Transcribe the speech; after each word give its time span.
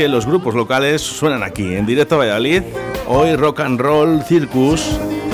que 0.00 0.08
los 0.08 0.24
grupos 0.24 0.54
locales 0.54 1.02
suenan 1.02 1.42
aquí, 1.42 1.74
en 1.74 1.84
directo 1.84 2.14
a 2.14 2.18
Valladolid. 2.18 2.62
Hoy 3.06 3.36
Rock 3.36 3.60
and 3.60 3.78
Roll 3.78 4.22
Circus 4.22 4.80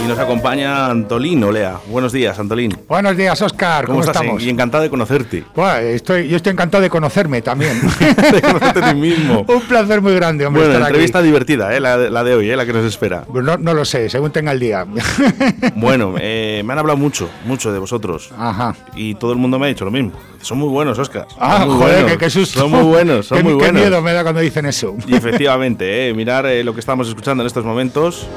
y 0.06 0.09
nos 0.09 0.19
acompaña 0.20 0.87
Antolín 0.87 1.42
Olea. 1.42 1.80
Buenos 1.88 2.12
días, 2.12 2.38
Antolín. 2.38 2.77
Buenos 2.88 3.16
días, 3.16 3.42
Oscar. 3.42 3.87
¿Cómo, 3.87 4.05
estamos? 4.05 4.41
Y 4.41 4.51
encantado 4.51 4.84
de 4.84 4.91
conocerte. 4.91 5.45
Bueno, 5.55 5.79
estoy, 5.79 6.29
yo 6.29 6.37
estoy 6.37 6.52
encantado 6.52 6.82
de 6.82 6.91
conocerme 6.91 7.42
también. 7.42 7.80
de 8.32 8.41
conocerte 8.41 8.84
a 8.84 8.91
ti 8.91 8.95
mismo. 8.95 9.41
Un 9.48 9.62
placer 9.62 10.01
muy 10.01 10.15
grande, 10.15 10.46
hombre. 10.46 10.62
Bueno, 10.69 10.87
entrevista 10.87 11.20
divertida, 11.20 11.74
¿eh? 11.74 11.80
la, 11.80 12.24
de 12.24 12.34
hoy, 12.34 12.48
¿eh? 12.51 12.56
la 12.56 12.65
que 12.65 12.73
nos 12.73 12.84
espera. 12.84 13.23
Pues 13.23 13.45
no, 13.45 13.56
no, 13.56 13.74
lo 13.74 13.84
sé, 13.84 14.09
según 14.09 14.30
tenga 14.30 14.52
el 14.52 14.60
día. 14.60 14.87
bueno, 15.74 16.15
eh, 16.20 16.62
me 16.65 16.73
han 16.73 16.79
hablado 16.79 16.96
mucho, 16.96 17.29
mucho 17.45 17.73
de 17.73 17.80
vosotros. 17.80 18.30
Ajá. 18.38 18.77
Y 18.95 19.16
todo 19.16 19.32
el 19.32 19.38
mundo 19.38 19.59
me 19.59 19.66
ha 19.66 19.68
dicho 19.68 19.84
lo 19.84 19.91
mismo. 19.91 20.12
Son 20.41 20.59
muy 20.59 20.68
buenos, 20.68 20.96
Oscar. 21.01 21.27
Ah, 21.41 21.66
joder, 21.66 22.16
qué, 22.16 22.30
susto. 22.30 22.60
Son 22.60 22.70
muy 22.70 22.82
buenos, 22.82 23.26
son 23.26 23.43
muy 23.43 23.54
buenos. 23.54 23.73
Qué 23.73 23.88
miedo 23.88 24.01
me 24.02 24.13
da 24.13 24.23
cuando 24.23 24.41
dicen 24.41 24.66
eso. 24.66 24.95
Y 25.09 25.16
efectivamente, 25.16 26.09
¿eh? 26.09 26.15
mirar 26.15 26.46
eh, 26.46 26.63
lo 26.63 26.74
que 26.74 26.80
estamos 26.80 27.09
escuchando 27.09 27.43
en 27.43 27.48
estos 27.48 27.65
momentos. 27.65 28.29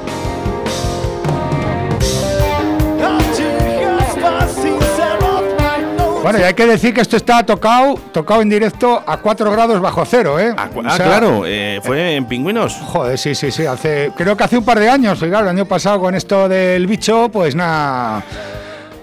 Bueno, 6.22 6.38
y 6.38 6.42
hay 6.42 6.52
que 6.52 6.66
decir 6.66 6.92
que 6.92 7.00
esto 7.00 7.16
está 7.16 7.44
tocado, 7.44 7.94
tocado 8.12 8.42
en 8.42 8.50
directo 8.50 9.02
a 9.06 9.16
4 9.16 9.50
grados 9.50 9.80
bajo 9.80 10.04
cero, 10.04 10.38
¿eh? 10.38 10.52
Ah, 10.54 10.68
ah 10.84 10.96
claro, 10.96 11.44
eh, 11.46 11.80
fue 11.82 12.14
en 12.14 12.26
Pingüinos. 12.26 12.74
Joder, 12.74 13.18
sí, 13.18 13.34
sí, 13.34 13.50
sí, 13.50 13.64
hace, 13.64 14.12
creo 14.14 14.36
que 14.36 14.44
hace 14.44 14.58
un 14.58 14.64
par 14.64 14.78
de 14.78 14.90
años, 14.90 15.18
claro, 15.18 15.48
el 15.48 15.56
año 15.56 15.64
pasado 15.64 15.98
con 15.98 16.14
esto 16.14 16.46
del 16.46 16.86
bicho, 16.86 17.30
pues 17.32 17.54
nada, 17.54 18.22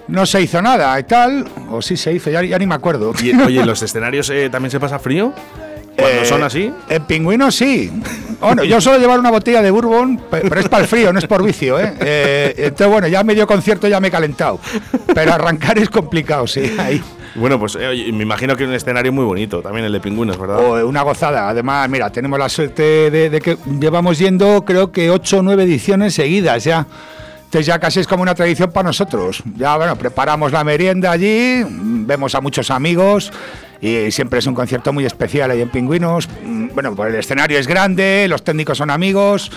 no 0.06 0.26
se 0.26 0.42
hizo 0.42 0.62
nada 0.62 0.98
y 0.98 1.02
tal, 1.04 1.44
o 1.70 1.82
sí 1.82 1.96
se 1.96 2.12
hizo, 2.12 2.30
ya, 2.30 2.58
ni 2.58 2.66
me 2.66 2.76
acuerdo. 2.76 3.12
Y, 3.20 3.34
oye, 3.34 3.64
¿los 3.66 3.82
escenarios 3.82 4.30
eh, 4.30 4.48
también 4.48 4.70
se 4.70 4.78
pasa 4.78 5.00
frío? 5.00 5.32
¿Cuando 5.98 6.24
son 6.24 6.42
así? 6.44 6.72
En 6.88 7.04
pingüinos 7.04 7.54
sí. 7.54 7.90
Bueno, 8.40 8.62
yo 8.62 8.80
suelo 8.80 9.00
llevar 9.00 9.18
una 9.18 9.30
botella 9.30 9.60
de 9.60 9.70
bourbon, 9.70 10.20
pero 10.30 10.60
es 10.60 10.68
para 10.68 10.84
el 10.84 10.88
frío, 10.88 11.12
no 11.12 11.18
es 11.18 11.26
por 11.26 11.42
vicio, 11.42 11.80
¿eh? 11.80 11.92
¿eh? 12.00 12.54
entonces, 12.56 12.86
bueno, 12.86 13.08
ya 13.08 13.24
medio 13.24 13.46
concierto 13.48 13.88
ya 13.88 13.98
me 13.98 14.08
he 14.08 14.10
calentado. 14.10 14.60
Pero 15.12 15.32
arrancar 15.32 15.78
es 15.78 15.90
complicado, 15.90 16.46
sí. 16.46 16.76
Ahí. 16.78 17.02
Bueno, 17.34 17.58
pues 17.58 17.76
eh, 17.80 18.10
me 18.12 18.22
imagino 18.22 18.56
que 18.56 18.62
es 18.62 18.68
un 18.68 18.76
escenario 18.76 19.12
muy 19.12 19.24
bonito, 19.24 19.60
también 19.60 19.86
el 19.86 19.92
de 19.92 20.00
pingüinos, 20.00 20.38
¿verdad? 20.38 20.58
Oh, 20.64 20.86
una 20.86 21.02
gozada. 21.02 21.48
Además, 21.48 21.88
mira, 21.88 22.10
tenemos 22.10 22.38
la 22.38 22.48
suerte 22.48 23.10
de, 23.10 23.40
que 23.40 23.58
llevamos 23.80 24.18
yendo, 24.18 24.64
creo 24.64 24.92
que 24.92 25.10
ocho 25.10 25.38
o 25.38 25.42
nueve 25.42 25.64
ediciones 25.64 26.14
seguidas 26.14 26.62
ya. 26.62 26.86
Entonces 27.44 27.66
ya 27.66 27.78
casi 27.78 28.00
es 28.00 28.06
como 28.06 28.22
una 28.22 28.34
tradición 28.34 28.70
para 28.70 28.88
nosotros. 28.88 29.42
Ya, 29.56 29.76
bueno, 29.76 29.96
preparamos 29.96 30.52
la 30.52 30.62
merienda 30.62 31.10
allí, 31.10 31.64
vemos 31.66 32.34
a 32.34 32.40
muchos 32.40 32.70
amigos 32.70 33.32
y 33.80 34.10
siempre 34.10 34.38
es 34.40 34.46
un 34.46 34.54
concierto 34.54 34.92
muy 34.92 35.04
especial 35.04 35.50
ahí 35.50 35.60
en 35.60 35.70
Pingüinos. 35.70 36.28
Mm, 36.44 36.68
bueno, 36.74 36.94
pues 36.94 37.12
el 37.12 37.20
escenario 37.20 37.58
es 37.58 37.66
grande, 37.66 38.26
los 38.28 38.42
técnicos 38.42 38.78
son 38.78 38.90
amigos 38.90 39.50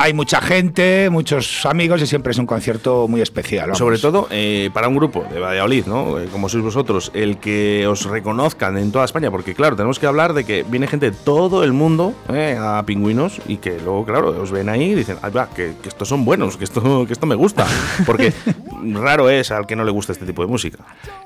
hay 0.00 0.12
mucha 0.12 0.40
gente, 0.40 1.10
muchos 1.10 1.66
amigos 1.66 2.00
y 2.00 2.06
siempre 2.06 2.30
es 2.30 2.38
un 2.38 2.46
concierto 2.46 3.08
muy 3.08 3.20
especial. 3.20 3.74
Sobre 3.74 3.98
todo 3.98 4.28
eh, 4.30 4.70
para 4.72 4.86
un 4.86 4.94
grupo 4.94 5.26
de 5.28 5.40
Valladolid, 5.40 5.86
¿no? 5.86 6.20
Eh, 6.20 6.28
como 6.30 6.48
sois 6.48 6.62
vosotros, 6.62 7.10
el 7.14 7.38
que 7.38 7.84
os 7.88 8.04
reconozcan 8.04 8.78
en 8.78 8.92
toda 8.92 9.04
España, 9.04 9.28
porque 9.32 9.54
claro, 9.54 9.74
tenemos 9.74 9.98
que 9.98 10.06
hablar 10.06 10.34
de 10.34 10.44
que 10.44 10.62
viene 10.62 10.86
gente 10.86 11.10
de 11.10 11.16
todo 11.16 11.64
el 11.64 11.72
mundo 11.72 12.14
eh, 12.32 12.56
a 12.56 12.80
Pingüinos 12.86 13.42
y 13.48 13.56
que 13.56 13.80
luego, 13.80 14.06
claro, 14.06 14.40
os 14.40 14.52
ven 14.52 14.68
ahí 14.68 14.92
y 14.92 14.94
dicen, 14.94 15.16
Ay, 15.20 15.32
va, 15.32 15.50
que, 15.50 15.72
estos 15.84 16.08
son 16.08 16.24
buenos, 16.24 16.56
que 16.56 16.62
esto, 16.62 17.04
que 17.04 17.12
esto 17.12 17.26
me 17.26 17.34
gusta, 17.34 17.66
porque 18.06 18.32
raro 18.94 19.28
es 19.28 19.50
al 19.50 19.66
que 19.66 19.74
no 19.74 19.82
le 19.82 19.90
gusta 19.90 20.12
este 20.12 20.26
tipo 20.26 20.42
de 20.42 20.48
música. 20.48 20.78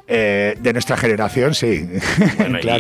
de 0.08 0.70
nuestra 0.72 0.96
generación, 0.96 1.54
sí. 1.54 1.90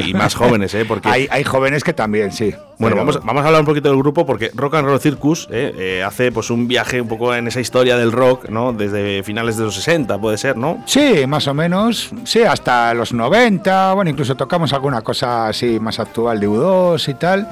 y, 0.06 0.14
más 0.14 0.34
jóvenes, 0.34 0.72
¿eh? 0.74 0.86
Porque 0.86 1.10
hay, 1.10 1.28
hay 1.30 1.44
jóvenes 1.44 1.84
que 1.84 1.92
también, 1.92 2.32
sí. 2.32 2.54
Bueno, 2.82 2.96
vamos, 2.96 3.20
vamos 3.24 3.44
a 3.44 3.46
hablar 3.46 3.60
un 3.60 3.66
poquito 3.66 3.88
del 3.88 3.98
grupo 3.98 4.26
porque 4.26 4.50
Rock 4.54 4.74
and 4.74 4.88
Roll 4.88 4.98
Circus, 4.98 5.46
¿eh? 5.52 5.72
Eh, 5.78 6.02
hace 6.02 6.32
pues 6.32 6.50
un 6.50 6.66
viaje 6.66 7.00
un 7.00 7.06
poco 7.06 7.32
en 7.32 7.46
esa 7.46 7.60
historia 7.60 7.96
del 7.96 8.10
rock, 8.10 8.48
¿no? 8.48 8.72
Desde 8.72 9.22
finales 9.22 9.56
de 9.56 9.62
los 9.62 9.76
60, 9.76 10.18
puede 10.18 10.36
ser, 10.36 10.56
¿no? 10.56 10.82
Sí, 10.86 11.24
más 11.28 11.46
o 11.46 11.54
menos. 11.54 12.10
Sí, 12.24 12.42
hasta 12.42 12.92
los 12.92 13.12
90. 13.12 13.94
Bueno, 13.94 14.10
incluso 14.10 14.34
tocamos 14.34 14.72
alguna 14.72 15.00
cosa 15.02 15.46
así 15.46 15.78
más 15.78 16.00
actual 16.00 16.40
de 16.40 16.48
U2 16.48 17.08
y 17.08 17.14
tal. 17.14 17.48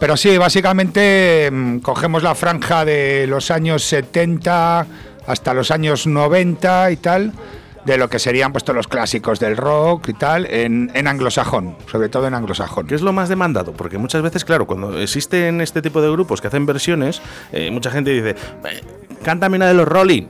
Pero 0.00 0.16
sí, 0.16 0.38
básicamente 0.38 1.50
mm, 1.52 1.78
cogemos 1.80 2.22
la 2.22 2.34
franja 2.34 2.86
de 2.86 3.26
los 3.26 3.50
años 3.50 3.82
70 3.82 4.86
hasta 5.26 5.52
los 5.52 5.70
años 5.70 6.06
90 6.06 6.90
y 6.92 6.96
tal 6.96 7.32
de 7.86 7.96
lo 7.96 8.10
que 8.10 8.18
serían 8.18 8.52
pues 8.52 8.64
todos 8.64 8.76
los 8.76 8.88
clásicos 8.88 9.38
del 9.38 9.56
rock 9.56 10.08
y 10.08 10.14
tal 10.14 10.46
en, 10.50 10.90
anglosajón, 11.06 11.76
sobre 11.90 12.08
todo 12.08 12.26
en 12.26 12.34
anglosajón. 12.34 12.86
¿Qué 12.88 12.96
es 12.96 13.00
lo 13.00 13.12
más 13.12 13.28
demandado? 13.28 13.72
Porque 13.72 13.96
muchas 13.96 14.22
veces, 14.22 14.44
claro, 14.44 14.66
cuando 14.66 15.00
existen 15.00 15.60
este 15.60 15.80
tipo 15.80 16.02
de 16.02 16.10
grupos 16.10 16.40
que 16.40 16.48
hacen 16.48 16.66
versiones, 16.66 17.22
eh, 17.52 17.70
mucha 17.70 17.92
gente 17.92 18.10
dice, 18.10 18.30
eh, 18.30 18.80
cántame 19.22 19.56
una 19.56 19.68
de 19.68 19.74
los 19.74 19.86
Rolling. 19.86 20.26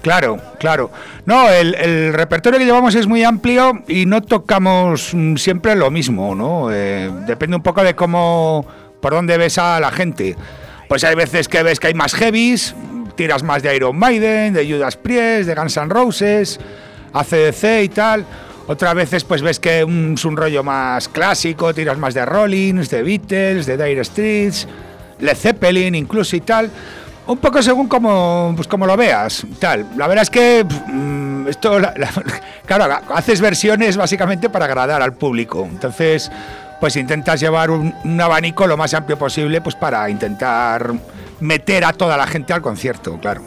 Claro, 0.00 0.38
claro. 0.58 0.90
No, 1.26 1.48
el, 1.48 2.12
repertorio 2.12 2.58
que 2.58 2.64
llevamos 2.64 2.94
es 2.94 3.06
muy 3.06 3.24
amplio 3.24 3.82
y 3.88 4.06
no 4.06 4.22
tocamos 4.22 5.12
mm, 5.12 5.36
siempre 5.36 5.74
lo 5.74 5.90
mismo, 5.90 6.34
¿no? 6.34 6.72
Eh, 6.72 7.10
depende 7.26 7.56
un 7.56 7.62
poco 7.62 7.82
de 7.82 7.94
cómo, 7.94 8.64
por 9.00 9.12
dónde 9.12 9.36
ves 9.38 9.58
a 9.58 9.80
la 9.80 9.90
gente. 9.90 10.36
Pues 10.88 11.02
hay 11.02 11.16
veces 11.16 11.48
que 11.48 11.62
ves 11.64 11.80
que 11.80 11.88
hay 11.88 11.94
más 11.94 12.14
heavies, 12.14 12.74
tiras 13.16 13.42
más 13.42 13.62
de 13.62 13.74
Iron 13.74 13.96
Maiden, 13.96 14.54
de 14.54 14.68
Judas 14.68 14.96
Priest, 14.96 15.48
de 15.48 15.54
Guns 15.54 15.76
N' 15.76 15.88
Roses 15.88 16.60
ACDC 17.12 17.84
y 17.84 17.88
tal. 17.88 18.26
Otras 18.66 18.94
veces 18.94 19.24
pues 19.24 19.42
ves 19.42 19.58
que 19.58 19.80
es 19.80 20.24
un 20.24 20.36
rollo 20.36 20.62
más 20.62 21.08
clásico, 21.08 21.74
tiras 21.74 21.98
más 21.98 22.14
de 22.14 22.24
Rollins, 22.24 22.90
de 22.90 23.02
Beatles, 23.02 23.66
de 23.66 23.76
Dire 23.76 24.04
Streets, 24.04 24.68
Led 25.18 25.36
Zeppelin 25.36 25.94
incluso 25.94 26.36
y 26.36 26.40
tal. 26.40 26.70
Un 27.26 27.38
poco 27.38 27.62
según 27.62 27.86
como, 27.86 28.52
pues 28.56 28.66
como 28.66 28.86
lo 28.86 28.96
veas, 28.96 29.46
tal. 29.58 29.86
La 29.96 30.08
verdad 30.08 30.22
es 30.22 30.30
que 30.30 30.64
mm, 30.64 31.48
esto, 31.48 31.78
claro, 32.66 33.00
haces 33.14 33.40
versiones 33.40 33.96
básicamente 33.96 34.50
para 34.50 34.64
agradar 34.64 35.02
al 35.02 35.14
público. 35.14 35.66
Entonces, 35.70 36.30
pues 36.80 36.96
intentas 36.96 37.38
llevar 37.38 37.70
un, 37.70 37.94
un, 38.04 38.20
abanico 38.20 38.66
lo 38.66 38.76
más 38.76 38.92
amplio 38.94 39.16
posible, 39.16 39.60
pues 39.60 39.76
para 39.76 40.10
intentar 40.10 40.92
meter 41.38 41.84
a 41.84 41.92
toda 41.92 42.16
la 42.16 42.26
gente 42.26 42.52
al 42.52 42.62
concierto, 42.62 43.18
claro, 43.20 43.42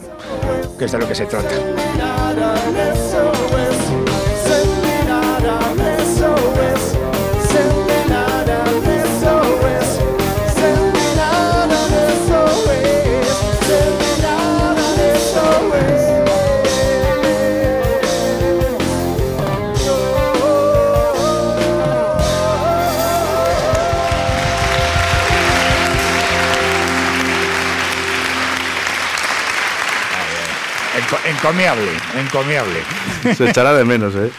que 0.78 0.86
es 0.86 0.92
de 0.92 0.98
lo 0.98 1.06
que 1.06 1.14
se 1.14 1.26
trata. 1.26 1.54
away. 3.44 3.65
Encomiable, 31.46 31.90
encomiable. 32.18 32.80
Se 33.36 33.48
echará 33.48 33.72
de 33.72 33.84
menos, 33.84 34.16
¿eh? 34.16 34.32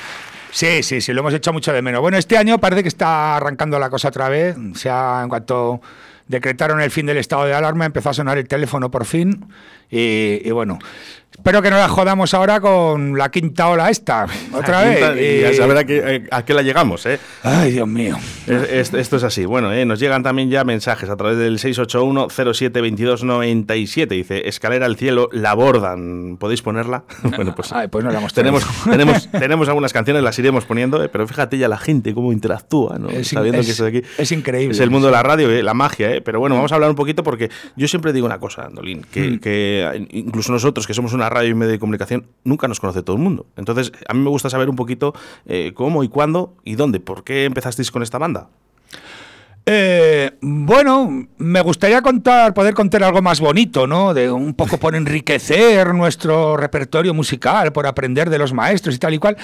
Sí, 0.52 0.84
sí, 0.84 1.00
sí, 1.00 1.14
lo 1.14 1.22
hemos 1.22 1.34
hecho 1.34 1.54
mucho 1.54 1.72
de 1.72 1.82
menos. 1.82 2.02
Bueno, 2.02 2.18
este 2.18 2.38
año 2.38 2.58
parece 2.58 2.82
que 2.82 2.90
está 2.90 3.38
arrancando 3.38 3.80
la 3.80 3.90
cosa 3.90 4.10
otra 4.10 4.28
vez. 4.28 4.58
O 4.58 4.76
sea, 4.76 5.22
en 5.24 5.30
cuanto 5.30 5.80
decretaron 6.28 6.82
el 6.82 6.92
fin 6.92 7.06
del 7.06 7.16
estado 7.16 7.46
de 7.46 7.54
alarma, 7.54 7.86
empezó 7.86 8.10
a 8.10 8.14
sonar 8.14 8.38
el 8.38 8.48
teléfono 8.50 8.92
por 8.92 9.06
fin. 9.06 9.48
y 9.90 10.52
bueno, 10.52 10.80
Espero 11.32 11.62
que 11.62 11.70
no 11.70 11.78
la 11.78 11.88
jodamos 11.88 12.34
ahora 12.34 12.60
con 12.60 13.18
la 13.18 13.30
quinta 13.30 13.70
ola 13.70 13.90
esta, 13.90 14.28
otra 14.54 14.84
vez. 14.84 15.22
y 15.22 15.46
a 15.46 15.54
saber 15.54 15.78
a 15.78 15.86
qué, 15.86 16.28
a 16.30 16.44
qué, 16.44 16.54
la 16.54 16.62
llegamos, 16.62 17.06
¿eh? 17.06 17.20
Ay, 17.44 17.72
Dios 17.72 17.88
mío. 17.88 18.18
esto 18.48 18.98
es 18.98 19.24
así. 19.24 19.46
Bueno, 19.46 19.72
¿eh? 19.72 19.86
nos 19.86 20.00
llegan 20.00 20.24
también 20.24 20.50
ya 20.50 20.64
mensajes 20.64 21.08
a 21.10 21.16
través 21.16 21.38
del 21.38 21.60
681-072297. 21.60 24.08
Dice, 24.08 24.48
escalera 24.48 24.88
al 24.88 24.98
cielo, 24.98 25.30
la 25.32 25.54
bordan. 25.54 26.38
¿Podéis 26.40 26.62
ponerla? 26.62 27.04
bueno, 27.24 27.56
pues, 27.56 27.72
Ay, 27.72 27.88
pues 27.88 28.04
no 28.04 28.12
la 28.12 28.20
hemos 28.20 28.34
tenemos, 28.34 28.66
tenemos, 28.90 29.32
tenemos 29.32 29.68
algunas 29.68 29.94
canciones, 29.94 30.24
las 30.24 30.38
iremos 30.40 30.66
poniendo, 30.66 31.04
¿eh? 31.04 31.10
pero 31.10 31.28
fíjate 31.28 31.58
ya 31.58 31.68
la 31.68 31.78
gente 31.78 32.14
cómo 32.14 32.34
interactúa, 32.34 32.98
¿no? 32.98 33.10
Es, 33.10 33.30
Sabiendo 33.30 33.62
que 33.62 33.86
aquí. 33.86 34.02
Es 34.18 34.32
increíble. 34.32 34.74
Es 34.74 34.80
el 34.80 34.90
mundo 34.90 35.08
de 35.08 35.14
la 35.14 35.24
radio, 35.24 35.52
¿eh? 35.52 35.62
la 35.62 35.74
magia, 35.74 36.12
¿eh? 36.12 36.22
Pero 36.22 36.40
bueno, 36.40 36.56
vamos 36.56 36.72
a 36.72 36.76
hablar 36.76 36.90
un 36.90 36.96
poquito 36.96 37.24
porque 37.24 37.50
yo 37.76 37.88
siempre 37.88 38.12
digo 38.12 38.26
una 38.26 38.40
cosa, 38.40 38.66
Andolín, 38.66 39.06
que, 39.12 39.32
mm. 39.32 39.40
que 39.40 40.08
incluso 40.12 40.52
nosotros, 40.52 40.88
que 40.88 40.94
somos 40.94 41.14
una 41.18 41.30
radio 41.30 41.50
y 41.50 41.56
medio 41.56 41.74
de 41.74 41.80
comunicación, 41.80 42.28
nunca 42.44 42.68
nos 42.68 42.80
conoce 42.80 43.04
todo 43.04 43.16
el 43.16 43.22
mundo. 43.22 43.46
Entonces, 43.58 43.92
a 44.08 44.14
mí 44.14 44.22
me 44.22 44.30
gusta 44.30 44.50
saber 44.50 44.70
un 44.70 44.76
poquito 44.76 45.14
eh, 45.46 45.74
cómo 45.76 46.04
y 46.04 46.10
cuándo 46.10 46.56
y 46.64 46.76
dónde. 46.76 47.00
¿Por 47.00 47.24
qué 47.24 47.46
empezasteis 47.46 47.92
con 47.92 48.04
esta 48.04 48.18
banda? 48.18 48.48
Eh, 49.70 50.32
bueno, 50.40 51.28
me 51.38 51.60
gustaría 51.60 52.02
contar, 52.02 52.54
poder 52.54 52.74
contar 52.74 53.04
algo 53.04 53.22
más 53.22 53.42
bonito, 53.42 53.86
¿no? 53.86 54.14
De 54.14 54.32
un 54.32 54.54
poco 54.54 54.78
por 54.78 54.96
enriquecer 54.96 55.94
nuestro 55.94 56.56
repertorio 56.56 57.14
musical, 57.14 57.74
por 57.74 57.86
aprender 57.86 58.30
de 58.30 58.38
los 58.38 58.54
maestros 58.54 58.96
y 58.96 59.00
tal 59.00 59.14
y 59.14 59.18
cual. 59.18 59.36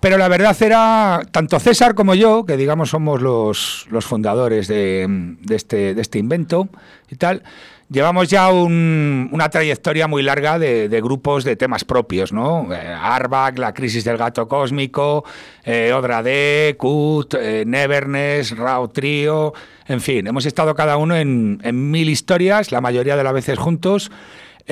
Pero 0.00 0.16
la 0.16 0.28
verdad 0.28 0.56
era, 0.60 1.22
tanto 1.30 1.60
César 1.60 1.94
como 1.94 2.14
yo, 2.14 2.44
que 2.44 2.56
digamos 2.56 2.90
somos 2.90 3.20
los, 3.20 3.86
los 3.90 4.06
fundadores 4.06 4.66
de, 4.66 5.36
este, 5.50 5.94
de 5.94 6.00
este 6.00 6.18
invento 6.18 6.68
y 7.10 7.16
tal, 7.16 7.42
llevamos 7.90 8.28
ya 8.28 8.50
una 8.50 9.48
trayectoria 9.50 10.06
muy 10.06 10.22
larga 10.22 10.58
de, 10.58 11.00
grupos 11.02 11.44
de 11.44 11.56
temas 11.56 11.84
propios, 11.84 12.32
¿no? 12.32 12.72
Eh, 12.72 12.78
Arbak, 12.78 13.58
La 13.58 13.74
crisis 13.74 14.04
del 14.04 14.16
gato 14.16 14.46
cósmico, 14.48 15.24
eh, 15.64 15.92
Odra 15.92 16.22
D, 16.22 16.76
Kut, 16.78 17.34
eh, 17.34 17.64
Neverness, 17.66 18.56
Rao 18.56 18.88
Trio, 18.88 19.52
en 19.86 20.00
fin, 20.00 20.26
hemos 20.26 20.46
estado 20.46 20.74
cada 20.74 20.96
uno 20.96 21.16
en, 21.16 21.58
mil 21.90 22.08
historias, 22.08 22.70
la 22.70 22.80
mayoría 22.80 23.16
de 23.16 23.24
las 23.24 23.32
veces 23.32 23.58
juntos. 23.58 24.10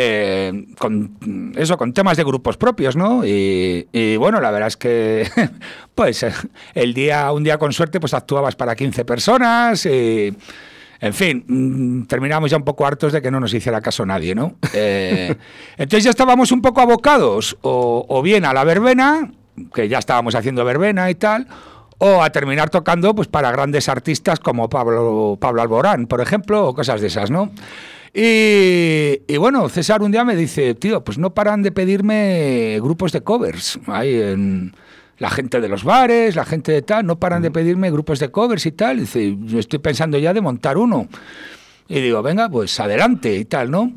Eh, 0.00 0.66
con 0.78 1.54
eso, 1.56 1.76
con 1.76 1.92
temas 1.92 2.16
de 2.16 2.22
grupos 2.22 2.56
propios, 2.56 2.94
¿no? 2.94 3.22
Y, 3.24 4.16
bueno, 4.16 4.40
la 4.40 4.52
verdad 4.52 4.68
es 4.68 4.76
que, 4.76 5.28
pues, 5.96 6.24
el 6.74 6.94
día, 6.94 7.32
un 7.32 7.42
día 7.42 7.58
con 7.58 7.72
suerte, 7.72 7.98
pues 7.98 8.14
actuabas 8.14 8.54
para 8.54 8.76
15 8.76 9.04
personas. 9.04 9.84
Y, 9.86 10.36
en 11.00 11.14
fin, 11.14 11.44
mm, 11.46 12.06
terminamos 12.06 12.50
ya 12.50 12.56
un 12.56 12.64
poco 12.64 12.86
hartos 12.86 13.12
de 13.12 13.22
que 13.22 13.30
no 13.30 13.38
nos 13.38 13.54
hiciera 13.54 13.80
caso 13.80 14.04
nadie, 14.04 14.34
¿no? 14.34 14.56
Eh, 14.72 15.34
entonces 15.76 16.04
ya 16.04 16.10
estábamos 16.10 16.50
un 16.52 16.60
poco 16.60 16.80
abocados, 16.80 17.56
o, 17.62 18.20
bien 18.22 18.44
a 18.44 18.52
la 18.52 18.64
verbena, 18.64 19.30
que 19.72 19.88
ya 19.88 19.98
estábamos 19.98 20.34
haciendo 20.34 20.64
verbena 20.64 21.10
y 21.10 21.14
tal, 21.14 21.46
o 21.98 22.22
a 22.22 22.30
terminar 22.30 22.70
tocando 22.70 23.14
pues 23.14 23.28
para 23.28 23.50
grandes 23.50 23.88
artistas 23.88 24.40
como 24.40 24.68
Pablo, 24.68 25.36
Pablo 25.40 25.62
Alborán, 25.62 26.06
por 26.06 26.20
ejemplo, 26.20 26.68
o 26.68 26.74
cosas 26.74 27.00
de 27.00 27.08
esas, 27.08 27.30
¿no? 27.30 27.50
Y, 28.14 29.20
y, 29.28 29.36
bueno, 29.36 29.68
César 29.68 30.02
un 30.02 30.10
día 30.10 30.24
me 30.24 30.34
dice, 30.34 30.74
tío, 30.74 31.04
pues 31.04 31.18
no 31.18 31.34
paran 31.34 31.62
de 31.62 31.70
pedirme 31.72 32.78
grupos 32.80 33.12
de 33.12 33.20
covers. 33.20 33.78
Hay 33.86 34.14
en 34.14 34.72
la 35.18 35.30
gente 35.30 35.60
de 35.60 35.68
los 35.68 35.84
bares, 35.84 36.36
la 36.36 36.44
gente 36.44 36.72
de 36.72 36.82
tal, 36.82 37.06
no 37.06 37.18
paran 37.18 37.42
de 37.42 37.50
pedirme 37.50 37.90
grupos 37.90 38.18
de 38.18 38.30
covers 38.30 38.66
y 38.66 38.72
tal. 38.72 39.00
dice, 39.00 39.36
yo 39.40 39.58
estoy 39.58 39.78
pensando 39.78 40.18
ya 40.18 40.32
de 40.32 40.40
montar 40.40 40.78
uno. 40.78 41.08
Y 41.88 42.00
digo, 42.00 42.22
venga, 42.22 42.48
pues 42.48 42.78
adelante 42.80 43.34
y 43.34 43.44
tal, 43.44 43.70
¿no? 43.70 43.92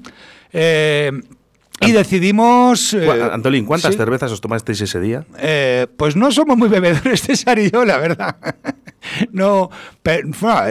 Eh, 0.53 1.11
y 1.81 1.91
decidimos... 1.91 2.93
Eh, 2.93 3.29
Antolín, 3.31 3.65
¿cuántas 3.65 3.95
cervezas 3.97 4.31
os 4.31 4.39
tomasteis 4.39 4.81
ese 4.81 4.99
día? 4.99 5.25
Eh, 5.39 5.87
pues 5.97 6.15
no 6.15 6.31
somos 6.31 6.57
muy 6.57 6.69
bebedores, 6.69 7.21
César 7.25 7.57
y 7.57 7.71
yo, 7.71 7.83
la 7.85 7.97
verdad. 7.97 8.35
no, 9.31 9.69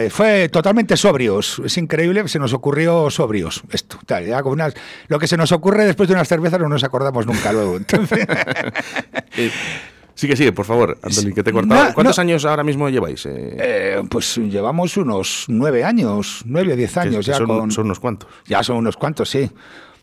fue, 0.09 0.49
totalmente 0.49 0.95
sobrios. 0.95 1.61
Es 1.65 1.77
increíble, 1.77 2.27
se 2.27 2.39
nos 2.39 2.53
ocurrió 2.53 3.09
sobrios 3.09 3.61
esto. 3.71 3.99
Tal, 4.05 4.25
ya 4.25 4.41
con 4.41 4.53
unas, 4.53 4.73
lo 5.07 5.19
que 5.19 5.27
se 5.27 5.37
nos 5.37 5.51
ocurre 5.51 5.85
después 5.85 6.07
de 6.07 6.15
unas 6.15 6.27
cervezas 6.27 6.59
no 6.59 6.69
nos 6.69 6.83
acordamos 6.83 7.25
nunca 7.25 7.51
luego. 7.51 7.77
Entonces... 7.77 8.25
Sigue, 10.15 10.35
sigue, 10.35 10.51
por 10.51 10.65
favor, 10.65 10.97
Antolín, 11.01 11.33
que 11.33 11.43
te 11.43 11.49
he 11.49 11.53
cortado. 11.53 11.93
¿Cuántos 11.93 12.19
años 12.19 12.45
ahora 12.45 12.63
mismo 12.63 12.89
lleváis? 12.89 13.25
Eh? 13.25 13.57
Eh, 13.59 14.01
pues 14.09 14.37
llevamos 14.37 14.97
unos 14.97 15.45
nueve 15.47 15.83
años, 15.83 16.43
nueve 16.45 16.73
o 16.73 16.75
diez 16.75 16.95
años 16.97 17.25
ya. 17.25 17.35
Son, 17.35 17.71
son 17.71 17.85
unos 17.85 17.99
cuantos. 17.99 18.29
Ya 18.45 18.63
son 18.63 18.77
unos 18.77 18.97
cuantos, 18.97 19.29
sí. 19.29 19.49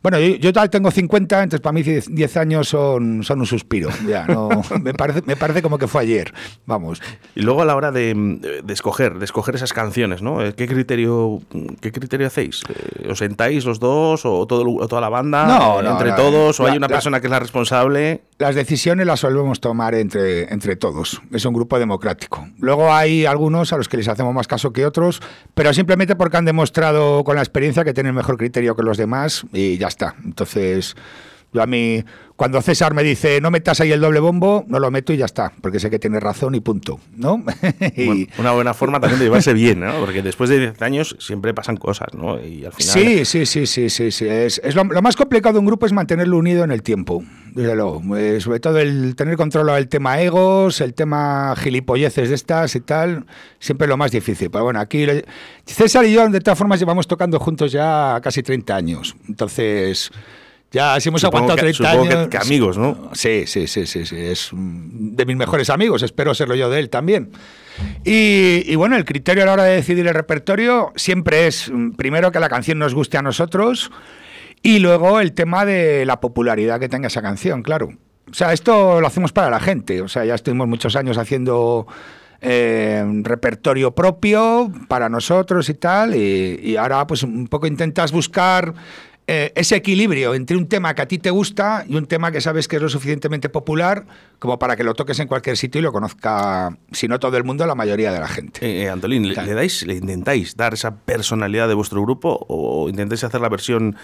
Bueno, 0.00 0.18
yo, 0.20 0.52
tal 0.52 0.70
tengo 0.70 0.90
50, 0.90 1.42
entonces 1.42 1.60
para 1.60 1.72
mí 1.72 1.82
10 1.82 2.36
años 2.36 2.68
son, 2.68 3.24
son 3.24 3.40
un 3.40 3.46
suspiro. 3.46 3.90
Ya, 4.06 4.26
no, 4.26 4.48
me, 4.82 4.94
parece, 4.94 5.22
me 5.26 5.36
parece 5.36 5.60
como 5.60 5.76
que 5.78 5.88
fue 5.88 6.02
ayer. 6.02 6.32
Vamos. 6.66 7.02
Y 7.34 7.42
luego 7.42 7.62
a 7.62 7.64
la 7.64 7.74
hora 7.74 7.90
de, 7.90 8.60
escoger, 8.68 9.18
de 9.18 9.24
escoger 9.24 9.56
esas 9.56 9.72
canciones, 9.72 10.22
¿no? 10.22 10.38
¿Qué 10.54 10.68
criterio, 10.68 11.40
qué 11.80 11.90
criterio 11.90 12.28
hacéis? 12.28 12.62
Eh, 12.68 13.08
¿Os 13.10 13.18
sentáis 13.18 13.64
los 13.64 13.80
dos 13.80 14.24
o, 14.24 14.46
todo, 14.46 14.86
toda 14.86 15.00
la 15.00 15.08
banda? 15.08 15.46
No, 15.46 15.80
¿Entre 15.80 16.12
todos? 16.12 16.60
¿O 16.60 16.66
hay 16.66 16.76
una 16.76 16.88
persona 16.88 17.20
que 17.20 17.26
es 17.26 17.30
la 17.30 17.40
responsable? 17.40 18.22
Las 18.38 18.54
decisiones 18.54 19.04
las 19.04 19.20
solemos 19.20 19.60
tomar 19.60 19.96
entre, 19.96 20.52
entre 20.52 20.76
todos. 20.76 21.20
Es 21.32 21.44
un 21.44 21.54
grupo 21.54 21.76
democrático. 21.80 22.48
Luego 22.60 22.92
hay 22.92 23.26
algunos 23.26 23.72
a 23.72 23.76
los 23.76 23.88
que 23.88 23.96
les 23.96 24.06
hacemos 24.06 24.32
más 24.32 24.46
caso 24.46 24.72
que 24.72 24.86
otros, 24.86 25.20
pero 25.54 25.74
simplemente 25.74 26.14
porque 26.14 26.36
han 26.36 26.44
demostrado 26.44 27.24
con 27.24 27.34
la 27.34 27.42
experiencia 27.42 27.82
que 27.82 27.92
tienen 27.92 28.14
mejor 28.14 28.36
criterio 28.36 28.76
que 28.76 28.84
los 28.84 28.96
demás 28.96 29.44
y 29.52 29.76
ya 29.76 29.88
está. 29.88 30.14
Entonces, 30.24 30.94
yo 31.52 31.62
a 31.62 31.66
mí, 31.66 32.04
cuando 32.36 32.60
César 32.60 32.92
me 32.92 33.02
dice 33.02 33.40
no 33.40 33.50
metas 33.50 33.80
ahí 33.80 33.90
el 33.90 34.00
doble 34.00 34.20
bombo, 34.20 34.64
no 34.68 34.78
lo 34.78 34.90
meto 34.90 35.14
y 35.14 35.16
ya 35.16 35.24
está, 35.24 35.50
porque 35.62 35.80
sé 35.80 35.88
que 35.88 35.98
tiene 35.98 36.20
razón 36.20 36.54
y 36.54 36.60
punto, 36.60 37.00
¿no? 37.16 37.42
una 38.38 38.52
buena 38.52 38.74
forma 38.74 39.00
también 39.00 39.18
de 39.18 39.24
llevarse 39.24 39.54
bien, 39.54 39.80
¿no? 39.80 39.98
Porque 39.98 40.22
después 40.22 40.50
de 40.50 40.58
10 40.58 40.82
años 40.82 41.16
siempre 41.20 41.54
pasan 41.54 41.78
cosas, 41.78 42.08
¿no? 42.12 42.38
Y 42.38 42.66
al 42.66 42.72
final... 42.72 42.92
Sí, 42.92 43.24
sí, 43.24 43.46
sí, 43.46 43.66
sí, 43.66 43.88
sí, 43.88 44.10
sí. 44.10 44.26
Es, 44.28 44.60
lo, 44.74 44.84
más 44.84 45.16
complicado 45.16 45.54
de 45.54 45.60
un 45.60 45.66
grupo 45.66 45.86
es 45.86 45.92
mantenerlo 45.92 46.36
unido 46.36 46.64
en 46.64 46.70
el 46.70 46.82
tiempo, 46.82 47.24
desde 47.58 47.74
luego. 47.74 48.16
Eh, 48.16 48.40
sobre 48.40 48.60
todo 48.60 48.78
el 48.78 49.16
tener 49.16 49.36
controlado 49.36 49.78
el 49.78 49.88
tema 49.88 50.20
egos, 50.20 50.80
el 50.80 50.94
tema 50.94 51.54
gilipolleces 51.56 52.28
de 52.28 52.34
estas 52.34 52.74
y 52.76 52.80
tal, 52.80 53.26
siempre 53.58 53.86
es 53.86 53.88
lo 53.88 53.96
más 53.96 54.12
difícil. 54.12 54.48
Pero 54.50 54.64
bueno, 54.64 54.80
aquí 54.80 55.06
César 55.66 56.04
y 56.04 56.12
yo 56.12 56.28
de 56.28 56.40
todas 56.40 56.58
formas 56.58 56.78
llevamos 56.78 57.08
tocando 57.08 57.38
juntos 57.40 57.72
ya 57.72 58.20
casi 58.22 58.42
30 58.42 58.76
años, 58.76 59.16
entonces... 59.28 60.10
Ya, 60.70 61.00
si 61.00 61.08
hemos 61.08 61.24
aguantado 61.24 61.56
30 61.56 61.90
años. 61.90 62.28
Que, 62.28 62.36
amigos, 62.36 62.76
¿no? 62.76 63.08
Sí, 63.14 63.44
sí, 63.46 63.66
sí, 63.66 63.86
sí, 63.86 64.04
sí. 64.04 64.16
Es 64.16 64.50
de 64.52 65.24
mis 65.24 65.34
mejores 65.34 65.70
amigos, 65.70 66.02
espero 66.02 66.34
serlo 66.34 66.54
yo 66.56 66.68
de 66.68 66.78
él 66.78 66.90
también. 66.90 67.30
Y, 68.04 68.74
bueno, 68.76 68.94
el 68.96 69.06
criterio 69.06 69.44
a 69.44 69.46
la 69.46 69.52
hora 69.54 69.64
de 69.64 69.76
decidir 69.76 70.06
el 70.06 70.12
repertorio 70.12 70.92
siempre 70.94 71.46
es, 71.46 71.70
mm, 71.72 71.92
primero, 71.92 72.32
que 72.32 72.38
la 72.38 72.50
canción 72.50 72.78
nos 72.78 72.92
guste 72.92 73.16
a 73.16 73.22
nosotros 73.22 73.90
y 74.62 74.78
luego 74.78 75.20
el 75.20 75.32
tema 75.32 75.64
de 75.64 76.04
la 76.06 76.20
popularidad 76.20 76.80
que 76.80 76.88
tenga 76.88 77.08
esa 77.08 77.22
canción, 77.22 77.62
claro. 77.62 77.90
O 78.30 78.34
sea, 78.34 78.52
esto 78.52 79.00
lo 79.00 79.06
hacemos 79.06 79.32
para 79.32 79.50
la 79.50 79.60
gente. 79.60 80.02
O 80.02 80.08
sea, 80.08 80.24
ya 80.24 80.34
estuvimos 80.34 80.68
muchos 80.68 80.96
años 80.96 81.16
haciendo 81.16 81.86
eh, 82.40 83.04
repertorio 83.22 83.94
propio 83.94 84.70
para 84.86 85.08
nosotros 85.08 85.68
y 85.68 85.74
tal, 85.74 86.14
y, 86.14 86.76
ahora 86.76 87.04
pues 87.04 87.24
un 87.24 87.48
poco 87.48 87.66
intentas 87.66 88.12
buscar 88.12 88.74
eh, 89.30 89.52
ese 89.56 89.76
equilibrio 89.76 90.32
entre 90.34 90.56
un 90.56 90.68
tema 90.68 90.94
que 90.94 91.02
a 91.02 91.06
ti 91.06 91.18
te 91.18 91.28
gusta 91.28 91.84
y 91.86 91.96
un 91.96 92.06
tema 92.06 92.32
que 92.32 92.40
sabes 92.40 92.66
que 92.66 92.76
es 92.76 92.82
lo 92.82 92.88
suficientemente 92.88 93.50
popular 93.50 94.06
como 94.38 94.58
para 94.58 94.74
que 94.74 94.84
lo 94.84 94.94
toques 94.94 95.20
en 95.20 95.28
cualquier 95.28 95.58
sitio 95.58 95.80
y 95.80 95.82
lo 95.82 95.92
conozca, 95.92 96.74
si 96.92 97.08
no 97.08 97.20
todo 97.20 97.36
el 97.36 97.44
mundo, 97.44 97.66
la 97.66 97.74
mayoría 97.74 98.10
de 98.10 98.20
la 98.20 98.26
gente. 98.26 98.64
Eh, 98.64 98.84
eh 98.84 98.88
Antolín, 98.88 99.28
¿le, 99.28 99.34
dais, 99.34 99.86
¿le 99.86 99.96
intentáis 99.96 100.56
dar 100.56 100.72
esa 100.72 100.96
personalidad 100.96 101.68
de 101.68 101.74
vuestro 101.74 102.00
grupo 102.00 102.46
o 102.48 102.88
intentáis 102.88 103.22
hacer 103.22 103.42
la 103.42 103.50
versión 103.50 103.96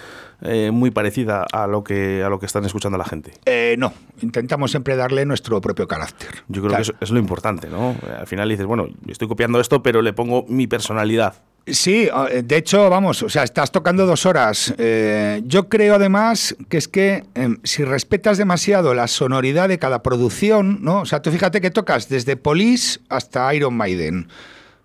eh, 0.42 0.70
muy 0.70 0.90
parecida 0.90 1.46
a 1.50 1.66
lo, 1.66 1.82
que, 1.84 2.22
a 2.22 2.28
lo 2.28 2.38
que 2.38 2.44
están 2.44 2.66
escuchando 2.66 2.98
la 2.98 3.06
gente? 3.06 3.32
no, 3.78 3.94
intentamos 4.20 4.72
siempre 4.72 4.94
darle 4.94 5.24
nuestro 5.24 5.58
propio 5.62 5.88
carácter. 5.88 6.28
Yo 6.48 6.60
creo 6.60 6.76
que 6.76 6.82
eso 6.82 6.92
es 7.00 7.10
lo 7.10 7.18
importante, 7.18 7.70
¿no? 7.70 7.96
Al 8.18 8.26
final 8.26 8.50
dices, 8.50 8.66
bueno, 8.66 8.88
estoy 9.08 9.26
copiando 9.26 9.58
esto, 9.58 9.82
pero 9.82 10.02
le 10.02 10.12
pongo 10.12 10.44
mi 10.48 10.66
personalidad. 10.66 11.34
Sí, 11.66 12.10
de 12.42 12.56
hecho, 12.56 12.90
vamos, 12.90 13.22
o 13.22 13.30
sea, 13.30 13.42
estás 13.42 13.72
tocando 13.72 14.04
dos 14.04 14.26
horas. 14.26 14.74
Eh, 14.76 15.40
yo 15.46 15.70
creo 15.70 15.94
además 15.94 16.54
que 16.68 16.76
es 16.76 16.88
que 16.88 17.24
em, 17.34 17.58
si 17.64 17.84
respetas 17.84 18.36
demasiado 18.36 18.92
la 18.92 19.08
sonoridad 19.08 19.70
de 19.70 19.78
cada 19.78 20.02
producción, 20.02 20.80
¿no? 20.82 21.00
O 21.00 21.06
sea, 21.06 21.22
tú 21.22 21.30
fíjate 21.30 21.62
que 21.62 21.70
tocas 21.70 22.10
desde 22.10 22.36
Police 22.36 23.00
hasta 23.08 23.54
Iron 23.54 23.74
Maiden, 23.74 24.28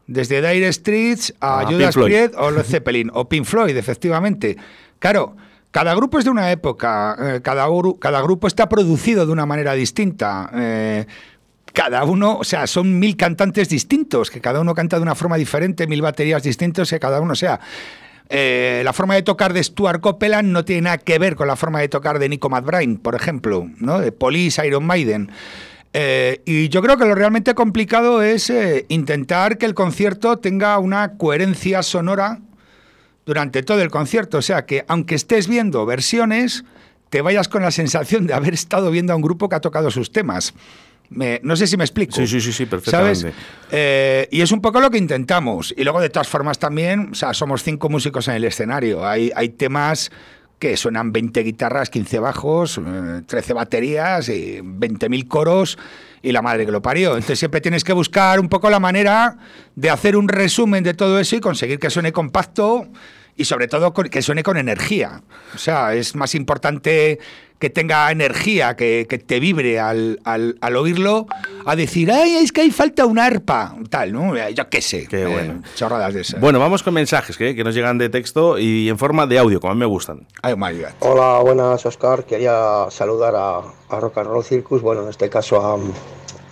desde 0.08 0.42
Dire 0.42 0.72
Streets 0.72 1.34
a 1.42 1.60
ah, 1.60 1.66
Judas 1.66 1.96
Priest 1.96 2.36
o 2.38 2.50
Led 2.50 2.64
Zeppelin, 2.66 3.12
o 3.14 3.28
Pink 3.28 3.46
Floyd, 3.46 3.76
efectivamente. 3.76 4.56
Claro, 5.00 5.36
cada 5.72 5.94
grupo 5.96 6.18
es 6.18 6.24
de 6.24 6.32
una 6.32 6.50
época, 6.50 7.16
eh, 7.20 7.42
cada, 7.44 7.68
cada, 8.00 8.22
grupo 8.22 8.48
está 8.48 8.70
producido 8.70 9.26
de 9.26 9.32
una 9.34 9.46
manera 9.46 9.74
distinta. 9.74 10.50
Eh, 10.56 11.06
cada 11.74 12.04
uno, 12.04 12.38
o 12.38 12.44
sea, 12.44 12.68
son 12.68 13.00
mil 13.00 13.16
cantantes 13.16 13.70
distintos, 13.70 14.30
que 14.30 14.42
cada 14.42 14.60
uno 14.60 14.74
canta 14.74 14.98
de 14.98 15.04
una 15.04 15.16
forma 15.16 15.38
diferente, 15.38 15.88
mil 15.88 16.02
baterías 16.02 16.44
distintas, 16.44 16.90
que 16.90 17.00
cada 17.00 17.22
uno, 17.22 17.34
o 17.34 17.36
sea, 17.36 17.60
eh, 18.30 18.82
la 18.86 18.94
forma 18.94 19.16
de 19.16 19.24
tocar 19.24 19.54
de 19.54 19.64
Stuart 19.64 20.02
Copeland 20.02 20.50
no 20.50 20.64
tiene 20.64 20.84
nada 20.84 20.98
que 21.00 21.18
ver 21.18 21.36
con 21.36 21.48
la 21.48 21.56
forma 21.56 21.80
de 21.80 21.90
tocar 21.90 22.20
de 22.20 22.30
Nico 22.30 22.50
McBride, 22.50 23.00
por 23.00 23.16
ejemplo, 23.16 23.68
¿no? 23.78 24.00
de 24.00 24.12
Police, 24.12 24.66
Iron 24.66 24.86
Maiden. 24.86 25.32
Eh, 25.94 26.42
y 26.46 26.70
yo 26.70 26.84
creo 26.84 26.98
que 26.98 27.06
lo 27.06 27.16
realmente 27.16 27.56
complicado 27.56 28.22
es 28.22 28.52
eh, 28.52 28.86
intentar 28.90 29.58
que 29.58 29.66
el 29.66 29.74
concierto 29.74 30.38
tenga 30.38 30.78
una 30.78 31.18
coherencia 31.18 31.82
sonora 31.82 32.40
durante 33.26 33.64
todo 33.64 33.82
el 33.82 33.90
concierto. 33.90 34.38
O 34.38 34.42
sea, 34.44 34.68
que 34.68 34.86
aunque 34.88 35.16
estés 35.16 35.48
viendo 35.48 35.84
versiones, 35.88 36.64
te 37.10 37.22
vayas 37.22 37.48
con 37.48 37.64
la 37.64 37.72
sensación 37.72 38.28
de 38.28 38.36
haber 38.36 38.54
estado 38.54 38.92
viendo 38.92 39.14
a 39.14 39.16
un 39.16 39.24
grupo 39.24 39.50
que 39.50 39.56
ha 39.56 39.62
tocado 39.62 39.90
sus 39.90 40.12
temas 40.12 40.54
no 41.10 41.56
sé 41.56 41.68
si 41.68 41.78
me 41.78 41.84
explico. 41.84 42.14
Sí, 42.14 42.28
sí, 42.28 42.40
sí, 42.40 42.52
sí 42.54 42.66
perfectamente. 42.66 43.34
Eh, 43.72 44.28
y 44.32 44.42
es 44.42 44.52
un 44.52 44.62
poco 44.62 44.80
lo 44.80 44.90
que 44.92 44.98
intentamos. 44.98 45.74
Y 45.76 45.84
luego, 45.84 46.02
de 46.02 46.10
todas 46.10 46.28
formas, 46.28 46.60
también, 46.60 47.10
o 47.12 47.16
sea, 47.16 47.34
somos 47.34 47.64
cinco 47.64 47.90
músicos 47.90 48.28
en 48.28 48.36
el 48.36 48.44
escenario. 48.44 49.08
Hay, 49.08 49.32
hay 49.36 49.50
temas 49.50 50.12
que 50.60 50.76
suenan 50.76 51.12
20 51.12 51.42
guitarras, 51.42 51.90
15 51.90 52.20
bajos, 52.20 52.80
13 53.26 53.52
eh, 53.52 53.56
baterías, 53.56 54.30
y 54.30 54.60
20.000 54.60 55.28
coros 55.28 55.78
y 56.22 56.34
la 56.34 56.42
madre 56.42 56.66
que 56.66 56.72
lo 56.72 56.82
parió. 56.82 57.12
Entonces 57.12 57.40
siempre 57.40 57.62
tienes 57.62 57.84
que 57.84 57.94
buscar 57.94 58.40
un 58.40 58.50
poco 58.50 58.70
la 58.70 58.80
manera 58.80 59.38
de 59.76 59.90
hacer 59.90 60.18
un 60.18 60.28
resumen 60.28 60.84
de 60.84 60.94
todo 60.94 61.20
eso 61.20 61.38
y 61.38 61.40
conseguir 61.40 61.80
que 61.80 61.90
suene 61.90 62.12
compacto 62.12 62.88
y 63.40 63.46
sobre 63.46 63.70
todo 63.70 63.94
que 63.94 64.22
suene 64.22 64.44
con 64.44 64.58
energía. 64.58 65.22
O 65.56 65.58
sea, 65.58 65.94
es 65.94 66.14
más 66.14 66.36
importante 66.36 67.18
que 67.58 67.70
tenga 67.70 68.12
energía, 68.12 68.76
que, 68.76 69.06
te 69.26 69.40
vibre 69.40 69.80
al, 69.80 70.20
al, 70.26 70.76
oírlo, 70.76 71.26
a 71.66 71.78
decir, 71.78 72.12
ay, 72.12 72.36
es 72.36 72.52
que 72.52 72.62
hay 72.62 72.72
falta 72.72 73.06
una 73.06 73.26
arpa, 73.26 73.76
tal, 73.90 74.12
¿no? 74.12 74.36
Yo 74.50 74.70
qué 74.70 74.82
sé. 74.82 75.08
Qué 75.08 75.26
bueno. 75.26 75.62
chorradas 75.74 76.14
de 76.14 76.22
esas. 76.22 76.42
Bueno, 76.42 76.60
vamos 76.60 76.84
con 76.84 76.94
mensajes 76.94 77.38
que, 77.38 77.56
que 77.56 77.64
nos 77.64 77.74
llegan 77.74 77.98
de 77.98 78.10
texto 78.10 78.60
y 78.60 78.90
en 78.90 78.98
forma 78.98 79.26
de 79.26 79.40
audio, 79.40 79.62
como 79.62 79.72
a 79.72 79.76
mí 79.76 79.80
me 79.80 79.86
gustan. 79.86 80.28
Ay. 80.42 80.56
Hola, 81.00 81.40
buenas, 81.40 81.86
Oscar. 81.86 82.26
Quería 82.26 82.88
saludar 82.90 83.36
a, 83.38 83.60
a 83.90 84.00
Rock 84.02 84.18
and 84.18 84.28
Roll 84.28 84.44
Circus, 84.44 84.82
bueno, 84.82 85.04
en 85.04 85.10
este 85.10 85.30
caso 85.30 85.62
a 85.62 85.76
um, 85.76 85.94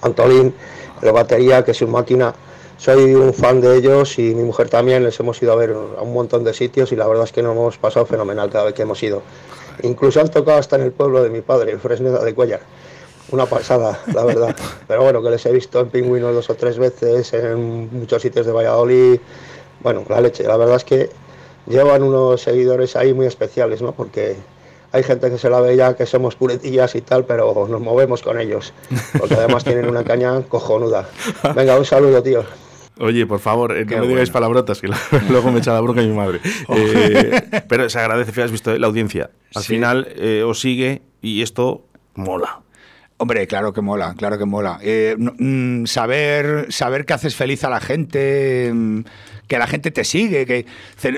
Antolín, 0.01 0.53
la 1.01 1.11
batería, 1.11 1.65
que 1.65 1.71
es 1.71 1.81
una 1.81 1.91
máquina. 1.91 2.33
Soy 2.77 3.15
un 3.15 3.33
fan 3.33 3.59
de 3.59 3.75
ellos 3.75 4.19
y 4.19 4.35
mi 4.35 4.43
mujer 4.43 4.69
también. 4.69 5.03
Les 5.03 5.19
hemos 5.19 5.41
ido 5.41 5.51
a 5.51 5.55
ver 5.55 5.71
a 5.71 6.01
un 6.01 6.13
montón 6.13 6.43
de 6.43 6.53
sitios 6.53 6.91
y 6.91 6.95
la 6.95 7.07
verdad 7.07 7.23
es 7.23 7.31
que 7.31 7.41
nos 7.41 7.53
hemos 7.55 7.77
pasado 7.77 8.05
fenomenal 8.05 8.51
cada 8.51 8.65
vez 8.65 8.75
que 8.75 8.83
hemos 8.83 9.01
ido. 9.01 9.23
Incluso 9.81 10.21
han 10.21 10.29
tocado 10.29 10.59
hasta 10.59 10.75
en 10.75 10.83
el 10.83 10.91
pueblo 10.91 11.23
de 11.23 11.29
mi 11.29 11.41
padre, 11.41 11.71
en 11.71 11.79
Fresneda 11.79 12.23
de 12.23 12.35
Cuellar. 12.35 12.61
Una 13.31 13.47
pasada, 13.47 13.99
la 14.13 14.23
verdad. 14.23 14.55
Pero 14.87 15.03
bueno, 15.03 15.23
que 15.23 15.31
les 15.31 15.45
he 15.47 15.51
visto 15.51 15.79
en 15.79 15.89
Pingüinos 15.89 16.33
dos 16.33 16.49
o 16.51 16.55
tres 16.55 16.77
veces, 16.77 17.33
en 17.33 17.89
muchos 17.99 18.21
sitios 18.21 18.45
de 18.45 18.51
Valladolid. 18.51 19.19
Bueno, 19.81 20.03
la 20.07 20.21
leche. 20.21 20.43
La 20.43 20.55
verdad 20.55 20.75
es 20.75 20.83
que 20.83 21.09
llevan 21.65 22.03
unos 22.03 22.41
seguidores 22.41 22.95
ahí 22.95 23.13
muy 23.13 23.25
especiales, 23.25 23.81
¿no? 23.81 23.91
Porque 23.91 24.35
hay 24.91 25.03
gente 25.03 25.31
que 25.31 25.39
se 25.39 25.49
la 25.49 25.61
ve 25.61 25.75
ya 25.75 25.95
que 25.95 26.05
somos 26.05 26.35
puretillas 26.35 26.93
y 26.95 27.01
tal, 27.01 27.25
pero 27.25 27.67
nos 27.67 27.81
movemos 27.81 28.21
con 28.21 28.39
ellos. 28.39 28.71
Porque 29.17 29.33
además 29.33 29.63
tienen 29.63 29.89
una 29.89 30.03
caña 30.03 30.43
cojonuda. 30.43 31.09
Venga, 31.55 31.75
un 31.77 31.85
saludo, 31.85 32.21
tío. 32.21 32.66
Oye, 32.99 33.25
por 33.25 33.39
favor, 33.39 33.75
eh, 33.77 33.85
Qué 33.85 33.95
no 33.95 34.01
me 34.03 34.07
digáis 34.09 34.29
palabrotas, 34.29 34.81
que 34.81 34.87
luego 35.29 35.51
me 35.51 35.59
echa 35.59 35.73
la 35.73 35.81
bronca 35.81 36.01
mi 36.01 36.07
madre. 36.13 36.39
Eh, 36.69 37.63
pero 37.69 37.89
se 37.89 37.99
agradece, 37.99 38.41
has 38.41 38.51
visto 38.51 38.71
eh, 38.73 38.79
la 38.79 38.87
audiencia. 38.87 39.29
Al 39.55 39.63
Sí. 39.63 39.75
final 39.75 40.07
eh, 40.15 40.43
os 40.43 40.59
sigue 40.59 41.01
y 41.21 41.41
esto 41.41 41.85
mola. 42.15 42.61
Hombre, 43.19 43.47
claro 43.47 43.73
que 43.73 43.81
mola, 43.81 44.13
claro 44.15 44.37
que 44.37 44.45
mola. 44.45 44.77
Eh, 44.81 45.15
no- 45.17 45.33
mm, 45.39 45.85
saber, 45.87 46.67
saber 46.69 47.05
que 47.05 47.13
haces 47.13 47.35
feliz 47.35 47.63
a 47.63 47.69
la 47.69 47.79
gente, 47.79 48.71
mm, 48.73 48.99
que 49.47 49.57
la 49.57 49.65
gente 49.67 49.91
te 49.91 50.03
sigue, 50.03 50.45
que 50.45 50.65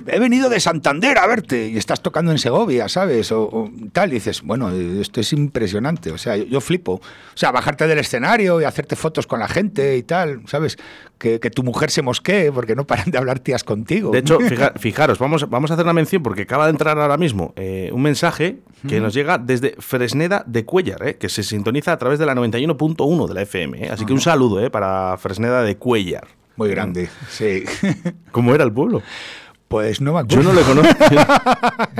he 0.07 0.19
venido 0.19 0.49
de 0.49 0.59
Santander 0.59 1.17
a 1.17 1.25
verte 1.27 1.67
y 1.69 1.77
estás 1.77 2.01
tocando 2.01 2.31
en 2.31 2.37
Segovia, 2.37 2.87
¿sabes? 2.87 3.31
O, 3.31 3.41
o 3.43 3.71
tal, 3.91 4.11
y 4.11 4.15
dices, 4.15 4.41
bueno, 4.43 4.69
esto 4.69 5.19
es 5.19 5.33
impresionante, 5.33 6.11
o 6.11 6.17
sea, 6.17 6.37
yo, 6.37 6.43
yo 6.45 6.61
flipo. 6.61 6.93
O 6.93 7.01
sea, 7.33 7.51
bajarte 7.51 7.87
del 7.87 7.97
escenario 7.99 8.61
y 8.61 8.65
hacerte 8.65 8.95
fotos 8.95 9.25
con 9.27 9.39
la 9.39 9.47
gente 9.47 9.97
y 9.97 10.03
tal, 10.03 10.41
¿sabes? 10.45 10.77
Que, 11.17 11.39
que 11.39 11.49
tu 11.49 11.63
mujer 11.63 11.91
se 11.91 12.01
mosquee 12.01 12.51
porque 12.51 12.75
no 12.75 12.85
paran 12.87 13.11
de 13.11 13.17
hablar 13.17 13.39
tías 13.39 13.63
contigo. 13.63 14.11
De 14.11 14.19
hecho, 14.19 14.39
fija- 14.47 14.73
fijaros, 14.77 15.17
vamos, 15.19 15.49
vamos 15.49 15.71
a 15.71 15.73
hacer 15.73 15.85
una 15.85 15.93
mención 15.93 16.21
porque 16.23 16.43
acaba 16.43 16.65
de 16.65 16.71
entrar 16.71 16.97
ahora 16.99 17.17
mismo 17.17 17.53
eh, 17.57 17.89
un 17.93 18.01
mensaje 18.03 18.59
que 18.87 19.01
nos 19.01 19.13
llega 19.13 19.37
desde 19.37 19.75
Fresneda 19.79 20.43
de 20.47 20.63
Cuellar, 20.63 21.05
eh, 21.05 21.17
que 21.17 21.27
se 21.27 21.43
sintoniza 21.43 21.91
a 21.91 21.97
través 21.97 22.17
de 22.19 22.25
la 22.25 22.33
91.1 22.35 23.27
de 23.27 23.33
la 23.33 23.41
FM. 23.41 23.85
eh. 23.85 23.89
Así 23.91 24.05
que 24.05 24.13
un 24.13 24.21
saludo 24.21 24.63
eh, 24.63 24.69
para 24.69 25.17
Fresneda 25.17 25.63
de 25.63 25.75
Cuellar. 25.75 26.27
Muy 26.59 26.69
grande, 26.69 27.09
sí. 27.29 27.63
¿Cómo 28.31 28.53
era 28.53 28.63
el 28.65 28.71
pueblo? 28.73 29.01
Pues 29.69 30.01
no 30.01 30.13
me 30.13 30.27
Yo 30.27 30.39
acuerdo. 30.41 30.53
no 30.53 30.59
lo 30.59 30.65
conozco. 30.65 31.05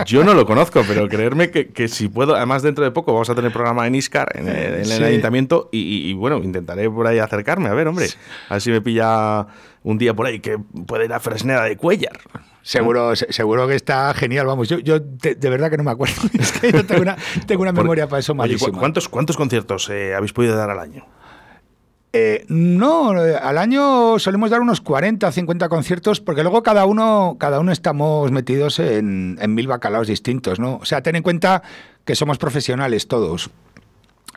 Yo 0.05 0.23
no 0.23 0.33
lo 0.33 0.45
conozco, 0.45 0.83
pero 0.87 1.07
creerme 1.07 1.51
que, 1.51 1.67
que 1.69 1.87
si 1.87 2.09
puedo, 2.09 2.35
además 2.35 2.61
dentro 2.63 2.83
de 2.83 2.89
poco 2.91 3.13
vamos 3.13 3.29
a 3.29 3.35
tener 3.35 3.53
programa 3.53 3.85
en 3.87 3.93
Iscar, 3.95 4.27
en, 4.35 4.47
el- 4.49 4.55
en 4.57 4.73
el 4.81 4.85
Sí. 4.85 5.03
ayuntamiento, 5.03 5.69
y, 5.71 5.79
y- 5.79 6.09
y, 6.09 6.13
bueno, 6.13 6.37
intentaré 6.39 6.89
por 6.89 7.05
ahí 7.07 7.19
acercarme. 7.19 7.69
A 7.69 7.73
ver, 7.73 7.87
hombre, 7.87 8.07
a 8.49 8.55
ver 8.55 8.61
si 8.61 8.71
me 8.71 8.81
pilla 8.81 9.45
un 9.83 9.97
día 9.99 10.13
por 10.15 10.25
ahí 10.25 10.39
que 10.39 10.57
pueda 10.87 11.05
ir 11.05 11.13
a 11.13 11.19
Fresneda 11.19 11.63
de 11.63 11.77
Cuellar. 11.77 12.19
Seguro, 12.63 13.15
se- 13.15 13.31
seguro 13.31 13.67
que 13.67 13.75
está 13.75 14.13
genial, 14.15 14.47
vamos. 14.47 14.67
Yo, 14.67 14.79
yo 14.79 14.99
de, 14.99 15.35
de 15.35 15.49
verdad 15.49 15.69
que 15.69 15.77
no 15.77 15.83
me 15.83 15.91
acuerdo. 15.91 16.15
Es 16.39 16.51
que 16.51 16.71
yo 16.71 16.85
tengo 16.85 17.03
una, 17.03 17.15
tengo 17.45 17.61
una 17.61 17.71
memoria 17.71 18.07
para 18.09 18.19
eso 18.19 18.33
Oye, 18.33 18.37
¿cu- 18.39 18.41
malísima. 18.41 18.79
¿cuántos, 18.79 19.07
¿Cuántos 19.07 19.37
conciertos 19.37 19.89
eh, 19.89 20.15
habéis 20.15 20.33
podido 20.33 20.55
dar 20.57 20.71
al 20.71 20.79
año? 20.79 21.05
Eh, 22.11 22.45
no, 22.47 23.23
eh, 23.23 23.35
al 23.35 23.59
año 23.59 24.17
solemos 24.17 24.49
dar 24.49 24.61
unos 24.61 24.81
40, 24.81 25.31
50 25.31 25.69
conciertos, 25.69 26.19
porque 26.21 26.41
luego 26.41 26.63
cada 26.63 26.85
uno, 26.85 27.37
cada 27.39 27.59
uno 27.59 27.71
estamos 27.71 28.31
metidos 28.31 28.79
en, 28.79 29.37
mil 29.53 29.67
bacalaos 29.67 30.07
distintos, 30.07 30.59
¿no? 30.59 30.77
O 30.77 30.85
sea, 30.85 31.01
ten 31.01 31.15
en 31.17 31.23
cuenta 31.23 31.61
que 32.05 32.15
somos 32.15 32.39
profesionales 32.39 33.07
todos. 33.07 33.51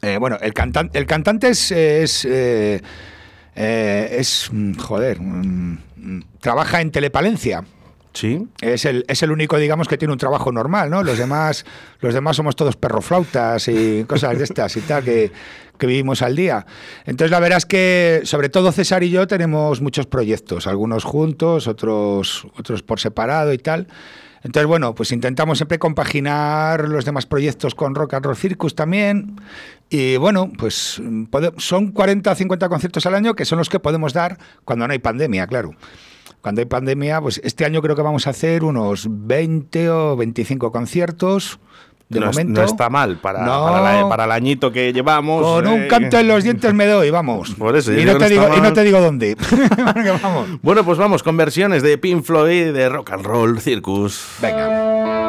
Eh, 0.02 0.18
bueno, 0.18 0.36
el, 0.42 0.52
cantan- 0.52 0.90
el 0.92 1.06
cantante 1.06 1.48
es. 1.48 1.70
es, 1.70 2.24
eh, 2.26 2.82
eh, 3.54 4.16
es, 4.18 4.50
mm, 4.52 4.74
joder. 4.74 5.20
mm, 5.20 5.78
mm, 5.96 6.22
trabaja 6.40 6.80
en 6.82 6.90
telepalencia. 6.90 7.64
Sí. 8.12 8.46
Es 8.60 8.84
el, 8.84 9.04
es 9.08 9.22
el 9.22 9.30
único, 9.30 9.56
digamos, 9.56 9.88
que 9.88 9.96
tiene 9.96 10.12
un 10.12 10.18
trabajo 10.18 10.52
normal, 10.52 10.90
¿no? 10.90 11.02
Los 11.02 11.18
demás, 11.18 11.64
los 12.00 12.14
demás 12.14 12.36
somos 12.36 12.56
todos 12.56 12.76
perroflautas 12.76 13.68
y 13.68 14.04
cosas 14.04 14.38
de 14.38 14.44
estas 14.44 14.76
y 14.76 14.80
tal 14.82 15.02
que, 15.02 15.32
que 15.78 15.86
vivimos 15.86 16.22
al 16.22 16.36
día. 16.36 16.66
Entonces, 17.06 17.30
la 17.30 17.40
verdad 17.40 17.58
es 17.58 17.66
que, 17.66 18.20
sobre 18.24 18.48
todo 18.48 18.70
César 18.72 19.02
y 19.02 19.10
yo, 19.10 19.26
tenemos 19.26 19.80
muchos 19.80 20.06
proyectos, 20.06 20.66
algunos 20.66 21.04
juntos, 21.04 21.66
otros, 21.66 22.46
otros 22.56 22.82
por 22.82 23.00
separado 23.00 23.52
y 23.52 23.58
tal. 23.58 23.88
Entonces, 24.44 24.66
bueno, 24.66 24.94
pues 24.94 25.12
intentamos 25.12 25.58
siempre 25.58 25.78
compaginar 25.78 26.88
los 26.88 27.04
demás 27.04 27.26
proyectos 27.26 27.74
con 27.74 27.94
Rock 27.94 28.14
and 28.14 28.26
Roll 28.26 28.36
Circus 28.36 28.74
también. 28.74 29.36
Y 29.88 30.16
bueno, 30.16 30.50
pues 30.58 31.00
son 31.58 31.92
40 31.92 32.32
o 32.32 32.34
50 32.34 32.68
conciertos 32.68 33.06
al 33.06 33.14
año 33.14 33.34
que 33.34 33.44
son 33.44 33.58
los 33.58 33.68
que 33.68 33.78
podemos 33.78 34.12
dar 34.12 34.38
cuando 34.64 34.86
no 34.86 34.92
hay 34.92 34.98
pandemia, 34.98 35.46
claro. 35.46 35.74
Cuando 36.42 36.60
hay 36.60 36.66
pandemia, 36.66 37.20
pues 37.20 37.40
este 37.44 37.64
año 37.64 37.80
creo 37.80 37.96
que 37.96 38.02
vamos 38.02 38.26
a 38.26 38.30
hacer 38.30 38.64
unos 38.64 39.06
20 39.08 39.88
o 39.90 40.16
25 40.16 40.70
conciertos. 40.72 41.58
De 42.08 42.20
no, 42.20 42.28
es- 42.28 42.36
momento. 42.36 42.60
no 42.60 42.66
está 42.66 42.90
mal 42.90 43.16
para, 43.16 43.42
No. 43.46 43.64
para, 43.64 43.80
la- 44.02 44.08
para 44.08 44.24
el 44.24 44.32
añito 44.32 44.70
que 44.70 44.92
llevamos. 44.92 45.42
Con 45.42 45.66
un 45.66 45.82
eh. 45.84 45.88
canto 45.88 46.18
en 46.18 46.28
los 46.28 46.44
dientes 46.44 46.74
me 46.74 46.84
doy, 46.84 47.08
vamos. 47.08 47.54
Por 47.58 47.74
eso, 47.74 47.90
y, 47.94 48.04
no 48.04 48.18
te 48.18 48.28
digo, 48.28 48.48
y 48.54 48.60
no 48.60 48.72
te 48.74 48.82
digo 48.82 49.00
dónde. 49.00 49.34
Vamos. 50.22 50.48
Bueno, 50.60 50.84
pues 50.84 50.98
vamos 50.98 51.22
con 51.22 51.36
versiones 51.38 51.82
de 51.82 51.96
Pink 51.96 52.22
Floyd 52.22 52.74
de 52.74 52.88
Rock 52.90 53.12
and 53.12 53.24
Roll 53.24 53.60
Circus. 53.60 54.26
Venga. 54.42 55.21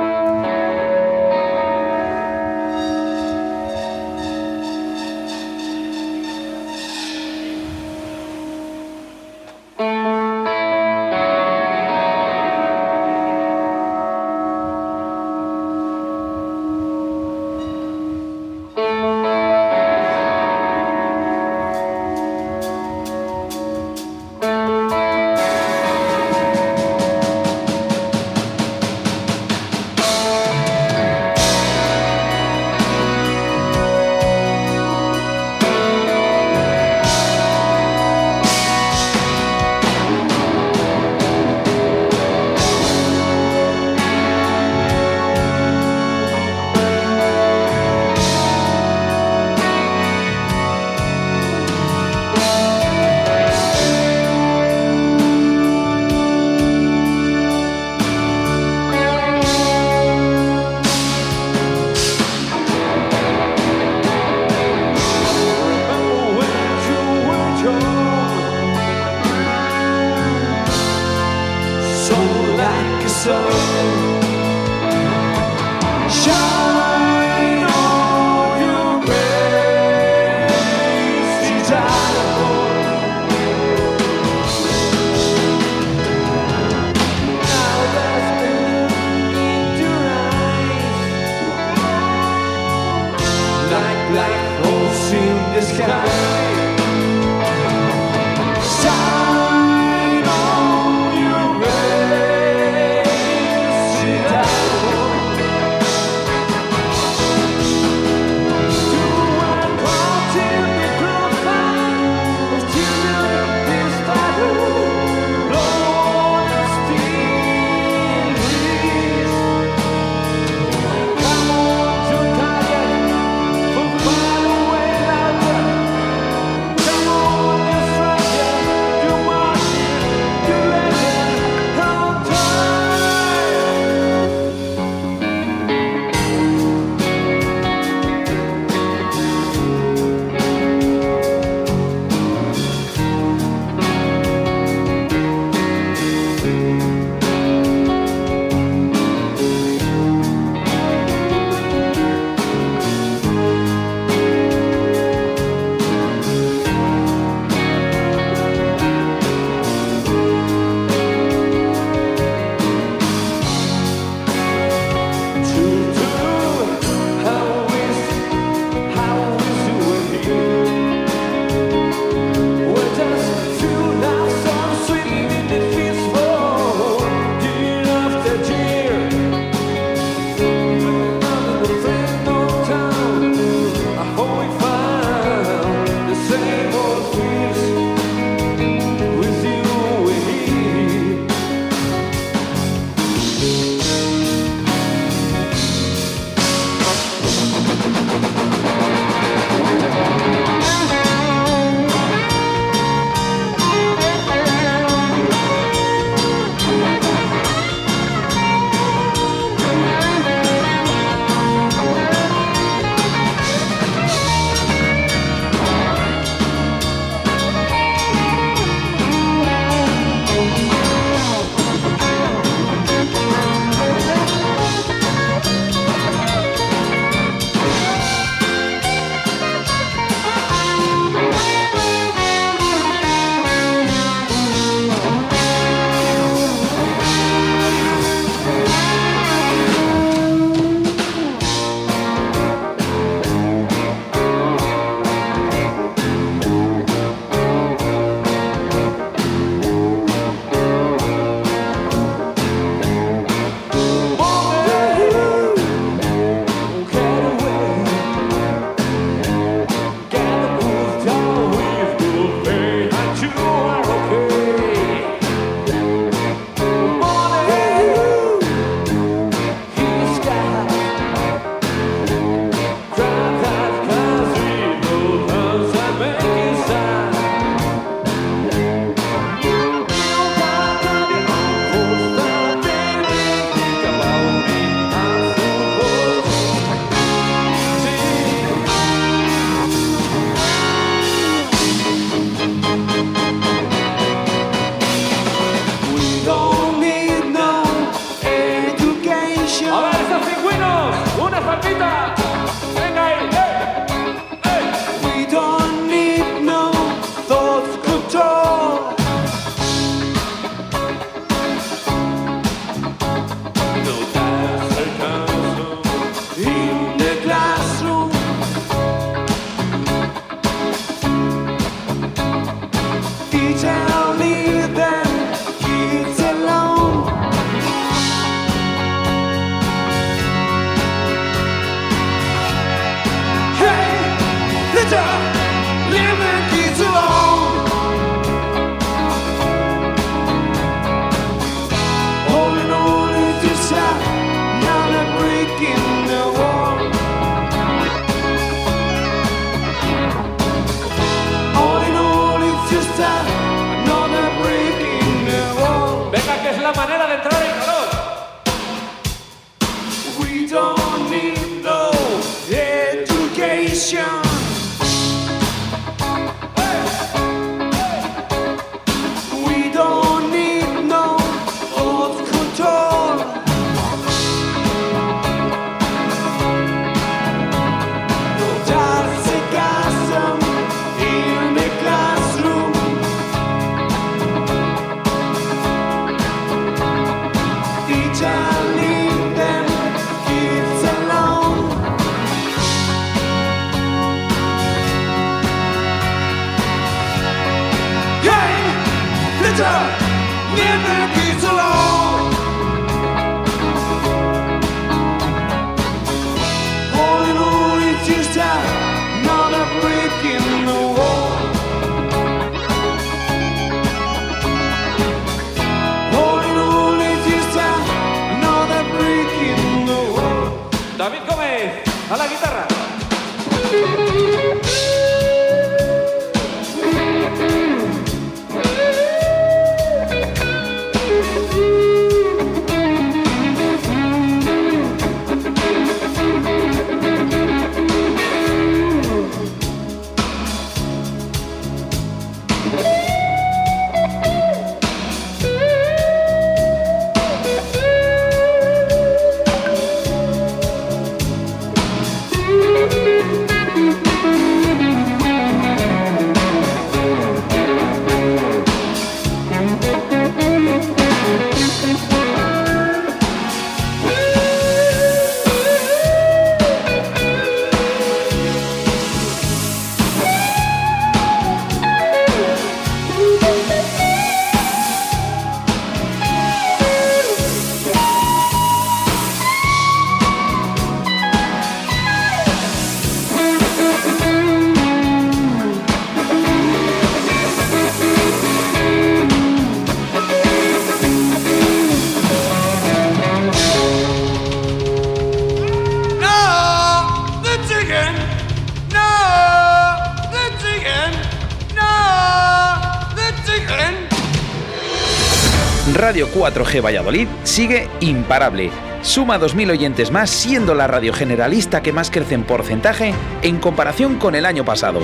Radio 506.13 506.27
4G 506.31 506.85
Valladolid 506.85 507.27
sigue 507.43 507.89
imparable. 507.99 508.69
Suma 509.01 509.39
2.000 509.39 509.71
oyentes 509.71 510.11
más, 510.11 510.29
siendo 510.29 510.75
la 510.75 510.85
radio 510.85 511.11
generalista 511.11 511.81
que 511.81 511.91
más 511.91 512.11
crece 512.11 512.35
en 512.35 512.43
porcentaje 512.43 513.15
en 513.41 513.57
comparación 513.57 514.19
con 514.19 514.35
el 514.35 514.45
año 514.45 514.63
pasado. 514.63 514.99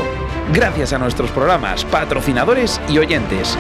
Gracias 0.54 0.93
a 0.93 1.00
nuestros 1.00 1.32
programas, 1.32 1.84
patrocinadores 1.84 2.80
y 2.88 3.00
oyentes. 3.00 3.58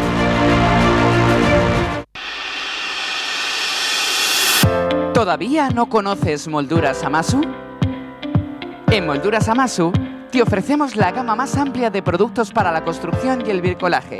¿Todavía 5.15 5.71
no 5.71 5.89
conoces 5.89 6.47
Molduras 6.47 7.03
Amasu? 7.03 7.41
En 8.91 9.07
Molduras 9.07 9.49
Amasu 9.49 9.91
te 10.31 10.43
ofrecemos 10.43 10.95
la 10.95 11.11
gama 11.11 11.35
más 11.35 11.57
amplia 11.57 11.89
de 11.89 12.03
productos 12.03 12.51
para 12.51 12.71
la 12.71 12.83
construcción 12.83 13.43
y 13.43 13.49
el 13.49 13.61
bricolaje. 13.61 14.19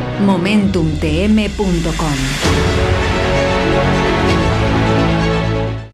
momentumtm.com. 0.21 2.15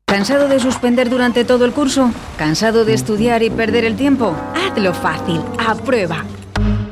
¿Cansado 0.06 0.48
de 0.48 0.60
suspender 0.60 1.10
durante 1.10 1.46
todo 1.46 1.66
el 1.66 1.74
curso? 1.74 2.12
¿Cansado 2.38 2.86
de 2.86 2.94
estudiar 2.94 3.44
y 3.44 3.50
perder 3.50 3.86
el 3.86 3.96
tiempo? 3.96 4.36
Hazlo 4.56 4.94
fácil, 4.94 5.42
aprueba. 5.60 6.26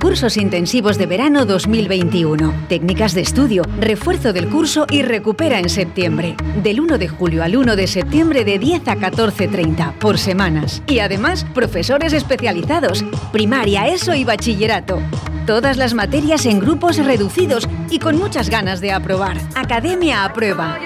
Cursos 0.05 0.37
intensivos 0.37 0.99
de 0.99 1.07
verano 1.07 1.47
2021. 1.47 2.67
Técnicas 2.69 3.15
de 3.15 3.21
estudio, 3.21 3.63
refuerzo 3.79 4.33
del 4.33 4.49
curso 4.49 4.85
y 4.91 5.01
recupera 5.01 5.57
en 5.57 5.67
septiembre. 5.67 6.35
Del 6.61 6.79
1 6.79 6.99
de 6.99 7.07
julio 7.07 7.43
al 7.43 7.57
1 7.57 7.75
de 7.75 7.87
septiembre 7.87 8.45
de 8.45 8.59
10 8.59 8.87
a 8.87 8.97
14.30 8.97 9.93
por 9.93 10.19
semanas. 10.19 10.83
Y 10.85 10.99
además, 10.99 11.43
profesores 11.55 12.13
especializados. 12.13 13.03
Primaria, 13.31 13.87
ESO 13.87 14.13
y 14.13 14.23
bachillerato. 14.23 15.01
Todas 15.47 15.75
las 15.77 15.95
materias 15.95 16.45
en 16.45 16.59
grupos 16.59 16.97
reducidos 16.97 17.67
y 17.89 17.97
con 17.97 18.15
muchas 18.15 18.51
ganas 18.51 18.81
de 18.81 18.91
aprobar. 18.91 19.39
Academia 19.55 20.23
Aprueba. 20.23 20.77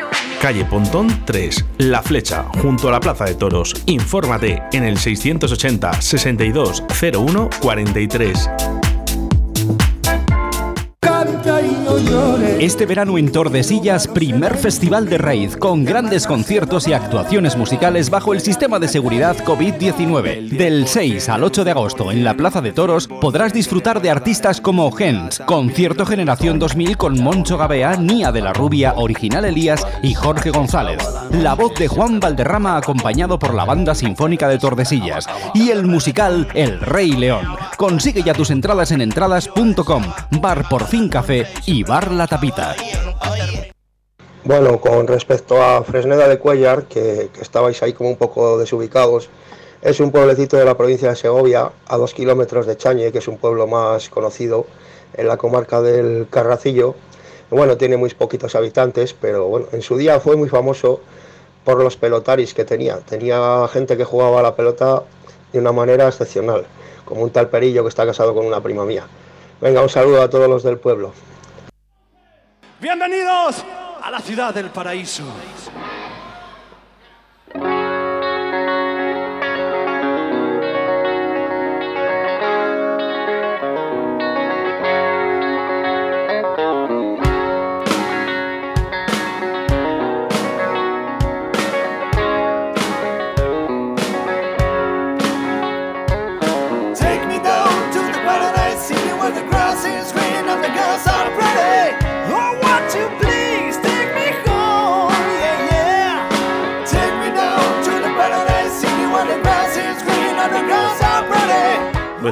Calle 0.42 0.64
Pontón 0.64 1.26
3, 1.26 1.66
La 1.80 2.02
Flecha, 2.02 2.44
junto 2.62 2.88
a 2.88 2.92
la 2.94 3.02
Plaza 3.02 3.26
de 3.26 3.36
Toros. 3.36 3.74
Infórmate 3.86 4.64
en 4.72 4.86
el 4.86 4.98
680 4.98 6.02
62 6.02 6.84
01 7.02 7.50
43. 7.60 8.50
Este 12.60 12.86
verano 12.86 13.18
en 13.18 13.32
Tordesillas, 13.32 14.08
primer 14.08 14.58
festival 14.58 15.10
de 15.10 15.18
raíz 15.18 15.58
con 15.58 15.84
grandes 15.84 16.28
conciertos 16.28 16.88
y 16.88 16.94
actuaciones 16.94 17.58
musicales 17.58 18.10
bajo 18.10 18.34
el 18.34 18.42
sistema 18.42 18.78
de 18.78 18.88
seguridad 18.88 19.36
COVID-19. 19.38 20.50
Del 20.50 20.88
6 20.88 21.30
al 21.30 21.44
8 21.44 21.64
de 21.64 21.72
agosto 21.72 22.12
en 22.12 22.24
la 22.24 22.36
Plaza 22.36 22.62
de 22.62 22.72
Toros 22.72 23.08
podrás 23.08 23.54
disfrutar 23.54 24.02
de 24.02 24.12
artistas 24.12 24.62
como 24.62 24.92
Gens, 24.92 25.42
Concierto 25.46 26.06
Generación 26.06 26.60
2000 26.60 26.98
con 26.98 27.24
Moncho 27.24 27.58
Gabea, 27.58 27.96
Nia 27.96 28.32
de 28.32 28.42
la 28.42 28.54
Rubia, 28.54 28.94
Original 28.98 29.46
Elías 29.46 29.88
y 30.04 30.14
Jorge 30.14 30.52
González. 30.52 31.02
La 31.32 31.56
voz 31.56 31.74
de 31.76 31.88
Juan 31.88 32.20
Valderrama 32.20 32.78
acompañado 32.78 33.40
por 33.40 33.56
la 33.56 33.66
Banda 33.66 33.96
Sinfónica 33.96 34.48
de 34.48 34.60
Tordesillas 34.60 35.28
y 35.56 35.72
el 35.72 35.86
musical 35.86 36.48
El 36.54 36.80
Rey 36.80 37.14
León. 37.14 37.48
Consigue 37.78 38.22
ya 38.22 38.34
tus 38.34 38.52
entradas 38.52 38.92
en 38.92 39.02
entradas.com, 39.02 40.04
Bar 40.42 40.68
Por 40.70 40.86
Fin 40.86 41.10
Café 41.10 41.39
y 41.66 41.84
Bar 41.84 42.12
La 42.12 42.28
Tapita. 42.28 42.76
Bueno, 44.44 44.80
con 44.80 45.08
respecto 45.08 45.62
a 45.62 45.84
Fresneda 45.84 46.28
de 46.28 46.40
Cuellar, 46.40 46.86
que, 46.86 47.30
que 47.34 47.42
estabais 47.42 47.82
ahí 47.84 47.94
como 47.94 48.10
un 48.10 48.16
poco 48.16 48.58
desubicados, 48.58 49.30
es 49.82 50.00
un 50.00 50.12
pueblecito 50.12 50.58
de 50.58 50.66
la 50.66 50.76
provincia 50.76 51.10
de 51.10 51.16
Segovia, 51.16 51.72
a 51.88 51.98
dos 51.98 52.14
kilómetros 52.14 52.66
de 52.66 52.76
Chañe, 52.76 53.12
que 53.12 53.20
es 53.20 53.28
un 53.28 53.38
pueblo 53.38 53.68
más 53.68 54.10
conocido 54.10 54.66
en 55.14 55.28
la 55.28 55.38
comarca 55.38 55.82
del 55.82 56.28
Carracillo. 56.30 56.96
Bueno, 57.50 57.78
tiene 57.78 57.96
muy 57.96 58.10
poquitos 58.10 58.56
habitantes, 58.56 59.14
pero 59.14 59.48
bueno, 59.48 59.68
en 59.72 59.82
su 59.82 59.98
día 59.98 60.20
fue 60.20 60.36
muy 60.36 60.50
famoso 60.50 61.00
por 61.64 61.82
los 61.82 61.96
pelotaris 61.98 62.54
que 62.54 62.66
tenía. 62.66 62.98
Tenía 63.00 63.68
gente 63.72 63.96
que 63.96 64.04
jugaba 64.04 64.42
la 64.42 64.56
pelota 64.56 65.04
de 65.54 65.60
una 65.60 65.72
manera 65.72 66.08
excepcional, 66.08 66.66
como 67.06 67.22
un 67.22 67.30
tal 67.30 67.50
Perillo 67.50 67.84
que 67.84 67.90
está 67.90 68.06
casado 68.06 68.34
con 68.34 68.46
una 68.46 68.62
prima 68.62 68.86
mía. 68.86 69.08
Venga, 69.62 69.82
un 69.82 69.90
saludo 69.90 70.22
a 70.22 70.30
todos 70.30 70.50
los 70.50 70.64
del 70.64 70.78
pueblo. 70.78 71.14
Bienvenidos 72.80 73.66
a 74.02 74.10
la 74.10 74.20
ciudad 74.22 74.54
del 74.54 74.70
paraíso. 74.70 75.24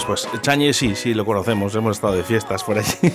Pues, 0.06 0.28
pues, 0.28 0.42
Chañe 0.44 0.74
sí, 0.74 0.96
sí, 0.96 1.16
lo 1.16 1.26
conocemos, 1.26 1.74
hemos 1.74 1.98
estado 1.98 2.14
de 2.14 2.24
fiestas 2.24 2.64
por 2.64 2.78
allí. 2.78 2.94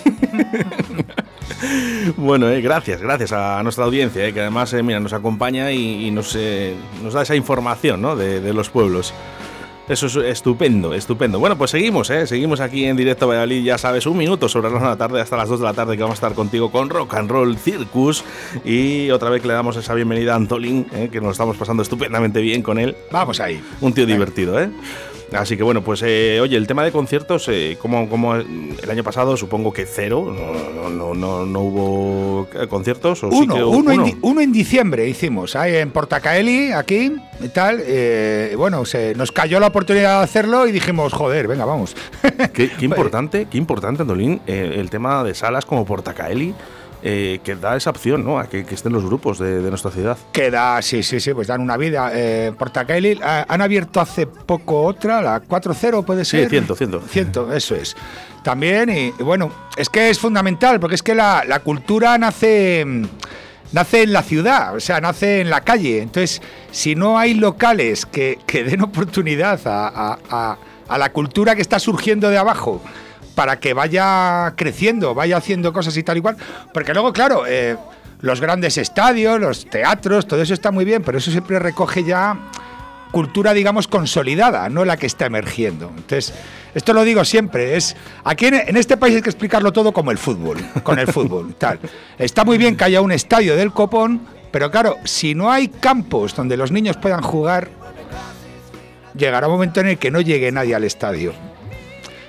bueno, 2.16 2.48
eh, 2.48 2.60
gracias, 2.60 3.00
gracias 3.00 3.30
a 3.30 3.62
nuestra 3.62 3.84
audiencia, 3.84 4.26
eh, 4.26 4.32
que 4.32 4.40
además 4.40 4.72
eh, 4.72 4.82
mira, 4.82 4.98
nos 4.98 5.12
acompaña 5.12 5.70
y, 5.70 6.08
y 6.08 6.10
nos, 6.10 6.34
eh, 6.34 6.74
nos 7.00 7.14
da 7.14 7.22
esa 7.22 7.36
información 7.36 8.02
¿no? 8.02 8.16
de, 8.16 8.40
de 8.40 8.52
los 8.52 8.68
pueblos. 8.68 9.14
Eso 9.88 10.06
es 10.06 10.16
estupendo, 10.16 10.94
estupendo. 10.94 11.38
Bueno, 11.38 11.58
pues 11.58 11.72
seguimos, 11.72 12.08
¿eh? 12.10 12.26
Seguimos 12.26 12.60
aquí 12.60 12.84
en 12.84 12.96
directo 12.96 13.26
a 13.26 13.28
Valladolid, 13.28 13.64
ya 13.64 13.78
sabes, 13.78 14.06
un 14.06 14.16
minuto 14.16 14.48
sobre 14.48 14.70
las 14.70 14.74
2 14.74 14.82
de 14.82 14.88
la 14.88 14.96
tarde 14.96 15.20
hasta 15.20 15.36
las 15.36 15.48
2 15.48 15.60
de 15.60 15.66
la 15.66 15.74
tarde 15.74 15.96
que 15.96 16.02
vamos 16.02 16.14
a 16.14 16.20
estar 16.26 16.34
contigo 16.34 16.70
con 16.70 16.88
Rock 16.88 17.14
and 17.14 17.30
Roll 17.30 17.58
Circus. 17.58 18.24
Y 18.64 19.10
otra 19.10 19.28
vez 19.28 19.42
que 19.42 19.48
le 19.48 19.54
damos 19.54 19.76
esa 19.76 19.94
bienvenida 19.94 20.32
a 20.32 20.36
Antolín, 20.36 20.86
¿eh? 20.92 21.08
que 21.12 21.20
nos 21.20 21.32
estamos 21.32 21.56
pasando 21.56 21.82
estupendamente 21.82 22.40
bien 22.40 22.62
con 22.62 22.78
él. 22.78 22.96
Vamos 23.10 23.40
ahí. 23.40 23.62
Un 23.80 23.92
tío 23.92 24.06
divertido, 24.06 24.60
¿eh? 24.60 24.70
Así 25.34 25.56
que 25.56 25.62
bueno, 25.62 25.82
pues 25.82 26.02
eh, 26.04 26.38
oye, 26.42 26.56
el 26.56 26.66
tema 26.66 26.84
de 26.84 26.92
conciertos, 26.92 27.48
eh, 27.48 27.78
como, 27.80 28.08
como 28.08 28.34
el 28.34 28.90
año 28.90 29.02
pasado 29.02 29.36
supongo 29.36 29.72
que 29.72 29.86
cero, 29.86 30.34
no, 30.34 30.90
no, 30.90 31.14
no, 31.14 31.46
no 31.46 31.60
hubo 31.60 32.48
eh, 32.54 32.66
conciertos. 32.68 33.22
¿o 33.24 33.30
sí 33.30 33.38
Uno, 33.42 33.54
que 33.54 33.62
hubo- 33.62 33.76
uno, 33.78 33.92
En, 33.92 34.18
uno 34.22 34.40
en 34.40 34.52
diciembre 34.52 35.08
hicimos, 35.08 35.56
ahí 35.56 35.76
en 35.76 35.90
Portacaeli, 35.90 36.72
aquí 36.72 37.12
y 37.40 37.48
tal. 37.48 37.80
eh, 37.84 38.54
bueno, 38.56 38.84
se 38.84 39.14
nos 39.14 39.32
cayó 39.32 39.58
la 39.60 39.68
oportunidad 39.68 40.18
de 40.18 40.24
hacerlo 40.24 40.66
y 40.66 40.72
dijimos, 40.72 41.12
joder, 41.12 41.48
venga, 41.48 41.64
vamos. 41.64 41.96
Qué, 42.52 42.70
qué 42.70 42.84
importante, 42.84 43.46
qué 43.50 43.58
importante, 43.58 44.02
Antolín, 44.02 44.40
eh, 44.46 44.74
el 44.76 44.90
tema 44.90 45.24
de 45.24 45.34
salas 45.34 45.64
como 45.64 45.84
Portacaeli, 45.86 46.54
eh, 47.02 47.40
que 47.42 47.56
da 47.56 47.76
esa 47.76 47.90
opción, 47.90 48.24
¿no? 48.24 48.38
A 48.38 48.46
que, 48.48 48.64
que 48.64 48.74
estén 48.74 48.92
los 48.92 49.04
grupos 49.04 49.38
de, 49.38 49.60
de 49.60 49.68
nuestra 49.70 49.90
ciudad. 49.90 50.16
Queda, 50.32 50.80
sí, 50.82 51.02
sí, 51.02 51.18
sí, 51.20 51.34
pues 51.34 51.48
dan 51.48 51.60
una 51.60 51.76
vida. 51.76 52.10
Eh, 52.14 52.52
Portacaeli 52.56 53.18
ah, 53.22 53.44
han 53.48 53.60
abierto 53.60 54.00
hace 54.00 54.26
poco 54.26 54.82
otra, 54.82 55.20
la 55.20 55.42
4.0 55.42 56.04
puede 56.04 56.24
Sí, 56.24 56.38
ser. 56.38 56.48
ciento, 56.50 56.74
ciento. 56.76 57.00
Ciento, 57.08 57.52
eso 57.52 57.74
es. 57.74 57.96
También, 58.42 58.88
y, 58.90 59.12
y 59.18 59.22
bueno, 59.22 59.52
es 59.76 59.88
que 59.88 60.10
es 60.10 60.18
fundamental, 60.18 60.78
porque 60.80 60.94
es 60.96 61.02
que 61.02 61.14
la, 61.14 61.44
la 61.46 61.60
cultura 61.60 62.16
nace, 62.18 62.84
nace 63.72 64.02
en 64.02 64.12
la 64.12 64.22
ciudad, 64.22 64.74
o 64.76 64.80
sea, 64.80 65.00
nace 65.00 65.40
en 65.40 65.50
la 65.50 65.60
calle. 65.60 66.02
Entonces, 66.02 66.42
si 66.70 66.94
no 66.94 67.18
hay 67.18 67.34
locales 67.34 68.04
que, 68.06 68.38
que 68.46 68.64
den 68.64 68.82
oportunidad 68.82 69.60
a, 69.66 69.88
a- 69.88 70.18
a- 70.30 70.58
a 70.88 70.98
la 70.98 71.10
cultura 71.12 71.54
que 71.54 71.62
está 71.62 71.78
surgiendo 71.78 72.28
de 72.28 72.36
abajo, 72.38 72.82
para 73.34 73.58
que 73.58 73.74
vaya 73.74 74.54
creciendo, 74.56 75.14
vaya 75.14 75.36
haciendo 75.36 75.72
cosas 75.72 75.96
y 75.96 76.02
tal 76.02 76.18
y 76.18 76.20
cual. 76.20 76.36
Porque 76.72 76.92
luego, 76.92 77.12
claro, 77.12 77.44
eh, 77.46 77.76
los 78.20 78.40
grandes 78.40 78.78
estadios, 78.78 79.40
los 79.40 79.66
teatros, 79.66 80.26
todo 80.26 80.40
eso 80.42 80.54
está 80.54 80.70
muy 80.70 80.84
bien, 80.84 81.02
pero 81.02 81.18
eso 81.18 81.30
siempre 81.30 81.58
recoge 81.58 82.04
ya 82.04 82.38
cultura, 83.10 83.52
digamos, 83.52 83.88
consolidada, 83.88 84.68
no 84.68 84.84
la 84.84 84.96
que 84.96 85.06
está 85.06 85.26
emergiendo. 85.26 85.88
Entonces, 85.94 86.32
esto 86.74 86.92
lo 86.94 87.04
digo 87.04 87.24
siempre, 87.24 87.76
es 87.76 87.94
aquí 88.24 88.46
en, 88.46 88.54
en 88.54 88.76
este 88.76 88.96
país 88.96 89.14
hay 89.14 89.22
que 89.22 89.28
explicarlo 89.28 89.72
todo 89.72 89.92
como 89.92 90.10
el 90.10 90.18
fútbol, 90.18 90.58
con 90.82 90.98
el 90.98 91.06
fútbol, 91.06 91.54
tal. 91.58 91.78
Está 92.18 92.44
muy 92.44 92.58
bien 92.58 92.76
que 92.76 92.84
haya 92.84 93.00
un 93.00 93.12
estadio 93.12 93.54
del 93.54 93.72
copón, 93.72 94.22
pero 94.50 94.70
claro, 94.70 94.96
si 95.04 95.34
no 95.34 95.50
hay 95.52 95.68
campos 95.68 96.34
donde 96.34 96.56
los 96.56 96.72
niños 96.72 96.96
puedan 96.96 97.22
jugar, 97.22 97.68
llegará 99.14 99.46
un 99.46 99.52
momento 99.52 99.80
en 99.80 99.88
el 99.88 99.98
que 99.98 100.10
no 100.10 100.20
llegue 100.20 100.50
nadie 100.50 100.74
al 100.74 100.84
estadio. 100.84 101.34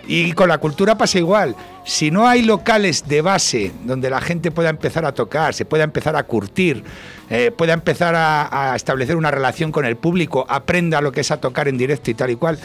Y 0.05 0.33
con 0.33 0.49
la 0.49 0.57
cultura 0.57 0.97
pasa 0.97 1.17
igual. 1.17 1.55
Si 1.85 2.11
no 2.11 2.27
hay 2.27 2.41
locales 2.41 3.07
de 3.07 3.21
base 3.21 3.71
donde 3.83 4.09
la 4.09 4.19
gente 4.21 4.51
pueda 4.51 4.69
empezar 4.69 5.05
a 5.05 5.13
tocar, 5.13 5.53
se 5.53 5.65
pueda 5.65 5.83
empezar 5.83 6.15
a 6.15 6.23
curtir, 6.23 6.83
eh, 7.29 7.51
pueda 7.55 7.73
empezar 7.73 8.15
a, 8.15 8.71
a 8.71 8.75
establecer 8.75 9.15
una 9.15 9.31
relación 9.31 9.71
con 9.71 9.85
el 9.85 9.95
público, 9.95 10.45
aprenda 10.49 11.01
lo 11.01 11.11
que 11.11 11.21
es 11.21 11.31
a 11.31 11.37
tocar 11.37 11.67
en 11.67 11.77
directo 11.77 12.11
y 12.11 12.13
tal 12.13 12.31
y 12.31 12.35
cual, 12.35 12.59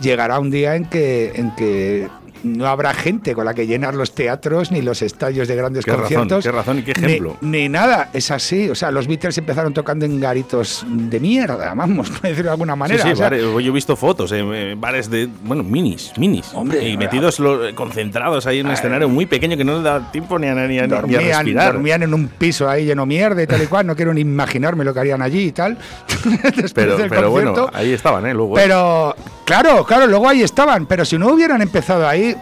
llegará 0.00 0.38
un 0.38 0.50
día 0.50 0.76
en 0.76 0.84
que, 0.86 1.32
en 1.34 1.54
que 1.54 2.08
no 2.44 2.66
habrá 2.66 2.92
gente 2.94 3.34
con 3.34 3.44
la 3.44 3.54
que 3.54 3.66
llenar 3.66 3.94
los 3.94 4.14
teatros 4.14 4.70
ni 4.70 4.82
los 4.82 5.02
estadios 5.02 5.48
de 5.48 5.56
grandes 5.56 5.84
Qué 5.84 5.90
razón, 5.92 6.02
conciertos. 6.04 6.44
qué 6.44 6.52
razón 6.52 6.78
y 6.78 6.82
qué 6.82 6.92
ejemplo. 6.92 7.36
Ni, 7.40 7.68
nada, 7.68 8.10
es 8.12 8.30
así. 8.30 8.68
O 8.70 8.74
sea, 8.74 8.90
los 8.90 9.06
Beatles 9.06 9.36
empezaron 9.38 9.72
tocando 9.74 10.04
en 10.06 10.20
garitos 10.20 10.84
de 10.88 11.20
mierda, 11.20 11.74
vamos, 11.74 12.10
por 12.10 12.20
decirlo 12.22 12.44
de 12.44 12.50
alguna 12.50 12.76
manera. 12.76 13.02
sí, 13.02 13.08
sí, 13.08 13.12
O 13.12 13.16
sea, 13.16 13.26
bares, 13.26 13.42
yo 13.42 13.58
he 13.58 13.70
visto 13.70 13.96
fotos, 13.96 14.30
eh, 14.32 14.44
eh, 14.52 14.74
bares 14.78 15.10
de, 15.10 15.28
bueno, 15.42 15.62
minis, 15.62 16.12
minis. 16.16 16.50
Hombre, 16.54 16.88
y 16.88 16.96
metidos 16.96 17.38
lo- 17.40 17.74
concentrados 17.74 18.46
ahí 18.46 18.60
en 18.60 18.66
un 18.66 18.72
escenario 18.72 19.08
muy 19.08 19.26
pequeño 19.26 19.56
que 19.56 19.64
no 19.64 19.78
le 19.78 19.82
da 19.82 20.10
tiempo 20.12 20.38
ni 20.38 20.46
a, 20.48 20.54
ni 20.54 20.60
a- 20.60 20.66
ni 20.68 20.78
a 20.78 20.86
dormían, 20.86 21.22
respirar. 21.22 21.72
dormían 21.72 22.02
en 22.02 22.14
un 22.14 22.28
piso 22.28 22.68
ahí 22.68 22.84
lleno 22.86 23.02
de 23.02 23.06
mierda 23.06 23.42
y 23.42 23.46
tal 23.46 23.62
y 23.62 23.66
cual. 23.66 23.86
No 23.86 23.96
quiero 23.96 24.12
ni 24.14 24.20
imaginarme 24.20 24.84
lo 24.84 24.92
que 24.94 25.00
harían 25.00 25.22
allí 25.22 25.44
y 25.46 25.52
tal. 25.52 25.76
Pero, 26.74 26.96
del 26.96 27.08
pero 27.08 27.30
bueno, 27.30 27.68
ahí 27.72 27.92
estaban, 27.92 28.26
¿eh? 28.26 28.34
Luego, 28.34 28.58
¿eh? 28.58 28.62
Pero, 28.64 29.14
claro, 29.44 29.84
claro, 29.84 30.06
luego 30.06 30.28
ahí 30.28 30.42
estaban. 30.42 30.86
Pero 30.86 31.04
si 31.04 31.16
no 31.18 31.28
hubieran 31.32 31.62
empezado 31.62 32.06
ahí. 32.06 32.35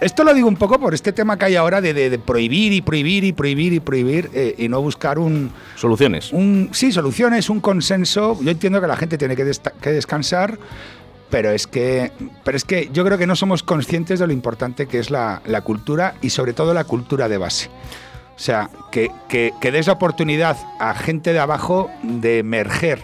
Esto 0.00 0.24
lo 0.24 0.32
digo 0.32 0.48
un 0.48 0.56
poco 0.56 0.78
por 0.78 0.94
este 0.94 1.12
tema 1.12 1.36
que 1.36 1.44
hay 1.44 1.56
ahora 1.56 1.80
de, 1.82 1.92
de- 1.92 2.08
de 2.08 2.18
prohibir 2.18 2.72
y 2.72 2.80
prohibir 2.80 3.22
y 3.24 3.32
prohibir 3.32 3.72
y 3.74 3.80
prohibir 3.80 4.30
eh, 4.32 4.54
y 4.56 4.68
no 4.68 4.80
buscar 4.80 5.18
un. 5.18 5.50
Soluciones. 5.76 6.32
Un, 6.32 6.70
sí, 6.72 6.90
soluciones, 6.90 7.50
un 7.50 7.60
consenso. 7.60 8.38
Yo 8.40 8.50
entiendo 8.50 8.80
que 8.80 8.86
la 8.86 8.96
gente 8.96 9.18
tiene 9.18 9.36
que, 9.36 9.44
desta- 9.44 9.72
que 9.72 9.90
descansar. 9.90 10.58
Pero 11.28 11.50
es 11.50 11.68
que, 11.68 12.10
pero 12.42 12.56
es 12.56 12.64
que 12.64 12.88
yo 12.92 13.04
creo 13.04 13.16
que 13.16 13.26
no 13.26 13.36
somos 13.36 13.62
conscientes 13.62 14.18
de 14.18 14.26
lo 14.26 14.32
importante 14.32 14.86
que 14.88 14.98
es 14.98 15.10
la, 15.10 15.42
la 15.46 15.60
cultura 15.60 16.14
y 16.20 16.30
sobre 16.30 16.54
todo 16.54 16.74
la 16.74 16.82
cultura 16.82 17.28
de 17.28 17.38
base. 17.38 17.68
O 18.34 18.38
sea, 18.42 18.68
que, 18.90 19.12
que, 19.28 19.52
que 19.60 19.70
des 19.70 19.86
la 19.86 19.92
oportunidad 19.92 20.56
a 20.80 20.92
gente 20.94 21.32
de 21.32 21.38
abajo 21.38 21.88
de 22.02 22.38
emerger, 22.38 23.02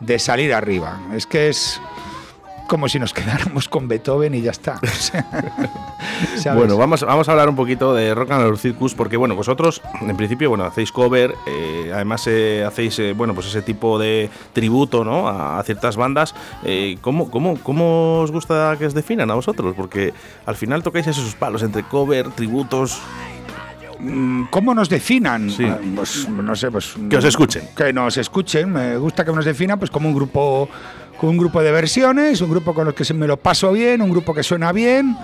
de 0.00 0.18
salir 0.18 0.54
arriba. 0.54 0.98
Es 1.14 1.26
que 1.26 1.50
es, 1.50 1.78
como 2.68 2.88
si 2.88 2.98
nos 2.98 3.12
quedáramos 3.12 3.68
con 3.68 3.88
Beethoven 3.88 4.34
y 4.34 4.40
ya 4.42 4.50
está. 4.50 4.80
Bueno, 6.54 6.76
vamos, 6.76 7.02
vamos 7.02 7.28
a 7.28 7.32
hablar 7.32 7.48
un 7.48 7.56
poquito 7.56 7.94
de 7.94 8.14
Rock 8.14 8.30
and 8.32 8.42
Roll 8.44 8.58
Circus, 8.58 8.94
porque 8.94 9.16
bueno, 9.16 9.34
vosotros 9.34 9.82
en 10.00 10.16
principio, 10.16 10.48
bueno, 10.48 10.64
hacéis 10.64 10.92
cover, 10.92 11.34
eh, 11.46 11.90
además 11.92 12.24
eh, 12.26 12.64
hacéis, 12.66 12.98
eh, 12.98 13.12
bueno, 13.12 13.34
pues 13.34 13.46
ese 13.48 13.62
tipo 13.62 13.98
de 13.98 14.30
tributo, 14.52 15.04
¿no? 15.04 15.28
A, 15.28 15.58
a 15.58 15.62
ciertas 15.62 15.96
bandas. 15.96 16.34
Eh, 16.64 16.96
¿cómo, 17.00 17.30
cómo, 17.30 17.56
¿Cómo 17.62 18.20
os 18.20 18.30
gusta 18.30 18.76
que 18.78 18.86
os 18.86 18.94
definan 18.94 19.30
a 19.30 19.34
vosotros? 19.34 19.74
Porque 19.76 20.12
al 20.46 20.56
final 20.56 20.82
tocáis 20.82 21.06
esos 21.06 21.34
palos 21.34 21.62
entre 21.62 21.82
cover, 21.84 22.30
tributos. 22.30 23.00
Mm, 23.98 24.44
¿Cómo 24.50 24.74
nos 24.74 24.88
definan? 24.88 25.48
Ah, 25.64 25.78
Pues 25.94 26.28
no 26.28 26.54
sé, 26.56 26.70
pues 26.70 26.94
Que 27.08 27.16
os 27.16 27.24
escuchen. 27.24 27.68
Que 27.76 27.92
nos 27.92 28.16
escuchen. 28.16 28.72
Me 28.72 28.96
gusta 28.96 29.24
que 29.24 29.32
nos 29.32 29.44
definan, 29.44 29.78
pues 29.78 29.90
como 29.90 30.08
un 30.08 30.14
grupo, 30.14 30.68
un 31.30 31.38
grupo 31.38 31.62
de 31.62 31.70
versiones, 31.70 32.40
un 32.40 32.50
grupo 32.50 32.74
con 32.74 32.88
el 32.88 32.94
que 32.94 33.04
se 33.04 33.14
me 33.14 33.26
lo 33.26 33.36
paso 33.36 33.72
bien, 33.72 34.02
un 34.02 34.10
grupo 34.10 34.34
que 34.34 34.42
suena 34.42 34.72
bien, 34.72 35.16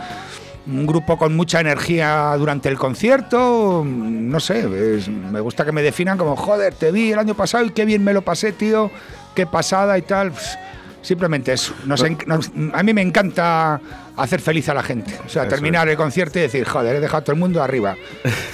un 0.66 0.86
grupo 0.86 1.16
con 1.16 1.34
mucha 1.36 1.60
energía 1.60 2.34
durante 2.38 2.68
el 2.68 2.76
concierto. 2.78 3.82
No 3.86 4.38
sé, 4.40 4.60
es- 4.96 5.08
me 5.08 5.40
gusta 5.40 5.64
que 5.64 5.72
me 5.72 5.82
definan 5.82 6.18
como 6.18 6.36
joder, 6.36 6.74
te 6.74 6.92
vi 6.92 7.12
el 7.12 7.18
año 7.18 7.34
pasado 7.34 7.64
y 7.64 7.70
qué 7.70 7.84
bien 7.84 8.04
me 8.04 8.12
lo 8.12 8.22
pasé, 8.22 8.52
tío, 8.52 8.90
qué 9.34 9.46
pasada 9.46 9.96
y 9.98 10.02
tal. 10.02 10.30
Pues, 10.32 10.58
Simplemente 11.00 11.52
eso. 11.52 11.74
Nos 11.86 12.02
en- 12.02 12.18
nos- 12.26 12.50
a 12.74 12.82
mí 12.82 12.92
me 12.92 13.00
encanta 13.00 13.80
hacer 14.16 14.40
feliz 14.40 14.68
a 14.68 14.74
la 14.74 14.82
gente. 14.82 15.14
O 15.24 15.28
sea, 15.28 15.42
Eso 15.44 15.50
terminar 15.50 15.88
el 15.88 15.96
concierto 15.96 16.40
y 16.40 16.42
decir, 16.42 16.64
joder, 16.66 16.96
he 16.96 17.00
dejado 17.00 17.18
a 17.18 17.24
todo 17.24 17.32
el 17.34 17.38
mundo 17.38 17.62
arriba. 17.62 17.94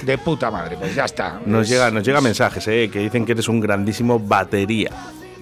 De 0.02 0.18
puta 0.18 0.50
madre, 0.50 0.76
pues 0.78 0.94
ya 0.94 1.07
está. 1.07 1.40
Nos 1.46 1.62
Es- 1.62 1.70
llega, 1.70 1.90
nos 1.90 2.04
llega 2.04 2.20
mensajes, 2.20 2.68
¿eh? 2.68 2.90
Que 2.92 2.98
dicen 3.00 3.24
que 3.24 3.33
eres 3.33 3.48
un 3.48 3.61
grandísimo 3.61 4.20
batería. 4.20 4.90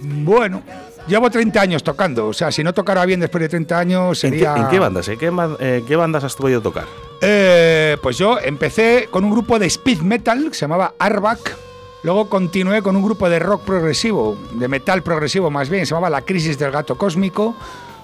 Bueno, 0.01 0.62
llevo 1.07 1.31
30 1.31 1.61
años 1.61 1.83
tocando. 1.83 2.27
O 2.29 2.33
sea, 2.33 2.51
si 2.53 2.62
no 2.65 2.73
tocara 2.73 3.05
bien 3.07 3.21
después 3.21 3.43
de 3.43 3.49
30 3.49 3.79
años 3.79 4.25
¿En 4.25 4.33
qué, 4.33 4.38
sería. 4.38 4.57
en 4.57 4.69
qué 4.69 4.79
bandas? 4.79 5.09
eh? 5.09 5.17
¿Qué, 5.17 5.31
ma- 5.31 5.57
eh, 5.61 5.83
qué 5.87 5.97
bandas 5.97 6.25
has 6.25 6.35
podido 6.35 6.61
tocar? 6.61 6.85
Eh, 7.21 7.97
pues 8.03 8.19
yo 8.19 8.38
empecé 8.41 9.09
con 9.11 9.25
un 9.25 9.31
grupo 9.31 9.59
de 9.59 9.67
speed 9.67 10.01
metal 10.01 10.45
que 10.49 10.55
se 10.55 10.61
llamaba 10.62 10.95
Arbac. 10.99 11.57
Luego 12.03 12.29
continué 12.29 12.83
con 12.83 12.97
un 12.97 13.05
grupo 13.05 13.31
de 13.31 13.38
rock 13.38 13.62
progresivo, 13.62 14.37
de 14.55 14.67
metal 14.67 15.03
progresivo 15.05 15.51
más 15.51 15.69
bien, 15.71 15.87
se 15.87 15.91
llamaba 15.91 16.11
La 16.11 16.23
Crisis 16.23 16.59
del 16.59 16.73
Gato 16.73 16.99
Cósmico. 16.99 17.55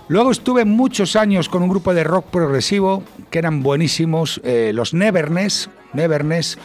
Luego 0.07 0.31
estuve 0.31 0.65
muchos 0.65 1.17
años 1.17 1.49
con 1.49 1.63
un 1.65 1.69
grupo 1.69 1.93
de 1.93 2.05
rock 2.05 2.27
progresivo 2.27 3.03
que 3.31 3.41
eran 3.41 3.63
buenísimos, 3.63 4.41
los 4.73 4.95
Neverness, 4.95 5.69
Neverness, 5.95 6.59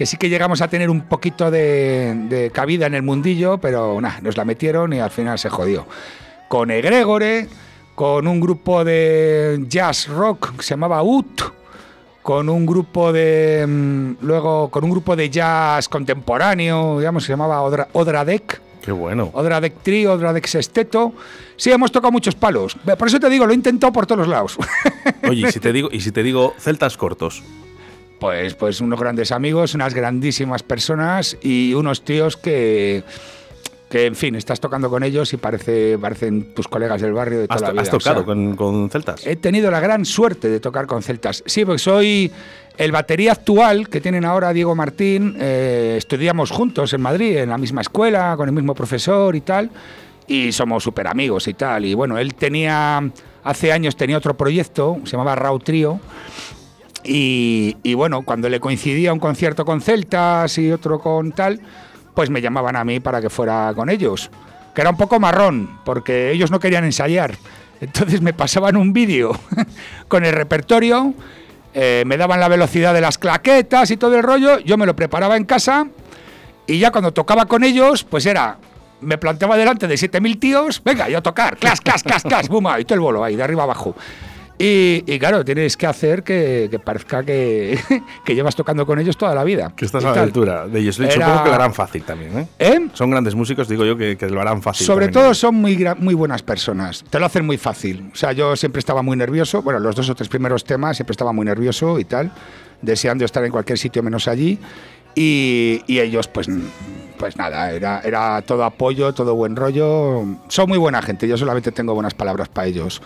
que 0.00 0.06
sí 0.06 0.16
que 0.16 0.30
llegamos 0.30 0.62
a 0.62 0.68
tener 0.68 0.88
un 0.88 1.02
poquito 1.02 1.50
de, 1.50 2.14
de 2.30 2.50
cabida 2.50 2.86
en 2.86 2.94
el 2.94 3.02
mundillo, 3.02 3.58
pero 3.58 4.00
nada, 4.00 4.18
nos 4.22 4.34
la 4.34 4.46
metieron 4.46 4.94
y 4.94 4.98
al 4.98 5.10
final 5.10 5.38
se 5.38 5.50
jodió. 5.50 5.86
Con 6.48 6.70
Egregore, 6.70 7.46
con 7.94 8.26
un 8.26 8.40
grupo 8.40 8.82
de 8.82 9.62
jazz 9.68 10.08
rock 10.08 10.56
que 10.56 10.62
se 10.62 10.70
llamaba 10.70 11.02
UT, 11.02 11.42
con 12.22 12.48
un 12.48 12.64
grupo 12.64 13.12
de 13.12 13.66
mm, 13.68 14.24
luego 14.24 14.70
con 14.70 14.84
un 14.84 14.90
grupo 14.90 15.14
de 15.14 15.28
jazz 15.28 15.86
contemporáneo, 15.86 16.98
digamos, 16.98 17.22
se 17.22 17.32
llamaba 17.34 17.60
Odra, 17.60 17.88
Odradec. 17.92 18.58
Qué 18.80 18.92
bueno. 18.92 19.28
Odradec 19.34 19.82
Trio, 19.82 20.14
Odradec 20.14 20.46
Sexteto. 20.46 21.12
Sí, 21.56 21.70
hemos 21.70 21.92
tocado 21.92 22.10
muchos 22.10 22.34
palos. 22.34 22.74
Por 22.98 23.06
eso 23.06 23.20
te 23.20 23.28
digo, 23.28 23.44
lo 23.44 23.52
he 23.52 23.54
intentado 23.54 23.92
por 23.92 24.06
todos 24.06 24.20
los 24.20 24.28
lados. 24.28 24.56
Oye, 25.28 25.46
y 25.46 25.52
si 25.52 25.60
te 25.60 25.74
digo, 25.74 25.90
y 25.92 26.00
si 26.00 26.10
te 26.10 26.22
digo 26.22 26.54
celtas 26.58 26.96
cortos. 26.96 27.42
Pues, 28.20 28.54
pues 28.54 28.80
unos 28.80 29.00
grandes 29.00 29.32
amigos, 29.32 29.74
unas 29.74 29.94
grandísimas 29.94 30.62
personas 30.62 31.38
y 31.42 31.72
unos 31.74 32.04
tíos 32.04 32.36
que, 32.36 33.02
que 33.88 34.04
en 34.04 34.14
fin, 34.14 34.34
estás 34.34 34.60
tocando 34.60 34.90
con 34.90 35.02
ellos 35.02 35.32
y 35.32 35.38
parece, 35.38 35.98
parecen 35.98 36.54
tus 36.54 36.68
colegas 36.68 37.00
del 37.00 37.14
barrio 37.14 37.40
de 37.40 37.48
toda 37.48 37.56
¿Has, 37.56 37.62
la 37.62 37.70
vida. 37.72 37.80
has 37.82 37.88
o 37.88 37.98
sea, 37.98 38.12
tocado 38.12 38.26
con, 38.26 38.54
con 38.56 38.90
celtas? 38.90 39.26
He 39.26 39.36
tenido 39.36 39.70
la 39.70 39.80
gran 39.80 40.04
suerte 40.04 40.50
de 40.50 40.60
tocar 40.60 40.86
con 40.86 41.02
celtas. 41.02 41.42
Sí, 41.46 41.64
porque 41.64 41.78
soy 41.78 42.30
el 42.76 42.92
batería 42.92 43.32
actual 43.32 43.88
que 43.88 44.02
tienen 44.02 44.26
ahora 44.26 44.52
Diego 44.52 44.74
Martín. 44.74 45.36
eh, 45.40 45.94
estudiamos 45.96 46.50
juntos 46.50 46.92
en 46.92 47.00
Madrid, 47.00 47.38
en 47.38 47.48
la 47.48 47.56
misma 47.58 47.80
escuela, 47.80 48.34
con 48.36 48.48
el 48.48 48.54
mismo 48.54 48.74
profesor 48.74 49.34
y 49.34 49.40
tal. 49.40 49.70
Y 50.26 50.52
somos 50.52 50.84
súper 50.84 51.08
amigos 51.08 51.48
y 51.48 51.54
tal. 51.54 51.86
Y 51.86 51.94
bueno, 51.94 52.18
él 52.18 52.34
tenía, 52.34 53.02
hace 53.42 53.72
años 53.72 53.96
tenía 53.96 54.18
otro 54.18 54.36
proyecto, 54.36 54.98
se 55.04 55.12
llamaba 55.12 55.34
Raw 55.36 55.58
Trio. 55.58 55.98
Y, 57.04 57.76
y 57.82 57.94
bueno, 57.94 58.22
cuando 58.22 58.48
le 58.48 58.60
coincidía 58.60 59.12
un 59.12 59.18
concierto 59.18 59.64
con 59.64 59.80
celtas 59.80 60.58
y 60.58 60.70
otro 60.70 60.98
con 60.98 61.32
tal, 61.32 61.60
pues 62.14 62.30
me 62.30 62.40
llamaban 62.40 62.76
a 62.76 62.84
mí 62.84 63.00
para 63.00 63.20
que 63.20 63.30
fuera 63.30 63.72
con 63.74 63.88
ellos. 63.88 64.30
Que 64.74 64.82
era 64.82 64.90
un 64.90 64.96
poco 64.96 65.18
marrón, 65.18 65.80
porque 65.84 66.30
ellos 66.30 66.50
no 66.50 66.60
querían 66.60 66.84
ensayar. 66.84 67.34
Entonces 67.80 68.20
me 68.20 68.32
pasaban 68.32 68.76
un 68.76 68.92
vídeo 68.92 69.32
con 70.08 70.24
el 70.24 70.32
repertorio, 70.32 71.14
eh, 71.72 72.02
me 72.06 72.16
daban 72.16 72.40
la 72.40 72.48
velocidad 72.48 72.92
de 72.92 73.00
las 73.00 73.16
claquetas 73.16 73.90
y 73.90 73.96
todo 73.96 74.16
el 74.16 74.22
rollo, 74.22 74.58
yo 74.58 74.76
me 74.76 74.86
lo 74.86 74.94
preparaba 74.94 75.36
en 75.36 75.44
casa 75.44 75.86
y 76.66 76.78
ya 76.78 76.90
cuando 76.90 77.12
tocaba 77.12 77.46
con 77.46 77.64
ellos, 77.64 78.04
pues 78.04 78.26
era, 78.26 78.58
me 79.00 79.18
planteaba 79.18 79.56
delante 79.56 79.88
de 79.88 79.94
7.000 79.94 80.38
tíos, 80.38 80.82
venga, 80.84 81.08
yo 81.08 81.18
a 81.18 81.22
tocar, 81.22 81.56
clas, 81.56 81.80
clas, 81.80 82.02
clas, 82.02 82.22
clas, 82.22 82.48
boom, 82.48 82.68
y 82.78 82.84
todo 82.84 82.94
el 82.94 83.00
bolo 83.00 83.24
ahí, 83.24 83.34
de 83.34 83.42
arriba 83.42 83.62
abajo. 83.62 83.96
Y, 84.62 85.04
y 85.06 85.18
claro, 85.18 85.42
tienes 85.42 85.74
que 85.78 85.86
hacer 85.86 86.22
que, 86.22 86.68
que 86.70 86.78
parezca 86.78 87.22
que, 87.22 87.78
que 88.26 88.34
llevas 88.34 88.54
tocando 88.54 88.84
con 88.84 88.98
ellos 88.98 89.16
toda 89.16 89.34
la 89.34 89.42
vida. 89.42 89.72
Que 89.74 89.86
estás 89.86 90.04
a 90.04 90.14
la 90.14 90.20
altura 90.22 90.68
de 90.68 90.80
ellos. 90.80 91.00
Era- 91.00 91.10
Supongo 91.12 91.42
que 91.44 91.48
lo 91.48 91.54
harán 91.54 91.72
fácil 91.72 92.02
también, 92.02 92.38
¿eh? 92.38 92.46
¿Eh? 92.58 92.88
Son 92.92 93.10
grandes 93.10 93.34
músicos, 93.34 93.68
digo 93.68 93.86
yo, 93.86 93.96
que, 93.96 94.18
que 94.18 94.28
lo 94.28 94.38
harán 94.38 94.60
fácil. 94.60 94.86
Sobre 94.86 95.06
también. 95.06 95.24
todo 95.24 95.34
son 95.34 95.54
muy, 95.54 95.82
muy 95.98 96.12
buenas 96.12 96.42
personas. 96.42 97.02
Te 97.08 97.18
lo 97.18 97.24
hacen 97.24 97.46
muy 97.46 97.56
fácil. 97.56 98.10
O 98.12 98.16
sea, 98.16 98.32
yo 98.32 98.54
siempre 98.54 98.80
estaba 98.80 99.00
muy 99.00 99.16
nervioso. 99.16 99.62
Bueno, 99.62 99.80
los 99.80 99.96
dos 99.96 100.10
o 100.10 100.14
tres 100.14 100.28
primeros 100.28 100.62
temas 100.64 100.96
siempre 100.96 101.12
estaba 101.12 101.32
muy 101.32 101.46
nervioso 101.46 101.98
y 101.98 102.04
tal, 102.04 102.30
deseando 102.82 103.24
estar 103.24 103.42
en 103.44 103.52
cualquier 103.52 103.78
sitio 103.78 104.02
menos 104.02 104.28
allí. 104.28 104.58
Y, 105.14 105.82
y 105.86 106.00
ellos, 106.00 106.28
pues, 106.28 106.48
pues 107.18 107.36
nada, 107.36 107.72
era, 107.72 108.00
era 108.04 108.42
todo 108.42 108.62
apoyo, 108.64 109.12
todo 109.14 109.34
buen 109.34 109.56
rollo. 109.56 110.22
Son 110.48 110.68
muy 110.68 110.76
buena 110.78 111.00
gente. 111.02 111.26
Yo 111.26 111.36
solamente 111.38 111.72
tengo 111.72 111.94
buenas 111.94 112.12
palabras 112.14 112.48
para 112.50 112.66
ellos. 112.68 113.00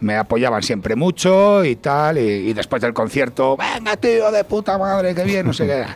Me 0.00 0.16
apoyaban 0.16 0.62
siempre 0.62 0.96
mucho 0.96 1.64
y 1.64 1.76
tal. 1.76 2.18
Y, 2.18 2.52
después 2.52 2.82
del 2.82 2.92
concierto, 2.92 3.56
venga, 3.56 3.96
tío, 3.96 4.30
de 4.30 4.44
puta 4.44 4.78
madre, 4.78 5.14
qué 5.14 5.24
bien, 5.24 5.46
no 5.46 5.52
sé 5.52 5.66
qué. 5.66 5.86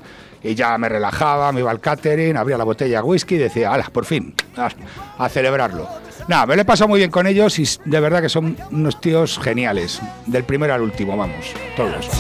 Y 0.49 0.55
ya 0.55 0.77
me 0.77 0.89
relajaba, 0.91 1.53
me 1.53 1.61
iba 1.61 1.71
al 1.71 1.81
catering, 1.81 2.37
abría 2.37 2.59
la 2.59 2.65
botella 2.65 2.99
de 2.99 3.03
whisky 3.03 3.37
y 3.37 3.39
decía, 3.39 3.73
hala, 3.73 3.89
por 3.91 4.05
fin, 4.05 4.35
a, 5.19 5.29
celebrarlo. 5.29 5.89
Nada, 6.29 6.47
me 6.47 6.57
lo 6.57 6.63
he 6.63 6.65
pasado 6.65 6.89
muy 6.89 6.99
bien 6.99 7.11
con 7.11 7.27
ellos 7.27 7.59
y 7.59 7.67
de 7.85 8.01
verdad 8.01 8.21
que 8.21 8.29
son 8.29 8.57
unos 8.71 9.01
tíos 9.01 9.39
geniales. 9.39 10.01
Del 10.27 10.45
primero 10.45 10.75
al 10.75 10.83
último, 10.83 11.17
vamos, 11.17 11.47
todos. 11.77 12.11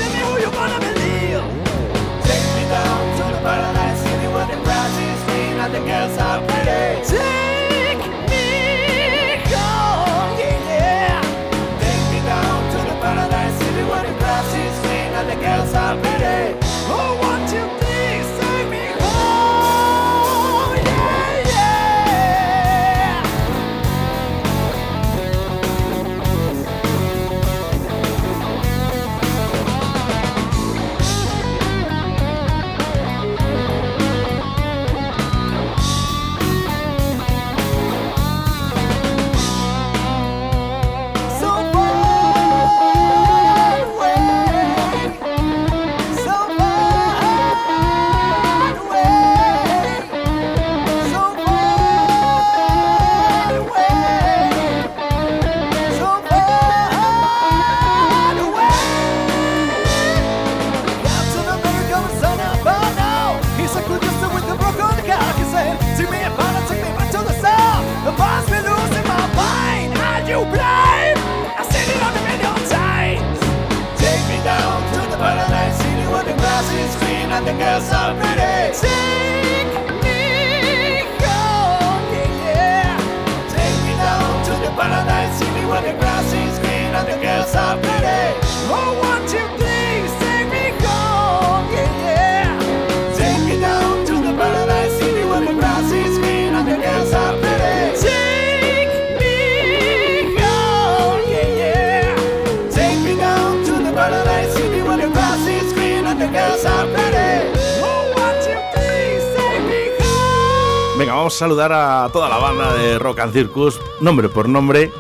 Saludar 111.35 111.73
a 111.73 112.09
toda 112.13 112.29
la 112.29 112.37
banda 112.37 112.75
de 112.75 112.97
Rock 112.97 113.19
and 113.19 113.33
Circus, 113.33 113.81
nombre 114.01 114.29
por 114.29 114.49
nombre, 114.49 114.93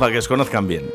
para 0.00 0.10
que 0.10 0.18
os 0.18 0.26
conozcan 0.26 0.66
bien. 0.66 0.90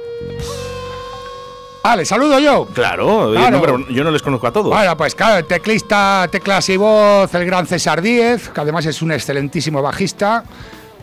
Ah, 1.82 1.96
¿le 1.96 2.04
saludo 2.04 2.40
yo? 2.40 2.68
Claro, 2.74 3.30
oye, 3.30 3.52
no, 3.52 3.88
yo 3.88 4.04
no 4.04 4.12
les 4.12 4.22
conozco 4.22 4.48
a 4.48 4.52
todos. 4.52 4.74
Bueno, 4.74 4.98
pues 4.98 5.16
claro, 5.16 5.38
el 5.38 5.46
teclista, 5.46 6.28
teclas 6.30 6.68
y 6.68 6.76
voz, 6.76 7.34
el 7.34 7.46
gran 7.46 7.66
César 7.66 8.02
Díez, 8.02 8.50
que 8.50 8.60
además 8.60 8.86
es 8.86 9.02
un 9.02 9.14
excelentísimo 9.14 9.82
bajista 9.82 10.44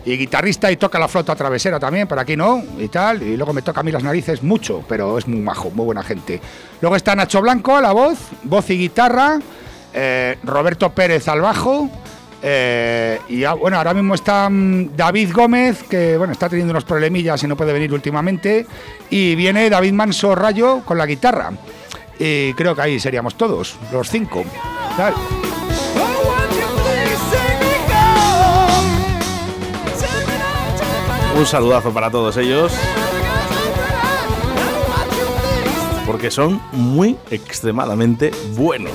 y 0.05 0.17
guitarrista 0.17 0.71
y 0.71 0.77
toca 0.77 0.99
la 0.99 1.07
flauta 1.07 1.35
travesera 1.35 1.79
también, 1.79 2.07
por 2.07 2.19
aquí 2.19 2.37
no, 2.37 2.63
y 2.77 2.89
tal. 2.89 3.23
Y 3.23 3.35
luego 3.37 3.53
me 3.53 3.63
toca 3.63 3.79
a 3.79 3.83
mí 3.83 3.91
las 3.91 4.03
narices 4.03 4.43
mucho, 4.43 4.83
pero 4.87 5.17
es 5.17 5.27
muy 5.27 5.39
majo, 5.39 5.71
muy 5.71 5.85
buena 5.85 6.03
gente. 6.03 6.39
Luego 6.79 6.95
está 6.95 7.15
Nacho 7.15 7.41
Blanco 7.41 7.75
a 7.75 7.81
la 7.81 7.91
voz, 7.91 8.19
voz 8.43 8.69
y 8.69 8.77
guitarra, 8.77 9.39
eh, 9.93 10.37
Roberto 10.43 10.91
Pérez 10.91 11.27
al 11.27 11.41
bajo. 11.41 11.89
Eh, 12.45 13.19
y 13.29 13.45
ah, 13.45 13.53
bueno, 13.53 13.77
ahora 13.77 13.93
mismo 13.93 14.13
está 14.15 14.49
mm, 14.49 14.97
David 14.97 15.31
Gómez, 15.33 15.83
que 15.83 16.17
bueno, 16.17 16.33
está 16.33 16.49
teniendo 16.49 16.71
unos 16.71 16.83
problemillas 16.83 17.41
y 17.41 17.47
no 17.47 17.55
puede 17.55 17.71
venir 17.71 17.93
últimamente. 17.93 18.67
Y 19.09 19.35
viene 19.35 19.69
David 19.69 19.93
Manso 19.93 20.35
Rayo 20.35 20.81
con 20.83 20.97
la 20.97 21.05
guitarra. 21.05 21.51
Y 22.19 22.53
creo 22.53 22.75
que 22.75 22.81
ahí 22.81 22.99
seríamos 22.99 23.35
todos, 23.35 23.77
los 23.91 24.09
cinco. 24.09 24.43
Un 31.37 31.45
saludazo 31.45 31.93
para 31.93 32.11
todos 32.11 32.35
ellos. 32.37 32.73
Porque 36.05 36.29
son 36.29 36.61
muy 36.73 37.17
extremadamente 37.31 38.31
buenos. 38.53 38.91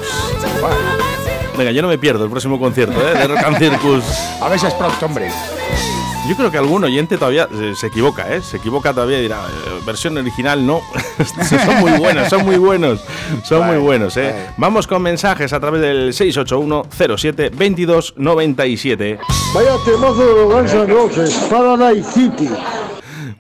Venga, 1.59 1.72
yo 1.72 1.82
no 1.82 1.88
me 1.88 1.98
pierdo 1.98 2.22
el 2.22 2.30
próximo 2.30 2.56
concierto 2.56 3.00
¿eh? 3.00 3.18
de 3.18 3.26
Rock 3.26 3.38
and 3.44 3.59
Circus. 3.59 4.04
A 4.40 4.48
veces 4.48 4.72
pronto, 4.74 5.06
hombre. 5.06 5.28
Yo 6.28 6.36
creo 6.36 6.52
que 6.52 6.59
algún 6.59 6.84
oyente 6.84 7.16
todavía 7.18 7.48
eh, 7.52 7.72
se 7.74 7.88
equivoca, 7.88 8.32
¿eh? 8.32 8.40
Se 8.42 8.59
equivoca 8.59 8.92
todavía 8.92 9.18
y 9.18 9.22
dirá, 9.22 9.40
eh, 9.48 9.80
versión 9.84 10.16
original 10.16 10.64
no. 10.64 10.82
son 11.48 11.80
muy 11.80 11.92
buenos, 11.98 12.28
son 12.28 12.44
muy 12.44 12.59
buenos. 12.59 13.00
Son 13.42 13.66
muy 13.66 13.78
buenos, 13.78 14.16
¿eh? 14.16 14.30
vale. 14.30 14.54
Vamos 14.56 14.86
con 14.86 15.02
mensajes 15.02 15.52
a 15.52 15.59
través 15.59 15.80
del 15.80 16.14
681 16.14 17.16
07 17.16 17.50
22 17.56 18.14
97. 18.18 19.18
Vaya 19.52 19.70
temazo 19.84 20.26
de 20.26 20.34
los 20.34 20.54
Guns 20.54 20.74
N' 20.74 20.86
Roses, 20.86 21.34
Paradise 21.50 22.12
City. 22.12 22.50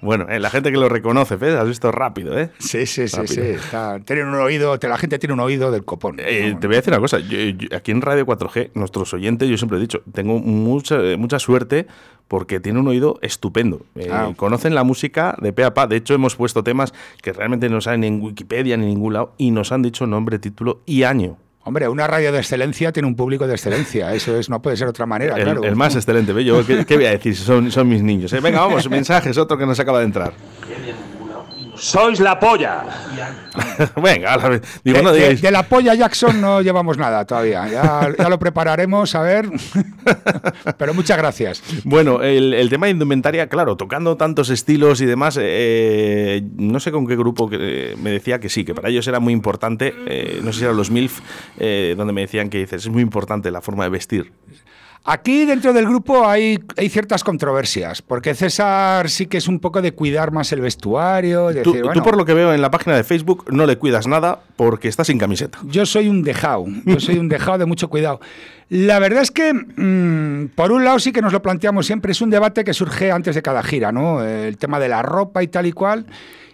Bueno, 0.00 0.26
eh, 0.28 0.38
la 0.38 0.50
gente 0.50 0.70
que 0.70 0.76
lo 0.78 0.88
reconoce, 0.88 1.36
¿ves? 1.36 1.54
Has 1.54 1.66
visto 1.68 1.90
rápido, 1.92 2.38
¿eh? 2.38 2.50
Sí, 2.58 2.86
sí, 2.86 3.08
sí, 3.08 3.16
Rápido. 3.16 3.34
sí. 3.44 3.50
Está- 3.50 3.98
tienen 4.00 4.26
un 4.28 4.34
oído, 4.36 4.76
la 4.80 4.98
gente 4.98 5.18
tiene 5.18 5.32
un 5.34 5.40
oído 5.40 5.70
del 5.70 5.84
copón. 5.84 6.16
Eh, 6.20 6.56
te 6.60 6.66
voy 6.66 6.76
a 6.76 6.78
decir 6.78 6.92
una 6.92 7.00
cosa, 7.00 7.18
yo- 7.18 7.38
yo- 7.38 7.76
aquí 7.76 7.90
en 7.90 8.00
Radio 8.00 8.24
4G, 8.26 8.70
nuestros 8.74 9.12
oyentes, 9.14 9.48
yo 9.48 9.56
siempre 9.56 9.78
he 9.78 9.80
dicho, 9.80 10.02
tengo 10.12 10.38
mucha, 10.38 11.00
eh, 11.02 11.16
mucha 11.16 11.38
suerte 11.38 11.86
porque 12.28 12.60
tienen 12.60 12.80
un 12.82 12.88
oído 12.88 13.18
estupendo. 13.22 13.86
Eh, 13.94 14.08
Ah. 14.12 14.32
Conocen 14.36 14.74
la 14.74 14.84
música 14.84 15.34
de 15.40 15.52
pe 15.52 15.64
a 15.64 15.72
pa. 15.74 15.86
De 15.86 15.96
hecho, 15.96 16.14
hemos 16.14 16.36
puesto 16.36 16.62
temas 16.62 16.92
que 17.22 17.32
realmente 17.32 17.68
no 17.70 17.80
salen 17.80 18.04
en 18.04 18.20
Wikipedia 18.22 18.76
ni 18.76 18.84
en 18.84 18.90
ningún 18.90 19.14
lado 19.14 19.32
y 19.38 19.50
nos 19.50 19.72
han 19.72 19.82
dicho 19.82 20.06
nombre, 20.06 20.38
título 20.38 20.80
y 20.86 21.04
año. 21.04 21.38
Hombre, 21.68 21.86
una 21.86 22.06
radio 22.06 22.32
de 22.32 22.38
excelencia 22.38 22.92
tiene 22.92 23.06
un 23.06 23.14
público 23.14 23.46
de 23.46 23.52
excelencia. 23.52 24.14
Eso 24.14 24.36
es, 24.38 24.48
no 24.48 24.60
puede 24.62 24.76
ser 24.78 24.86
de 24.86 24.90
otra 24.90 25.04
manera, 25.04 25.36
El, 25.36 25.44
claro. 25.44 25.62
el 25.64 25.76
más 25.76 25.94
excelente, 25.94 26.32
¿ve? 26.32 26.42
Yo, 26.44 26.64
¿qué, 26.66 26.86
qué 26.86 26.96
voy 26.96 27.04
a 27.04 27.10
decir? 27.10 27.36
Son, 27.36 27.70
son 27.70 27.86
mis 27.88 28.02
niños. 28.02 28.32
eh. 28.32 28.40
Venga, 28.40 28.60
vamos, 28.60 28.88
mensajes, 28.90 29.36
otro 29.36 29.58
que 29.58 29.66
nos 29.66 29.78
acaba 29.78 29.98
de 29.98 30.06
entrar. 30.06 30.32
Sois 31.78 32.20
la 32.20 32.38
polla. 32.38 32.84
Venga, 34.02 34.36
la. 34.36 34.60
Digo, 34.84 34.98
de, 34.98 35.02
no 35.02 35.12
de- 35.12 35.18
digáis. 35.20 35.40
de 35.42 35.50
la 35.50 35.62
polla 35.62 35.94
Jackson 35.94 36.40
no 36.40 36.60
llevamos 36.62 36.98
nada 36.98 37.24
todavía. 37.24 37.68
Ya, 37.68 38.08
ya 38.18 38.28
lo 38.28 38.38
prepararemos, 38.38 39.14
a 39.14 39.22
ver. 39.22 39.48
Pero 40.78 40.94
muchas 40.94 41.16
gracias. 41.18 41.62
Bueno, 41.84 42.22
el, 42.22 42.54
el 42.54 42.68
tema 42.68 42.86
de 42.86 42.92
indumentaria, 42.92 43.48
claro, 43.48 43.76
tocando 43.76 44.16
tantos 44.16 44.50
estilos 44.50 45.00
y 45.00 45.06
demás, 45.06 45.38
eh, 45.40 46.42
no 46.56 46.80
sé 46.80 46.90
con 46.90 47.06
qué 47.06 47.16
grupo 47.16 47.48
que, 47.48 47.56
eh, 47.60 47.96
me 48.00 48.10
decía 48.10 48.40
que 48.40 48.48
sí, 48.48 48.64
que 48.64 48.74
para 48.74 48.88
ellos 48.88 49.06
era 49.06 49.20
muy 49.20 49.32
importante, 49.32 49.94
eh, 50.06 50.40
no 50.42 50.52
sé 50.52 50.58
si 50.60 50.64
eran 50.64 50.76
los 50.76 50.90
MILF, 50.90 51.20
eh, 51.58 51.94
donde 51.96 52.12
me 52.12 52.22
decían 52.22 52.50
que 52.50 52.58
dices, 52.58 52.82
es 52.84 52.88
muy 52.88 53.02
importante 53.02 53.50
la 53.50 53.60
forma 53.60 53.84
de 53.84 53.90
vestir. 53.90 54.32
Aquí 55.04 55.46
dentro 55.46 55.72
del 55.72 55.86
grupo 55.86 56.28
hay, 56.28 56.58
hay 56.76 56.88
ciertas 56.90 57.24
controversias, 57.24 58.02
porque 58.02 58.34
César 58.34 59.08
sí 59.08 59.26
que 59.26 59.38
es 59.38 59.48
un 59.48 59.58
poco 59.58 59.80
de 59.80 59.92
cuidar 59.92 60.32
más 60.32 60.52
el 60.52 60.60
vestuario. 60.60 61.48
de 61.48 61.62
Tú, 61.62 61.72
decir, 61.72 61.90
tú, 61.92 62.02
por 62.02 62.16
lo 62.16 62.24
que 62.24 62.34
veo 62.34 62.52
en 62.52 62.60
la 62.60 62.70
página 62.70 62.94
de 62.94 63.04
Facebook, 63.04 63.46
no 63.50 63.64
le 63.64 63.78
cuidas 63.78 64.06
nada 64.06 64.40
porque 64.56 64.88
estás 64.88 65.06
sin 65.06 65.18
camiseta. 65.18 65.58
Yo 65.64 65.86
soy 65.86 66.08
un 66.08 66.22
dejado, 66.22 66.66
yo 66.84 67.00
soy 67.00 67.18
un 67.18 67.28
dejado 67.28 67.58
de 67.58 67.66
mucho 67.66 67.88
cuidado. 67.88 68.20
La 68.68 68.98
verdad 68.98 69.22
es 69.22 69.30
que, 69.30 69.54
mm, 69.54 70.54
por 70.54 70.72
un 70.72 70.84
lado, 70.84 70.98
sí 70.98 71.10
que 71.10 71.22
nos 71.22 71.32
lo 71.32 71.40
planteamos 71.40 71.86
siempre, 71.86 72.12
es 72.12 72.20
un 72.20 72.28
debate 72.28 72.64
que 72.64 72.74
surge 72.74 73.10
antes 73.10 73.34
de 73.34 73.40
cada 73.40 73.62
gira, 73.62 73.92
¿no? 73.92 74.22
El 74.22 74.58
tema 74.58 74.78
de 74.78 74.88
la 74.88 75.00
ropa 75.00 75.42
y 75.42 75.48
tal 75.48 75.66
y 75.66 75.72
cual. 75.72 76.04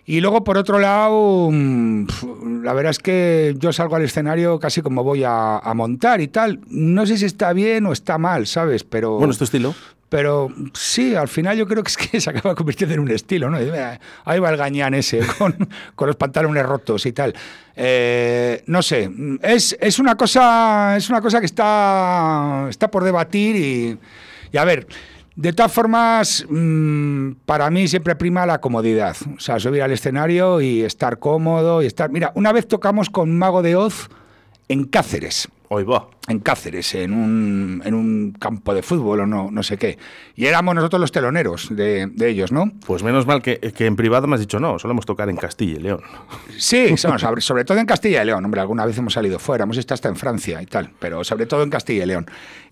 Y 0.06 0.20
luego, 0.20 0.44
por 0.44 0.58
otro 0.58 0.78
lado, 0.78 1.48
mm, 1.50 2.62
la 2.62 2.74
verdad 2.74 2.90
es 2.90 2.98
que 2.98 3.54
yo 3.58 3.72
salgo 3.72 3.96
al 3.96 4.02
escenario 4.02 4.58
casi 4.58 4.82
como 4.82 5.02
voy 5.02 5.24
a, 5.24 5.58
a 5.58 5.74
montar 5.74 6.20
y 6.20 6.28
tal. 6.28 6.60
No 6.68 7.06
sé 7.06 7.16
si 7.16 7.24
está 7.24 7.52
bien 7.52 7.86
o 7.86 7.92
está 7.92 8.18
mal, 8.18 8.46
¿sabes? 8.46 8.84
Pero. 8.84 9.16
Bueno, 9.16 9.32
es 9.32 9.38
tu 9.38 9.44
estilo. 9.44 9.74
Pero 10.14 10.48
sí, 10.74 11.16
al 11.16 11.26
final 11.26 11.56
yo 11.56 11.66
creo 11.66 11.82
que 11.82 11.88
es 11.88 11.96
que 11.96 12.20
se 12.20 12.30
acaba 12.30 12.54
convirtiendo 12.54 12.94
en 12.94 13.00
un 13.00 13.10
estilo, 13.10 13.50
¿no? 13.50 13.58
Ahí 14.24 14.38
va 14.38 14.50
el 14.50 14.56
gañán 14.56 14.94
ese, 14.94 15.20
con, 15.38 15.56
con 15.96 16.06
los 16.06 16.14
pantalones 16.14 16.64
rotos 16.64 17.04
y 17.06 17.12
tal. 17.12 17.34
Eh, 17.74 18.62
no 18.66 18.80
sé, 18.80 19.10
es, 19.42 19.76
es, 19.80 19.98
una 19.98 20.16
cosa, 20.16 20.96
es 20.96 21.10
una 21.10 21.20
cosa 21.20 21.40
que 21.40 21.46
está, 21.46 22.68
está 22.70 22.88
por 22.88 23.02
debatir 23.02 23.56
y, 23.56 23.98
y 24.52 24.56
a 24.56 24.64
ver, 24.64 24.86
de 25.36 25.52
todas 25.52 25.72
formas, 25.72 26.46
mm, 26.48 27.32
para 27.44 27.70
mí 27.70 27.88
siempre 27.88 28.14
prima 28.14 28.46
la 28.46 28.60
comodidad. 28.60 29.16
O 29.36 29.40
sea, 29.40 29.58
subir 29.58 29.82
al 29.82 29.92
escenario 29.92 30.60
y 30.60 30.82
estar 30.82 31.18
cómodo 31.18 31.82
y 31.82 31.86
estar... 31.86 32.10
Mira, 32.10 32.32
una 32.34 32.52
vez 32.52 32.68
tocamos 32.68 33.10
con 33.10 33.36
Mago 33.36 33.62
de 33.62 33.76
Oz 33.76 34.08
en 34.68 34.84
Cáceres 34.84 35.48
Hoy 35.68 35.82
va. 35.82 36.06
en 36.28 36.40
Cáceres, 36.40 36.94
en 36.94 37.12
un, 37.12 37.82
en 37.84 37.94
un 37.94 38.32
campo 38.38 38.74
de 38.74 38.82
fútbol 38.82 39.20
o 39.20 39.26
no, 39.26 39.50
no 39.50 39.62
sé 39.62 39.78
qué. 39.78 39.98
Y 40.36 40.44
éramos 40.46 40.74
nosotros 40.74 41.00
los 41.00 41.10
teloneros 41.10 41.74
de, 41.74 42.06
de 42.06 42.28
ellos, 42.28 42.52
¿no? 42.52 42.70
Pues 42.86 43.02
menos 43.02 43.26
mal 43.26 43.42
que, 43.42 43.58
que 43.58 43.86
en 43.86 43.96
privado 43.96 44.26
me 44.26 44.34
has 44.34 44.40
dicho, 44.40 44.60
no, 44.60 44.78
solemos 44.78 45.06
tocar 45.06 45.28
en 45.30 45.36
Castilla 45.36 45.78
y 45.78 45.82
León. 45.82 46.02
Sí, 46.58 46.96
sobre, 46.96 47.40
sobre 47.40 47.64
todo 47.64 47.78
en 47.78 47.86
Castilla 47.86 48.22
y 48.22 48.26
León. 48.26 48.44
Hombre, 48.44 48.60
alguna 48.60 48.84
vez 48.86 48.96
hemos 48.98 49.14
salido 49.14 49.38
fuera, 49.38 49.64
hemos 49.64 49.76
estado 49.78 49.94
hasta 49.94 50.08
en 50.10 50.16
Francia 50.16 50.62
y 50.62 50.66
tal, 50.66 50.90
pero 50.98 51.24
sobre 51.24 51.46
todo 51.46 51.62
en 51.62 51.70
Castilla 51.70 52.04
y 52.04 52.06
León. 52.06 52.26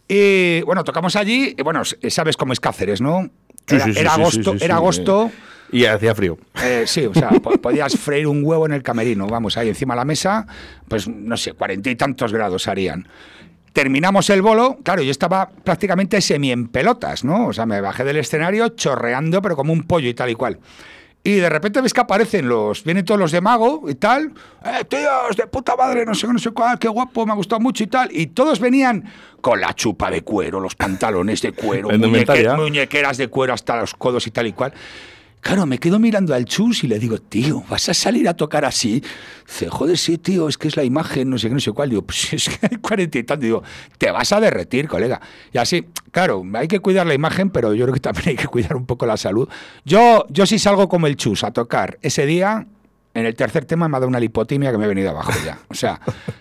Y 0.08 0.62
bueno, 0.62 0.84
tocamos 0.84 1.16
allí, 1.16 1.54
y 1.56 1.62
bueno, 1.62 1.82
sabes 1.84 2.36
cómo 2.36 2.52
es 2.52 2.60
Cáceres, 2.60 3.00
¿no? 3.00 3.30
Era, 3.68 3.84
sí, 3.84 3.92
sí, 3.94 4.00
era 4.00 4.14
sí, 4.14 4.20
agosto, 4.20 4.54
era 4.60 4.76
agosto. 4.76 5.30
Y 5.70 5.86
hacía 5.86 6.14
frío. 6.14 6.36
Eh, 6.62 6.84
sí, 6.86 7.06
o 7.06 7.14
sea, 7.14 7.30
po- 7.30 7.52
podías 7.52 7.96
freír 7.96 8.26
un 8.26 8.44
huevo 8.44 8.66
en 8.66 8.72
el 8.72 8.82
camerino, 8.82 9.26
vamos, 9.26 9.56
ahí 9.56 9.68
encima 9.68 9.94
de 9.94 10.00
la 10.00 10.04
mesa, 10.04 10.46
pues 10.86 11.08
no 11.08 11.36
sé, 11.36 11.54
cuarenta 11.54 11.88
y 11.88 11.96
tantos 11.96 12.32
grados 12.32 12.68
harían. 12.68 13.08
Terminamos 13.72 14.28
el 14.28 14.42
bolo, 14.42 14.80
claro, 14.82 15.00
yo 15.00 15.10
estaba 15.10 15.48
prácticamente 15.48 16.20
semi 16.20 16.52
en 16.52 16.68
pelotas, 16.68 17.24
¿no? 17.24 17.46
O 17.46 17.52
sea, 17.54 17.64
me 17.64 17.80
bajé 17.80 18.04
del 18.04 18.18
escenario 18.18 18.68
chorreando, 18.70 19.40
pero 19.40 19.56
como 19.56 19.72
un 19.72 19.84
pollo 19.84 20.10
y 20.10 20.14
tal 20.14 20.28
y 20.28 20.34
cual. 20.34 20.58
Y 21.24 21.34
de 21.36 21.48
repente 21.48 21.80
ves 21.80 21.94
que 21.94 22.00
aparecen 22.00 22.48
los, 22.48 22.82
vienen 22.82 23.04
todos 23.04 23.20
los 23.20 23.30
de 23.30 23.40
mago 23.40 23.84
y 23.88 23.94
tal, 23.94 24.32
eh, 24.64 24.84
tíos, 24.88 25.36
de 25.36 25.46
puta 25.46 25.76
madre, 25.76 26.04
no 26.04 26.14
sé 26.16 26.26
qué, 26.26 26.32
no 26.32 26.38
sé 26.40 26.50
cuál, 26.50 26.78
qué 26.80 26.88
guapo, 26.88 27.24
me 27.24 27.30
ha 27.32 27.36
gustado 27.36 27.60
mucho 27.60 27.84
y 27.84 27.86
tal. 27.86 28.08
Y 28.10 28.26
todos 28.28 28.58
venían 28.58 29.04
con 29.40 29.60
la 29.60 29.72
chupa 29.72 30.10
de 30.10 30.22
cuero, 30.22 30.58
los 30.58 30.74
pantalones 30.74 31.40
de 31.42 31.52
cuero, 31.52 31.88
muñeque- 32.08 32.42
muñequeras 32.56 33.18
de 33.18 33.28
cuero 33.28 33.52
hasta 33.54 33.76
los 33.76 33.94
codos 33.94 34.26
y 34.26 34.32
tal 34.32 34.48
y 34.48 34.52
cual. 34.52 34.72
Claro, 35.42 35.66
me 35.66 35.78
quedo 35.78 35.98
mirando 35.98 36.34
al 36.34 36.44
chus 36.44 36.84
y 36.84 36.86
le 36.86 37.00
digo, 37.00 37.18
tío, 37.18 37.64
¿vas 37.68 37.88
a 37.88 37.94
salir 37.94 38.28
a 38.28 38.34
tocar 38.34 38.64
así? 38.64 39.02
Dice, 39.44 39.68
joder, 39.68 39.98
sí, 39.98 40.16
tío, 40.16 40.48
es 40.48 40.56
que 40.56 40.68
es 40.68 40.76
la 40.76 40.84
imagen, 40.84 41.28
no 41.28 41.36
sé 41.36 41.48
qué, 41.48 41.54
no 41.54 41.58
sé 41.60 41.72
cuál. 41.72 41.90
Digo, 41.90 42.02
pues 42.02 42.32
es 42.32 42.48
que 42.48 42.64
hay 42.64 42.76
cuarenta 42.76 43.18
y 43.18 43.24
tanto. 43.24 43.44
Digo, 43.44 43.62
te 43.98 44.12
vas 44.12 44.32
a 44.32 44.38
derretir, 44.38 44.86
colega. 44.86 45.20
Y 45.52 45.58
así, 45.58 45.84
claro, 46.12 46.44
hay 46.54 46.68
que 46.68 46.78
cuidar 46.78 47.08
la 47.08 47.14
imagen, 47.14 47.50
pero 47.50 47.74
yo 47.74 47.84
creo 47.86 47.94
que 47.94 47.98
también 47.98 48.28
hay 48.28 48.36
que 48.36 48.46
cuidar 48.46 48.76
un 48.76 48.86
poco 48.86 49.04
la 49.04 49.16
salud. 49.16 49.48
Yo, 49.84 50.26
yo 50.28 50.46
sí 50.46 50.60
salgo 50.60 50.88
como 50.88 51.08
el 51.08 51.16
chus 51.16 51.42
a 51.42 51.50
tocar 51.50 51.98
ese 52.02 52.24
día. 52.24 52.68
En 53.14 53.26
el 53.26 53.34
tercer 53.34 53.64
tema 53.66 53.88
me 53.88 53.96
ha 53.96 54.00
dado 54.00 54.08
una 54.08 54.18
lipotimia 54.20 54.70
que 54.72 54.78
me 54.78 54.86
he 54.86 54.88
venido 54.88 55.10
abajo 55.10 55.32
ya. 55.44 55.58
O 55.68 55.74
sea, 55.74 56.00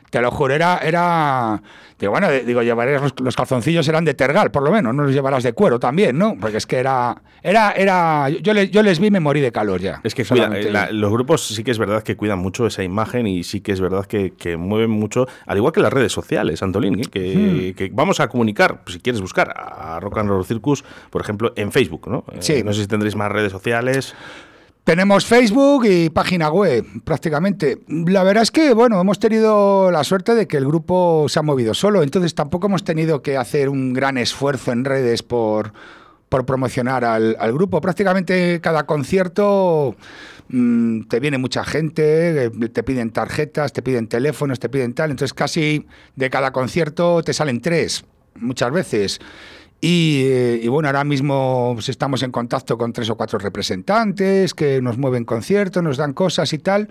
te 0.09 0.21
lo 0.21 0.31
juro, 0.31 0.53
era. 0.53 0.77
era 0.77 1.61
digo, 1.99 2.11
bueno, 2.11 2.29
de- 2.29 2.43
digo, 2.45 2.61
llevaré 2.63 2.97
los, 2.99 3.13
los 3.19 3.35
calzoncillos 3.35 3.87
eran 3.89 4.05
de 4.05 4.13
tergal, 4.13 4.51
por 4.51 4.63
lo 4.63 4.71
menos, 4.71 4.95
no 4.95 5.03
los 5.03 5.11
llevarás 5.13 5.43
de 5.43 5.53
cuero 5.53 5.79
también, 5.79 6.17
¿no? 6.17 6.35
Porque 6.39 6.57
es 6.57 6.65
que 6.65 6.77
era. 6.77 7.21
era, 7.43 7.71
era 7.73 8.29
yo, 8.29 8.53
les, 8.53 8.71
yo 8.71 8.81
les 8.83 8.99
vi 8.99 9.07
y 9.07 9.11
me 9.11 9.19
morí 9.19 9.41
de 9.41 9.51
calor 9.51 9.81
ya. 9.81 9.99
Es 10.03 10.15
que 10.15 10.23
cuida- 10.25 10.47
eh, 10.57 10.71
la- 10.71 10.91
los 10.91 11.11
grupos 11.11 11.45
sí 11.45 11.61
que 11.63 11.71
es 11.71 11.77
verdad 11.77 12.03
que 12.03 12.15
cuidan 12.15 12.39
mucho 12.39 12.65
esa 12.65 12.83
imagen 12.83 13.27
y 13.27 13.43
sí 13.43 13.59
que 13.61 13.73
es 13.73 13.81
verdad 13.81 14.05
que, 14.05 14.31
que 14.31 14.55
mueven 14.57 14.89
mucho, 14.91 15.27
al 15.45 15.57
igual 15.57 15.73
que 15.73 15.81
las 15.81 15.91
redes 15.91 16.11
sociales, 16.13 16.63
Antolín, 16.63 16.99
¿eh? 17.01 17.03
que, 17.11 17.73
Hmm. 17.73 17.77
que 17.77 17.89
vamos 17.93 18.19
a 18.21 18.29
comunicar, 18.29 18.81
si 18.87 18.99
quieres 18.99 19.19
buscar 19.21 19.53
a 19.55 19.99
Rock 19.99 20.19
and 20.19 20.29
Roll 20.29 20.45
Circus, 20.45 20.83
por 21.09 21.21
ejemplo, 21.21 21.51
en 21.57 21.71
Facebook, 21.71 22.07
¿no? 22.07 22.23
Eh, 22.31 22.37
Sí. 22.39 22.63
No 22.63 22.71
sé 22.73 22.81
si 22.83 22.87
tendréis 22.87 23.15
más 23.17 23.29
redes 23.31 23.51
sociales. 23.51 24.15
Tenemos 24.83 25.27
Facebook 25.27 25.85
y 25.85 26.09
página 26.09 26.49
web, 26.49 26.83
prácticamente. 27.03 27.77
La 27.87 28.23
verdad 28.23 28.41
es 28.41 28.49
que, 28.49 28.73
bueno, 28.73 28.99
hemos 28.99 29.19
tenido 29.19 29.91
la 29.91 30.03
suerte 30.03 30.33
de 30.33 30.47
que 30.47 30.57
el 30.57 30.65
grupo 30.65 31.27
se 31.29 31.37
ha 31.37 31.43
movido 31.43 31.75
solo, 31.75 32.01
entonces 32.01 32.33
tampoco 32.33 32.65
hemos 32.65 32.83
tenido 32.83 33.21
que 33.21 33.37
hacer 33.37 33.69
un 33.69 33.93
gran 33.93 34.17
esfuerzo 34.17 34.71
en 34.71 34.83
redes 34.83 35.21
por, 35.21 35.73
por 36.29 36.47
promocionar 36.47 37.05
al, 37.05 37.35
grupo. 37.53 37.79
Prácticamente 37.79 38.59
cada 38.59 38.87
concierto 38.87 39.95
mm, 40.49 41.01
te 41.03 41.19
viene 41.19 41.37
mucha 41.37 41.63
gente, 41.63 42.45
eh, 42.45 42.49
te 42.49 42.81
piden 42.81 43.11
tarjetas, 43.11 43.73
te 43.73 43.83
piden 43.83 44.07
teléfonos, 44.07 44.59
te 44.59 44.67
piden 44.67 44.95
tal, 44.95 45.11
entonces 45.11 45.35
casi 45.35 45.85
de 46.15 46.29
cada 46.31 46.51
concierto 46.51 47.21
te 47.21 47.33
salen 47.33 47.61
tres, 47.61 48.03
muchas 48.33 48.71
veces. 48.71 49.19
Y, 49.81 50.21
eh, 50.25 50.59
y 50.61 50.67
bueno, 50.67 50.89
ahora 50.89 51.03
mismo 51.03 51.71
pues, 51.73 51.89
estamos 51.89 52.21
en 52.21 52.31
contacto 52.31 52.77
con 52.77 52.93
tres 52.93 53.09
o 53.09 53.15
cuatro 53.17 53.39
representantes 53.39 54.53
que 54.53 54.79
nos 54.79 54.99
mueven 54.99 55.25
conciertos, 55.25 55.81
nos 55.81 55.97
dan 55.97 56.13
cosas 56.13 56.53
y 56.53 56.59
tal. 56.59 56.87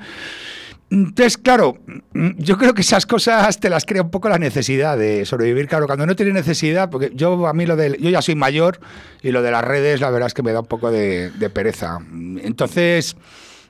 Entonces, 0.91 1.39
claro, 1.39 1.79
yo 2.13 2.59
creo 2.59 2.75
que 2.75 2.81
esas 2.81 3.07
cosas 3.07 3.61
te 3.61 3.71
las 3.71 3.85
crea 3.85 4.03
un 4.03 4.11
poco 4.11 4.29
la 4.29 4.39
necesidad 4.39 4.99
de 4.99 5.25
sobrevivir. 5.25 5.69
Claro, 5.69 5.87
cuando 5.87 6.05
no 6.05 6.17
tienes 6.17 6.35
necesidad, 6.35 6.91
porque 6.91 7.13
yo 7.15 7.47
a 7.47 7.53
mí 7.53 7.65
lo 7.65 7.77
de, 7.77 7.97
yo 8.01 8.11
ya 8.11 8.21
soy 8.21 8.35
mayor 8.35 8.81
y 9.23 9.31
lo 9.31 9.41
de 9.41 9.53
las 9.53 9.65
redes, 9.65 10.01
la 10.01 10.11
verdad 10.11 10.27
es 10.27 10.35
que 10.35 10.43
me 10.43 10.51
da 10.51 10.61
un 10.61 10.67
poco 10.67 10.91
de, 10.91 11.31
de 11.31 11.49
pereza. 11.49 11.99
Entonces, 12.43 13.17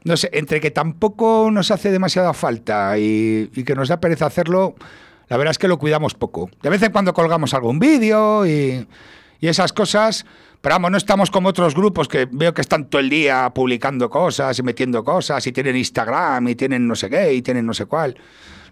no 0.02 0.16
sé, 0.16 0.30
entre 0.32 0.62
que 0.62 0.70
tampoco 0.70 1.50
nos 1.52 1.70
hace 1.70 1.90
demasiada 1.90 2.32
falta 2.32 2.96
y, 2.96 3.50
y 3.54 3.64
que 3.64 3.74
nos 3.74 3.88
da 3.88 4.00
pereza 4.00 4.24
hacerlo, 4.24 4.74
la 5.30 5.36
verdad 5.38 5.52
es 5.52 5.58
que 5.58 5.68
lo 5.68 5.78
cuidamos 5.78 6.12
poco. 6.14 6.50
De 6.62 6.68
vez 6.68 6.82
en 6.82 6.92
cuando 6.92 7.14
colgamos 7.14 7.54
algún 7.54 7.78
vídeo 7.78 8.46
y, 8.46 8.86
y 9.40 9.48
esas 9.48 9.72
cosas, 9.72 10.26
pero 10.60 10.74
vamos, 10.74 10.90
no 10.90 10.98
estamos 10.98 11.30
como 11.30 11.48
otros 11.48 11.74
grupos 11.74 12.06
que 12.08 12.28
veo 12.30 12.52
que 12.52 12.60
están 12.60 12.90
todo 12.90 13.00
el 13.00 13.08
día 13.08 13.50
publicando 13.54 14.10
cosas 14.10 14.58
y 14.58 14.62
metiendo 14.62 15.02
cosas 15.02 15.46
y 15.46 15.52
tienen 15.52 15.76
Instagram 15.76 16.48
y 16.48 16.54
tienen 16.54 16.86
no 16.86 16.94
sé 16.94 17.08
qué 17.08 17.32
y 17.32 17.40
tienen 17.40 17.64
no 17.64 17.72
sé 17.72 17.86
cuál. 17.86 18.14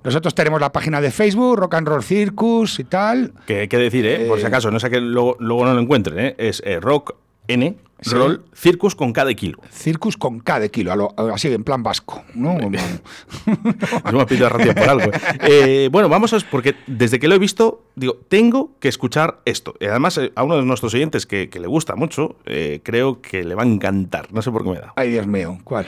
Nosotros 0.04 0.34
tenemos 0.34 0.60
la 0.60 0.70
página 0.70 1.00
de 1.00 1.10
Facebook, 1.10 1.56
Rock 1.58 1.74
and 1.74 1.88
Roll 1.88 2.04
Circus 2.04 2.78
y 2.78 2.84
tal. 2.84 3.32
Que 3.46 3.60
hay 3.60 3.68
que 3.68 3.78
decir, 3.78 4.06
¿eh? 4.06 4.26
por 4.28 4.38
si 4.38 4.44
Eh, 4.44 4.48
acaso, 4.48 4.70
no 4.70 4.78
sé 4.78 4.90
que 4.90 5.00
luego, 5.00 5.36
luego 5.40 5.64
no 5.64 5.74
lo 5.74 5.80
encuentren, 5.80 6.18
¿eh? 6.18 6.34
es 6.38 6.62
eh, 6.64 6.78
Rock 6.80 7.14
N, 7.48 7.76
Sí. 8.00 8.10
Roll 8.14 8.44
Circus 8.54 8.94
con 8.94 9.12
cada 9.12 9.34
kilo. 9.34 9.58
Circus 9.72 10.16
con 10.16 10.38
K 10.40 10.60
de 10.60 10.70
kilo, 10.70 10.92
a 10.92 10.96
lo- 10.96 11.14
así 11.34 11.48
en 11.52 11.64
plan 11.64 11.82
vasco. 11.82 12.22
¿no? 12.34 12.56
Hemos 14.08 14.24
pedido 14.26 14.48
ratio 14.48 14.74
por 14.74 14.88
algo. 14.88 15.10
Eh, 15.40 15.88
bueno, 15.90 16.08
vamos 16.08 16.32
a. 16.32 16.38
Porque 16.50 16.76
desde 16.86 17.18
que 17.18 17.26
lo 17.28 17.34
he 17.34 17.38
visto, 17.38 17.82
digo, 17.96 18.16
tengo 18.28 18.70
que 18.80 18.88
escuchar 18.88 19.40
esto. 19.44 19.74
Y 19.80 19.86
además, 19.86 20.16
eh, 20.18 20.32
a 20.36 20.44
uno 20.44 20.56
de 20.56 20.62
nuestros 20.64 20.94
oyentes 20.94 21.26
que, 21.26 21.48
que 21.48 21.58
le 21.60 21.66
gusta 21.66 21.96
mucho, 21.96 22.36
eh, 22.46 22.80
creo 22.84 23.20
que 23.20 23.42
le 23.44 23.54
va 23.54 23.62
a 23.62 23.66
encantar. 23.66 24.32
No 24.32 24.42
sé 24.42 24.50
por 24.50 24.62
qué 24.64 24.70
me 24.70 24.76
da. 24.76 24.92
Ay, 24.96 25.10
Dios 25.10 25.26
mío, 25.26 25.58
¿cuál? 25.64 25.86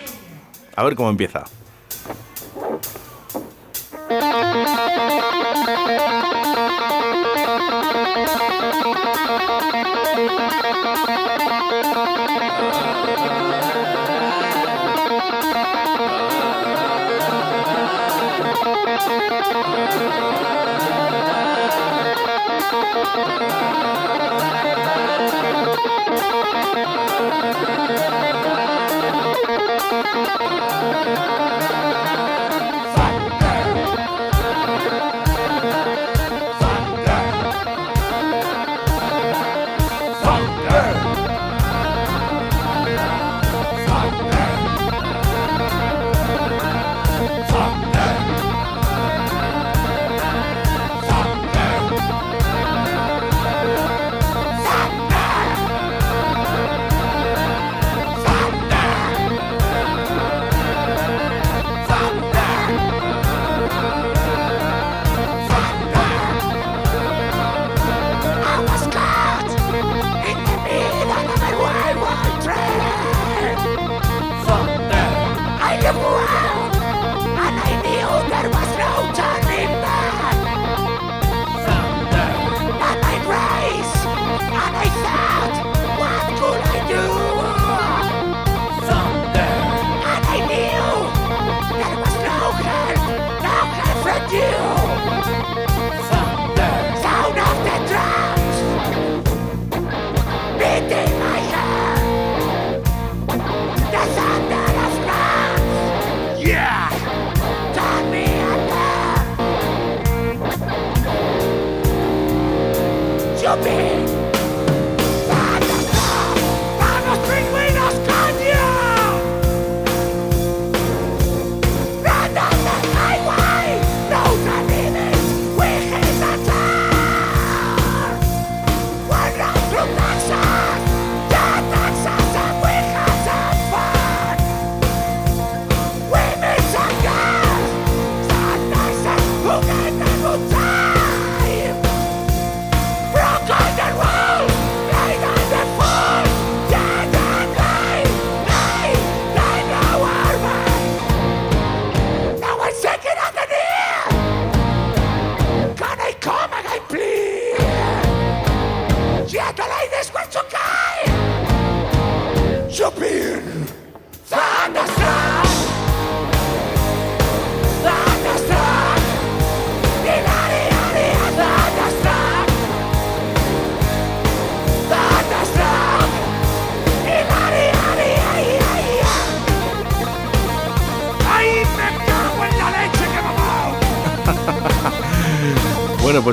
A 0.76 0.82
ver 0.84 0.94
cómo 0.96 1.11
empieza. 1.11 1.44
Thank 23.12 23.40
you. 32.28 32.39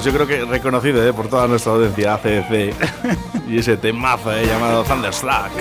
Yo 0.08 0.14
creo 0.14 0.26
que 0.26 0.46
reconocido 0.46 1.06
¿eh? 1.06 1.12
por 1.12 1.28
toda 1.28 1.48
nuestra 1.50 1.74
audiencia 1.74 2.14
ACDC 2.14 2.74
y 3.50 3.58
ese 3.60 3.76
temazo 3.76 4.32
¿eh? 4.32 4.46
llamado 4.46 4.86
Thunderstruck. 4.86 5.52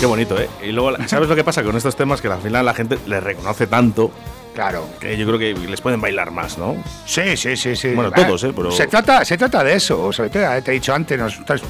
Qué 0.00 0.06
bonito, 0.06 0.36
¿eh? 0.40 0.48
Y 0.64 0.72
luego, 0.72 0.96
¿sabes 1.06 1.28
lo 1.28 1.36
que 1.36 1.44
pasa 1.44 1.62
con 1.62 1.76
estos 1.76 1.94
temas? 1.94 2.20
Que 2.20 2.26
al 2.26 2.40
final 2.40 2.66
la 2.66 2.74
gente 2.74 2.98
les 3.06 3.22
reconoce 3.22 3.68
tanto. 3.68 4.10
Claro. 4.52 4.84
Que 4.98 5.16
yo 5.16 5.24
creo 5.24 5.38
que 5.38 5.54
les 5.54 5.80
pueden 5.80 6.00
bailar 6.00 6.32
más, 6.32 6.58
¿no? 6.58 6.74
Sí, 7.06 7.36
sí, 7.36 7.56
sí, 7.56 7.76
sí. 7.76 7.94
Bueno, 7.94 8.10
todos, 8.10 8.42
¿eh? 8.42 8.52
Pero- 8.54 8.72
Se 8.72 8.88
trata, 8.88 9.24
se 9.24 9.38
trata 9.38 9.62
de 9.62 9.74
eso. 9.74 10.10
Te 10.32 10.42
he 10.42 10.60
dicho 10.72 10.92
antes, 10.92 11.16
nosotros 11.16 11.62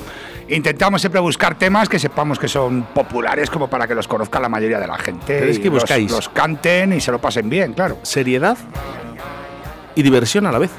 intentamos 0.49 1.03
siempre 1.03 1.20
buscar 1.20 1.59
temas 1.59 1.90
que 1.90 1.99
sepamos 1.99 2.38
que 2.38 2.49
son 2.49 2.84
populares 2.95 3.51
como 3.51 3.68
para 3.68 3.86
que 3.86 3.95
los 3.95 4.09
conozca 4.09 4.40
la 4.40 4.49
mayoría 4.49 4.78
de 4.80 4.86
la 4.86 4.97
gente. 4.97 5.38
Pero 5.38 5.51
es 5.51 5.59
que 5.59 5.68
los- 5.68 5.84
buscáis- 5.84 6.11
Los, 6.11 6.30
canten 6.30 6.95
y 6.95 7.01
se 7.03 7.12
lo 7.12 7.18
pasen 7.20 7.51
bien, 7.51 7.74
claro. 7.74 7.99
Seriedad 8.03 8.57
y 9.95 10.03
diversión 10.03 10.47
a 10.47 10.53
la 10.53 10.59
vez. 10.59 10.70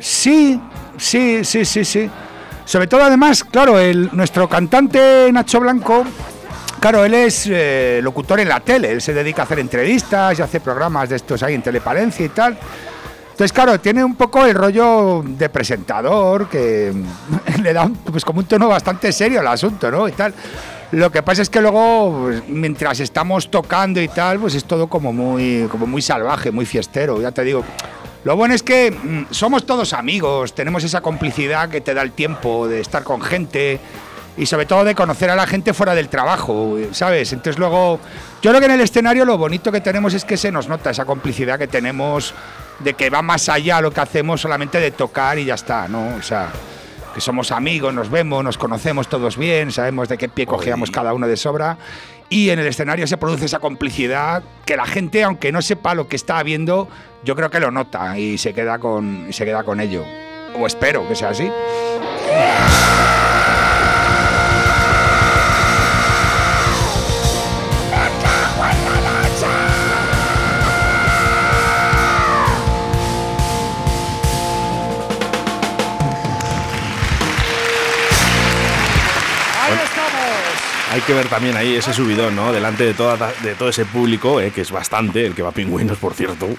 Sí, 0.00 0.60
sí, 0.96 1.44
sí, 1.44 1.64
sí, 1.64 1.84
sí. 1.84 2.10
Sobre 2.64 2.86
todo, 2.86 3.02
además, 3.02 3.44
claro, 3.44 3.78
el, 3.78 4.10
nuestro 4.12 4.48
cantante 4.48 5.30
Nacho 5.32 5.58
Blanco, 5.60 6.04
claro, 6.80 7.04
él 7.04 7.14
es 7.14 7.46
eh, 7.50 8.00
locutor 8.02 8.40
en 8.40 8.48
la 8.48 8.60
tele, 8.60 8.92
él 8.92 9.00
se 9.00 9.14
dedica 9.14 9.42
a 9.42 9.44
hacer 9.46 9.58
entrevistas 9.58 10.38
y 10.38 10.42
hace 10.42 10.60
programas 10.60 11.08
de 11.08 11.16
estos 11.16 11.42
ahí 11.42 11.54
en 11.54 11.62
Telepalencia 11.62 12.26
y 12.26 12.28
tal. 12.28 12.58
Entonces, 13.30 13.52
claro, 13.52 13.78
tiene 13.80 14.02
un 14.04 14.16
poco 14.16 14.44
el 14.44 14.54
rollo 14.54 15.22
de 15.24 15.48
presentador, 15.48 16.48
que 16.48 16.92
le 17.62 17.72
da 17.72 17.84
un- 17.84 17.94
pues, 17.96 18.24
como 18.24 18.40
un 18.40 18.46
tono 18.46 18.68
bastante 18.68 19.12
serio 19.12 19.40
al 19.40 19.46
asunto, 19.48 19.90
¿no? 19.90 20.06
Y 20.08 20.12
tal. 20.12 20.34
Lo 20.90 21.10
que 21.12 21.22
pasa 21.22 21.42
es 21.42 21.50
que 21.50 21.60
luego, 21.60 22.22
pues, 22.24 22.42
mientras 22.48 22.98
estamos 23.00 23.50
tocando 23.50 24.00
y 24.00 24.08
tal, 24.08 24.38
pues 24.40 24.54
es 24.54 24.64
todo 24.64 24.88
como 24.88 25.12
muy, 25.12 25.66
como 25.70 25.86
muy 25.86 26.02
salvaje, 26.02 26.50
muy 26.50 26.66
fiestero, 26.66 27.20
ya 27.20 27.30
te 27.30 27.44
digo. 27.44 27.62
Lo 28.24 28.36
bueno 28.36 28.54
es 28.54 28.62
que 28.62 28.90
mm, 28.90 29.32
somos 29.32 29.64
todos 29.64 29.92
amigos, 29.92 30.54
tenemos 30.54 30.84
esa 30.84 31.00
complicidad 31.00 31.68
que 31.68 31.80
te 31.80 31.94
da 31.94 32.02
el 32.02 32.12
tiempo 32.12 32.66
de 32.68 32.80
estar 32.80 33.04
con 33.04 33.20
gente 33.20 33.80
y 34.36 34.46
sobre 34.46 34.66
todo 34.66 34.84
de 34.84 34.94
conocer 34.94 35.30
a 35.30 35.36
la 35.36 35.46
gente 35.46 35.74
fuera 35.74 35.94
del 35.94 36.08
trabajo, 36.08 36.76
¿sabes? 36.92 37.32
Entonces 37.32 37.58
luego, 37.58 37.98
yo 38.40 38.50
creo 38.50 38.60
que 38.60 38.66
en 38.66 38.72
el 38.72 38.80
escenario 38.80 39.24
lo 39.24 39.36
bonito 39.36 39.72
que 39.72 39.80
tenemos 39.80 40.14
es 40.14 40.24
que 40.24 40.36
se 40.36 40.52
nos 40.52 40.68
nota 40.68 40.90
esa 40.90 41.04
complicidad 41.04 41.58
que 41.58 41.66
tenemos 41.66 42.34
de 42.78 42.94
que 42.94 43.10
va 43.10 43.22
más 43.22 43.48
allá 43.48 43.80
lo 43.80 43.90
que 43.90 44.00
hacemos 44.00 44.40
solamente 44.40 44.78
de 44.78 44.92
tocar 44.92 45.38
y 45.38 45.44
ya 45.44 45.54
está, 45.54 45.88
¿no? 45.88 46.14
O 46.16 46.22
sea, 46.22 46.50
que 47.12 47.20
somos 47.20 47.50
amigos, 47.50 47.92
nos 47.92 48.10
vemos, 48.10 48.44
nos 48.44 48.58
conocemos 48.58 49.08
todos 49.08 49.36
bien, 49.36 49.72
sabemos 49.72 50.08
de 50.08 50.16
qué 50.16 50.28
pie 50.28 50.46
cogíamos 50.46 50.90
cada 50.92 51.12
uno 51.12 51.26
de 51.26 51.36
sobra. 51.36 51.76
Y 52.30 52.50
en 52.50 52.58
el 52.58 52.66
escenario 52.66 53.06
se 53.06 53.16
produce 53.16 53.46
esa 53.46 53.58
complicidad 53.58 54.42
que 54.66 54.76
la 54.76 54.86
gente, 54.86 55.24
aunque 55.24 55.50
no 55.50 55.62
sepa 55.62 55.94
lo 55.94 56.08
que 56.08 56.16
está 56.16 56.42
viendo, 56.42 56.88
yo 57.24 57.34
creo 57.34 57.50
que 57.50 57.60
lo 57.60 57.70
nota 57.70 58.18
y 58.18 58.36
se 58.38 58.52
queda 58.52 58.78
con, 58.78 59.28
se 59.32 59.44
queda 59.44 59.64
con 59.64 59.80
ello. 59.80 60.04
O 60.58 60.66
espero 60.66 61.08
que 61.08 61.14
sea 61.14 61.30
así. 61.30 61.50
Que 81.08 81.14
ver 81.14 81.28
también 81.28 81.56
ahí 81.56 81.74
ese 81.74 81.94
subidón, 81.94 82.36
¿no? 82.36 82.52
Delante 82.52 82.84
de, 82.84 82.92
toda, 82.92 83.32
de 83.42 83.54
todo 83.54 83.70
ese 83.70 83.86
público, 83.86 84.42
eh, 84.42 84.50
que 84.54 84.60
es 84.60 84.70
bastante, 84.70 85.24
el 85.24 85.34
que 85.34 85.40
va 85.40 85.48
a 85.48 85.52
pingüinos, 85.52 85.96
por 85.96 86.12
cierto. 86.12 86.46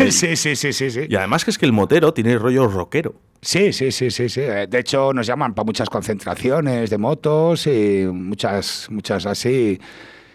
Eh, 0.00 0.10
sí, 0.10 0.34
sí, 0.36 0.56
sí, 0.56 0.72
sí, 0.72 0.90
sí. 0.90 1.02
Y 1.08 1.14
además 1.14 1.44
que 1.44 1.50
es 1.50 1.58
que 1.58 1.66
el 1.66 1.72
motero 1.72 2.12
tiene 2.12 2.36
rollo 2.36 2.66
rockero. 2.66 3.14
Sí, 3.40 3.72
sí, 3.72 3.92
sí, 3.92 4.10
sí, 4.10 4.28
sí. 4.28 4.40
Eh, 4.40 4.66
De 4.68 4.80
hecho, 4.80 5.12
nos 5.12 5.26
llaman 5.26 5.54
para 5.54 5.64
muchas 5.64 5.88
concentraciones 5.88 6.90
de 6.90 6.98
motos 6.98 7.66
y 7.68 8.06
muchas, 8.10 8.88
muchas 8.90 9.24
así. 9.26 9.78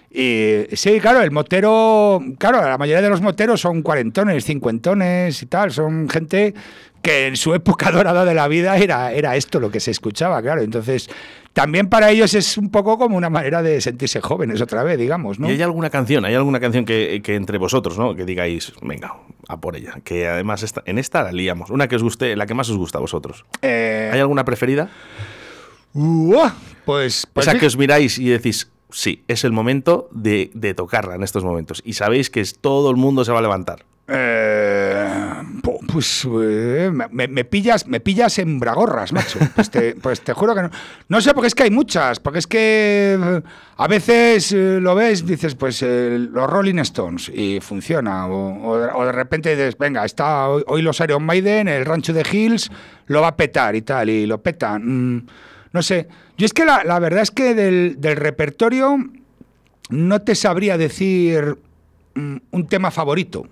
Y 0.10 0.64
sí, 0.74 0.99
claro, 1.02 1.22
el 1.22 1.32
motero, 1.32 2.22
claro, 2.38 2.62
la 2.62 2.78
mayoría 2.78 3.02
de 3.02 3.10
los 3.10 3.22
moteros 3.22 3.60
son 3.60 3.82
cuarentones, 3.82 4.45
cincuentones 4.45 5.41
y 5.41 5.45
tal, 5.47 5.72
son 5.72 6.08
gente 6.10 6.54
que 7.02 7.28
en 7.28 7.36
su 7.38 7.54
época 7.54 7.91
dorada 7.91 8.26
de 8.26 8.34
la 8.34 8.47
vida 8.47 8.78
era, 8.78 9.12
era 9.12 9.36
esto 9.36 9.60
lo 9.60 9.72
que 9.72 9.80
se 9.80 9.91
escuchaba, 9.91 10.41
claro. 10.41 10.62
Entonces, 10.62 11.10
también 11.54 11.88
para 11.89 12.10
ellos 12.12 12.34
es 12.34 12.58
un 12.58 12.70
poco 12.72 12.97
como 12.97 13.18
una 13.18 13.30
manera 13.30 13.62
de 13.62 13.82
sentirse 13.82 14.22
jóvenes 14.22 14.62
otra 14.62 14.84
vez, 14.84 14.97
digamos, 14.97 15.39
¿no? 15.39 15.49
¿Y 15.49 15.54
hay 15.54 15.62
alguna 15.62 15.89
canción, 15.89 16.24
hay 16.26 16.34
alguna 16.36 16.60
canción 16.60 16.86
que, 16.86 17.22
que 17.24 17.36
entre 17.36 17.58
vosotros, 17.58 17.97
¿no? 17.97 18.16
Que 18.16 18.24
digáis, 18.26 18.72
venga, 18.82 19.16
a 19.47 19.60
por 19.60 19.76
ella. 19.76 19.95
Que 20.04 20.28
además 20.28 20.64
esta- 20.64 20.84
en 20.86 20.97
esta 20.97 21.24
la 21.24 21.32
liamos. 21.32 21.70
Una 21.70 21.88
que 21.88 21.95
os 21.97 22.04
guste, 22.04 22.36
la 22.36 22.45
que 22.45 22.54
más 22.54 22.70
os 22.70 22.78
gusta 22.78 22.99
a 22.99 23.02
vosotros. 23.02 23.43
Eh, 23.62 24.10
¿Hay 24.14 24.20
alguna 24.20 24.45
preferida? 24.45 24.89
Pues, 26.86 27.28
pues 27.34 27.47
Esa 27.47 27.58
que 27.60 27.66
os 27.66 27.78
miráis 27.78 28.18
y 28.18 28.30
decís, 28.30 28.70
sí, 28.92 29.24
es 29.28 29.44
el 29.44 29.52
momento 29.52 30.10
de, 30.12 30.52
de 30.54 30.74
tocarla 30.74 31.16
en 31.16 31.24
estos 31.24 31.44
momentos. 31.44 31.82
Y 31.86 31.94
sabéis 31.94 32.30
que 32.30 32.42
es- 32.42 32.60
todo 32.60 32.89
el 32.92 32.98
mundo 32.98 33.24
se 33.26 33.32
va 33.32 33.39
a 33.39 33.42
levantar. 33.42 33.86
Eh, 34.14 35.42
pu- 35.62 35.80
pues 35.92 36.28
eh, 36.42 36.92
me, 37.12 37.28
me 37.28 37.46
pillas, 37.46 37.88
me 37.88 38.00
pillas 38.02 38.39
en 38.39 38.60
bragorras, 38.60 39.14
macho. 39.14 39.39
Pues 39.56 39.70
te, 39.70 39.96
pues 40.02 40.22
te 40.22 40.34
juro 40.34 40.54
que 40.56 40.64
no. 40.64 40.70
No 41.08 41.22
sé, 41.22 41.34
porque 41.34 41.48
es 41.48 41.56
que 41.56 41.64
hay 41.64 41.72
muchas. 41.72 42.20
Porque 42.20 42.39
es 42.39 42.48
que 42.48 43.18
eh, 43.20 43.42
a 43.78 43.88
veces 43.88 44.52
eh, 44.52 44.80
lo 44.82 44.96
ves, 44.96 45.26
dices, 45.26 45.56
pues 45.56 45.82
eh, 45.82 46.18
los 46.32 46.50
Rolling 46.50 46.80
Stones 46.80 47.30
y 47.34 47.60
funciona. 47.62 48.28
O, 48.28 48.72
o 48.72 49.06
de- 49.06 49.12
repente 49.12 49.56
dices, 49.56 49.78
venga, 49.78 50.04
está 50.06 50.48
hoy, 50.50 50.64
hoy 50.68 50.82
los 50.82 51.00
Iron 51.00 51.24
Maiden, 51.24 51.68
el 51.68 51.86
rancho 51.86 52.12
de 52.14 52.26
Hills 52.30 52.70
lo 53.08 53.22
va 53.22 53.28
a 53.30 53.38
petar 53.38 53.76
y 53.76 53.82
tal, 53.82 54.10
y 54.10 54.26
lo 54.26 54.42
petan. 54.42 55.16
Mm, 55.16 55.28
no 55.74 55.82
sé. 55.82 56.07
Yo 56.38 56.45
es 56.45 56.53
que 56.53 56.65
la, 56.65 56.99
verdad 56.99 57.22
es 57.22 57.32
que 57.32 57.55
del, 57.55 57.97
repertorio 58.01 58.97
no 59.89 60.22
te 60.22 60.36
sabría 60.36 60.78
decir 60.78 61.57
mm, 62.15 62.38
un 62.51 62.67
tema 62.67 62.91
favorito 62.91 63.43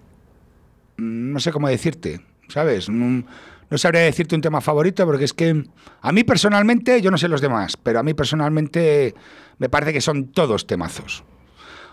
mm, 0.97 1.33
no 1.33 1.39
sé 1.39 1.51
cómo 1.51 1.67
decirte, 1.67 2.21
¿sabes? 2.47 2.89
No, 2.89 3.23
no 3.69 3.77
sabría 3.77 4.01
decirte 4.01 4.35
un 4.35 4.41
tema 4.41 4.61
favorito 4.61 5.05
porque 5.05 5.25
es 5.25 5.33
que 5.33 5.63
a 6.01 6.11
mí 6.11 6.23
personalmente, 6.23 7.01
yo 7.01 7.11
no 7.11 7.17
sé 7.17 7.27
los 7.27 7.41
demás, 7.41 7.77
pero 7.77 7.99
a 7.99 8.03
mí 8.03 8.13
personalmente 8.13 9.13
me 9.57 9.69
parece 9.69 9.93
que 9.93 10.01
son 10.01 10.27
todos 10.27 10.65
temazos. 10.65 11.23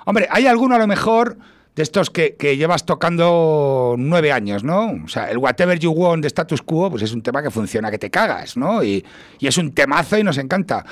Hombre, 0.07 0.29
hay 0.31 0.47
alguno 0.47 0.77
a 0.77 0.79
lo 0.79 0.87
mejor 0.87 1.37
de 1.77 1.83
estos 1.83 2.09
que, 2.09 2.37
que 2.37 2.57
llevas 2.57 2.87
tocando 2.87 3.95
nueve 3.99 4.33
años, 4.33 4.65
¿no? 4.65 4.99
O 5.05 5.09
sea, 5.09 5.31
el 5.31 5.37
Whatever 5.37 5.79
You 5.79 5.93
Want 5.93 6.23
de 6.23 6.29
Status 6.29 6.63
Quo, 6.63 6.91
pues 6.91 7.03
es 7.03 7.13
un 7.13 7.23
tema 7.23 7.43
que 7.43 7.51
funciona 7.51 7.91
que 7.91 7.99
te 7.99 8.11
cagas, 8.11 8.57
¿no? 8.57 8.83
Y, 8.83 9.05
y 9.39 9.47
es 9.47 9.59
un 9.59 9.73
temazo 9.73 10.17
y 10.19 10.25
nos 10.25 10.39
encanta. 10.39 10.85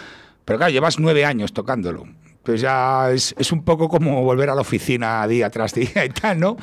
Pero 0.44 0.58
claro, 0.58 0.70
llevas 0.70 0.98
nueve 0.98 1.24
años 1.24 1.54
tocándolo. 1.54 2.04
Pues 2.42 2.60
ya 2.60 3.10
es, 3.10 3.34
es 3.38 3.50
un 3.50 3.64
poco 3.64 3.88
como 3.88 4.22
volver 4.22 4.50
a 4.50 4.54
la 4.54 4.60
oficina 4.60 5.26
día 5.26 5.48
tras 5.48 5.72
día 5.72 6.04
y 6.04 6.10
tal, 6.10 6.38
¿no? 6.38 6.58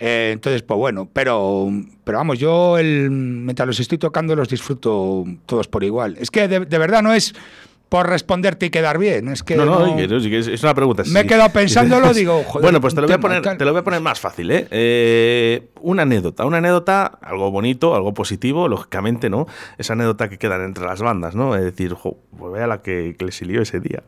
Eh, 0.00 0.30
entonces, 0.32 0.62
pues 0.62 0.76
bueno, 0.76 1.08
pero, 1.12 1.68
pero 2.02 2.18
vamos, 2.18 2.40
yo 2.40 2.76
el, 2.76 3.08
mientras 3.10 3.68
los 3.68 3.78
estoy 3.78 3.98
tocando 3.98 4.34
los 4.34 4.48
disfruto 4.48 5.24
todos 5.46 5.68
por 5.68 5.84
igual. 5.84 6.16
Es 6.18 6.32
que 6.32 6.48
de, 6.48 6.60
de 6.60 6.78
verdad 6.78 7.02
no 7.02 7.12
es 7.12 7.34
por 7.90 8.08
responderte 8.08 8.66
y 8.66 8.70
quedar 8.70 8.98
bien, 8.98 9.28
es 9.28 9.42
que 9.42 9.56
no, 9.56 9.64
no, 9.64 9.96
que 9.96 10.38
es, 10.38 10.62
una 10.62 10.74
pregunta. 10.74 11.02
Me 11.08 11.20
he 11.20 11.26
quedado 11.26 11.50
pensándolo, 11.50 12.14
digo, 12.14 12.44
joder, 12.44 12.62
Bueno, 12.62 12.80
pues 12.80 12.94
te 12.94 13.00
lo, 13.00 13.08
voy 13.08 13.14
a 13.14 13.18
poner, 13.18 13.42
tal. 13.42 13.58
te 13.58 13.64
lo 13.64 13.72
voy 13.72 13.80
a 13.80 13.84
poner 13.84 14.00
más 14.00 14.20
fácil, 14.20 14.48
¿eh? 14.52 14.68
Eh, 14.70 15.70
Una 15.80 16.02
anécdota, 16.02 16.46
una 16.46 16.58
anécdota, 16.58 17.18
algo 17.20 17.50
bonito, 17.50 17.96
algo 17.96 18.14
positivo, 18.14 18.68
lógicamente, 18.68 19.28
¿no? 19.28 19.48
Esa 19.76 19.94
anécdota 19.94 20.30
que 20.30 20.38
quedan 20.38 20.62
entre 20.62 20.86
las 20.86 21.02
bandas, 21.02 21.34
¿no? 21.34 21.56
Es 21.56 21.64
decir, 21.64 21.94
jo, 21.94 22.16
pues 22.38 22.52
vea 22.52 22.68
la 22.68 22.80
que, 22.80 23.16
que 23.18 23.24
le 23.24 23.32
silió 23.32 23.60
ese 23.60 23.80
día. 23.80 24.04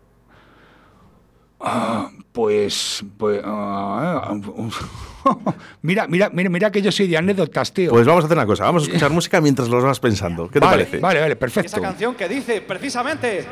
Ah, 1.62 2.10
pues, 2.32 3.04
pues 3.18 3.40
ah, 3.44 4.34
mira, 5.82 6.08
mira, 6.08 6.28
mira, 6.30 6.50
mira 6.50 6.70
que 6.72 6.82
yo 6.82 6.90
soy 6.90 7.06
de 7.06 7.16
anécdotas, 7.16 7.72
tío. 7.72 7.90
Pues 7.90 8.06
vamos 8.06 8.24
a 8.24 8.26
hacer 8.26 8.36
una 8.36 8.46
cosa, 8.46 8.64
vamos 8.64 8.82
a 8.82 8.86
escuchar 8.86 9.10
música 9.10 9.40
mientras 9.40 9.68
los 9.68 9.84
vas 9.84 10.00
pensando. 10.00 10.48
¿Qué 10.48 10.58
te 10.58 10.66
vale, 10.66 10.84
parece? 10.84 10.98
Vale, 10.98 11.20
vale, 11.20 11.32
Esa 11.32 11.38
perfecto. 11.38 11.80
canción 11.80 12.14
que 12.16 12.28
dice 12.28 12.62
precisamente 12.62 13.46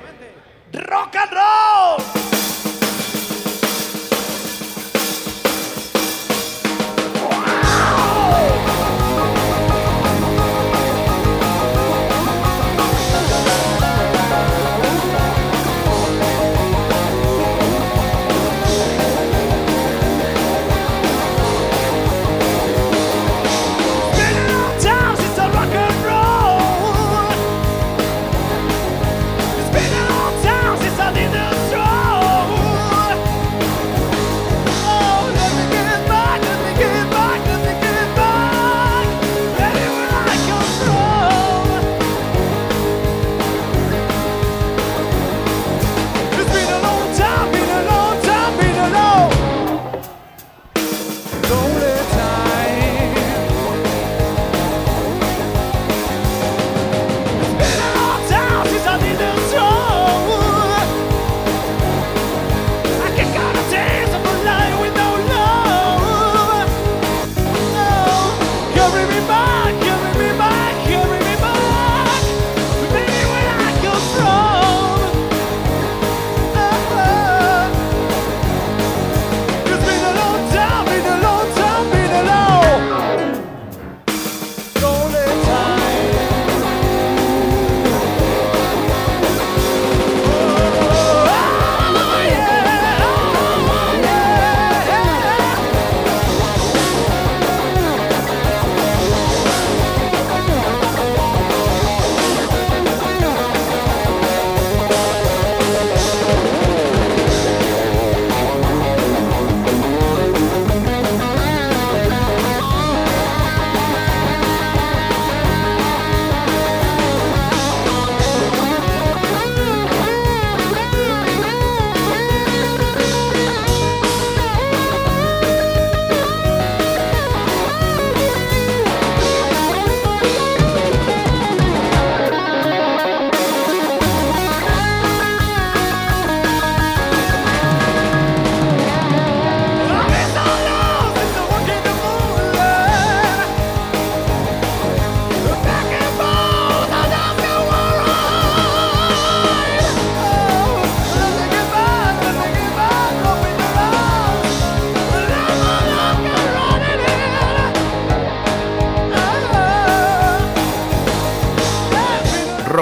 rock 0.72 1.16
and 1.16 1.32
roll. 1.32 2.69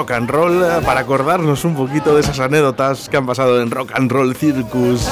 Rock 0.09 0.17
and 0.17 0.29
roll 0.29 0.63
eh, 0.63 0.81
para 0.83 1.01
acordarnos 1.01 1.63
un 1.65 1.75
poquito 1.75 2.15
de 2.15 2.21
esas 2.21 2.39
anécdotas 2.39 3.07
que 3.09 3.17
han 3.17 3.25
pasado 3.27 3.61
en 3.61 3.69
Rock 3.69 3.91
and 3.93 4.11
Roll 4.11 4.35
Circus. 4.35 5.07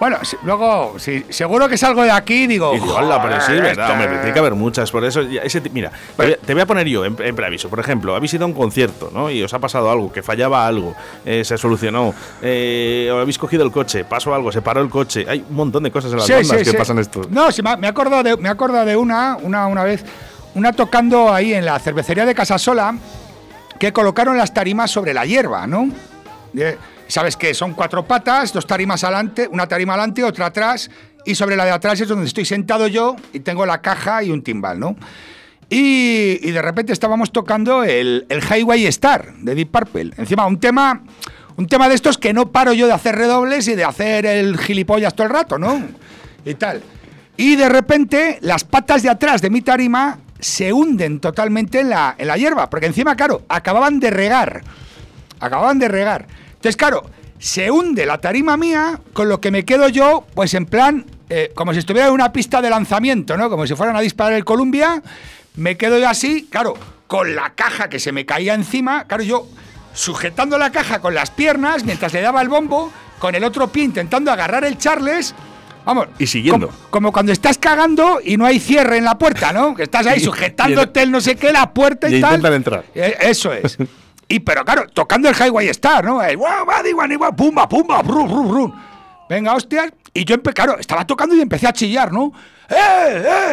Bueno, 0.00 0.16
si- 0.22 0.36
luego, 0.42 0.94
si, 0.98 1.24
seguro 1.28 1.68
que 1.68 1.76
salgo 1.78 2.02
de 2.02 2.10
aquí, 2.10 2.48
digo. 2.48 2.74
Y 2.74 2.80
digo, 2.80 2.98
"Hala, 2.98 3.22
pero 3.22 3.40
sí, 3.40 3.46
"Joder, 3.48 3.62
verdad, 3.62 3.90
hombre, 3.92 4.08
tiene 4.08 4.32
que 4.32 4.38
haber 4.40 4.54
muchas. 4.54 4.90
Por 4.90 5.04
eso, 5.04 5.20
ese, 5.20 5.60
mira, 5.70 5.92
te 6.16 6.22
voy, 6.24 6.32
a, 6.32 6.36
te 6.38 6.52
voy 6.54 6.62
a 6.62 6.66
poner 6.66 6.88
yo 6.88 7.04
en, 7.04 7.14
en 7.22 7.36
preaviso. 7.36 7.68
Por 7.68 7.78
ejemplo, 7.78 8.16
habéis 8.16 8.34
ido 8.34 8.42
a 8.44 8.46
un 8.48 8.52
concierto, 8.54 9.10
¿no? 9.14 9.30
Y 9.30 9.42
os 9.44 9.54
ha 9.54 9.60
pasado 9.60 9.88
algo, 9.92 10.10
que 10.10 10.22
fallaba 10.24 10.66
algo, 10.66 10.96
eh, 11.24 11.44
se 11.44 11.56
solucionó, 11.56 12.12
eh, 12.40 13.10
o 13.12 13.18
habéis 13.20 13.38
cogido 13.38 13.62
el 13.64 13.70
coche, 13.70 14.04
pasó 14.04 14.34
algo, 14.34 14.50
se 14.50 14.60
paró 14.60 14.80
el 14.80 14.88
coche. 14.90 15.24
Hay 15.28 15.44
un 15.48 15.54
montón 15.54 15.84
de 15.84 15.92
cosas 15.92 16.10
en 16.10 16.16
las 16.16 16.26
Sí, 16.26 16.32
bandas 16.32 16.48
sí, 16.58 16.64
que 16.64 16.70
sí. 16.72 16.76
pasan 16.76 16.98
esto. 16.98 17.20
No, 17.30 17.52
sí, 17.52 17.62
me 17.78 17.86
acordado 17.86 18.22
de, 18.24 18.36
me 18.38 18.48
acordado 18.48 18.86
de 18.86 18.96
una, 18.96 19.36
una, 19.40 19.68
una 19.68 19.84
vez, 19.84 20.04
una 20.56 20.72
tocando 20.72 21.32
ahí 21.32 21.54
en 21.54 21.64
la 21.64 21.78
cervecería 21.78 22.26
de 22.26 22.34
Casasola, 22.34 22.96
que 23.82 23.92
colocaron 23.92 24.38
las 24.38 24.54
tarimas 24.54 24.92
sobre 24.92 25.12
la 25.12 25.26
hierba, 25.26 25.66
¿no? 25.66 25.88
Eh, 26.56 26.76
Sabes 27.08 27.36
que 27.36 27.52
son 27.52 27.74
cuatro 27.74 28.06
patas, 28.06 28.52
dos 28.52 28.64
tarimas 28.64 29.02
adelante, 29.02 29.48
una 29.50 29.66
tarima 29.66 29.94
adelante, 29.94 30.22
otra 30.22 30.46
atrás, 30.46 30.88
y 31.26 31.34
sobre 31.34 31.56
la 31.56 31.64
de 31.64 31.72
atrás 31.72 32.00
es 32.00 32.06
donde 32.06 32.26
estoy 32.26 32.44
sentado 32.44 32.86
yo 32.86 33.16
y 33.32 33.40
tengo 33.40 33.66
la 33.66 33.82
caja 33.82 34.22
y 34.22 34.30
un 34.30 34.42
timbal, 34.42 34.78
¿no? 34.78 34.94
Y, 35.68 36.38
y 36.40 36.52
de 36.52 36.62
repente 36.62 36.92
estábamos 36.92 37.32
tocando 37.32 37.82
el, 37.82 38.24
el 38.28 38.40
Highway 38.40 38.86
Star 38.86 39.34
de 39.38 39.56
Deep 39.56 39.72
Purple. 39.72 40.12
Encima, 40.16 40.46
un 40.46 40.60
tema, 40.60 41.02
un 41.56 41.66
tema 41.66 41.88
de 41.88 41.96
estos 41.96 42.18
que 42.18 42.32
no 42.32 42.52
paro 42.52 42.72
yo 42.72 42.86
de 42.86 42.92
hacer 42.92 43.16
redobles 43.16 43.66
y 43.66 43.74
de 43.74 43.84
hacer 43.84 44.24
el 44.24 44.56
gilipollas 44.58 45.14
todo 45.14 45.26
el 45.26 45.32
rato, 45.32 45.58
¿no? 45.58 45.82
Y 46.44 46.54
tal. 46.54 46.82
Y 47.36 47.56
de 47.56 47.68
repente 47.68 48.38
las 48.42 48.62
patas 48.62 49.02
de 49.02 49.10
atrás 49.10 49.42
de 49.42 49.50
mi 49.50 49.60
tarima 49.60 50.18
se 50.42 50.72
hunden 50.72 51.20
totalmente 51.20 51.80
en 51.80 51.88
la, 51.88 52.16
en 52.18 52.26
la 52.26 52.36
hierba, 52.36 52.68
porque 52.68 52.86
encima, 52.86 53.14
claro, 53.14 53.42
acababan 53.48 54.00
de 54.00 54.10
regar. 54.10 54.62
Acababan 55.38 55.78
de 55.78 55.88
regar. 55.88 56.26
Entonces, 56.48 56.76
claro, 56.76 57.04
se 57.38 57.70
hunde 57.70 58.04
la 58.04 58.18
tarima 58.18 58.56
mía, 58.56 59.00
con 59.12 59.28
lo 59.28 59.40
que 59.40 59.52
me 59.52 59.64
quedo 59.64 59.88
yo, 59.88 60.26
pues 60.34 60.54
en 60.54 60.66
plan, 60.66 61.06
eh, 61.30 61.52
como 61.54 61.72
si 61.72 61.78
estuviera 61.78 62.08
en 62.08 62.14
una 62.14 62.32
pista 62.32 62.60
de 62.60 62.70
lanzamiento, 62.70 63.36
¿no? 63.36 63.48
Como 63.48 63.66
si 63.68 63.76
fueran 63.76 63.96
a 63.96 64.00
disparar 64.00 64.32
el 64.34 64.44
Columbia, 64.44 65.00
me 65.54 65.76
quedo 65.76 65.98
yo 65.98 66.08
así, 66.08 66.48
claro, 66.50 66.74
con 67.06 67.36
la 67.36 67.54
caja 67.54 67.88
que 67.88 68.00
se 68.00 68.10
me 68.10 68.26
caía 68.26 68.54
encima, 68.54 69.04
claro, 69.06 69.22
yo 69.22 69.46
sujetando 69.94 70.58
la 70.58 70.72
caja 70.72 71.00
con 71.00 71.14
las 71.14 71.30
piernas 71.30 71.84
mientras 71.84 72.12
le 72.12 72.20
daba 72.20 72.42
el 72.42 72.48
bombo, 72.48 72.92
con 73.20 73.36
el 73.36 73.44
otro 73.44 73.68
pie 73.68 73.84
intentando 73.84 74.32
agarrar 74.32 74.64
el 74.64 74.76
Charles. 74.76 75.34
Vamos. 75.84 76.06
Y 76.18 76.26
siguiendo. 76.26 76.68
Como, 76.68 76.90
como 76.90 77.12
cuando 77.12 77.32
estás 77.32 77.58
cagando 77.58 78.20
y 78.24 78.36
no 78.36 78.46
hay 78.46 78.60
cierre 78.60 78.98
en 78.98 79.04
la 79.04 79.18
puerta, 79.18 79.52
¿no? 79.52 79.74
Que 79.74 79.82
estás 79.84 80.06
ahí 80.06 80.20
sujetándote 80.24 81.02
el 81.02 81.10
no 81.10 81.20
sé 81.20 81.36
qué, 81.36 81.52
la 81.52 81.72
puerta 81.74 82.08
y, 82.08 82.16
Y 82.16 82.20
tal. 82.20 82.30
intentan 82.36 82.54
entrar. 82.54 82.84
Eh, 82.94 83.16
Eso 83.20 83.52
es. 83.52 83.76
Y 84.28 84.40
pero 84.40 84.64
claro, 84.64 84.86
tocando 84.94 85.28
el 85.28 85.34
Highway 85.34 85.68
Star, 85.68 86.02
¿no? 86.04 86.22
El 86.22 86.38
guau, 86.38 86.64
va, 86.64 86.82
di, 86.82 86.92
guan, 86.92 87.12
igual, 87.12 87.34
pumba, 87.36 87.68
pumba, 87.68 88.00
brum, 88.00 88.26
brum, 88.30 88.48
brum. 88.48 88.72
Venga, 89.28 89.52
hostias. 89.54 89.92
Y 90.14 90.24
yo, 90.24 90.36
empe- 90.36 90.54
claro, 90.54 90.78
estaba 90.78 91.06
tocando 91.06 91.34
y 91.36 91.40
empecé 91.42 91.66
a 91.66 91.72
chillar, 91.74 92.10
¿no? 92.10 92.32
¡Eh, 92.70 92.74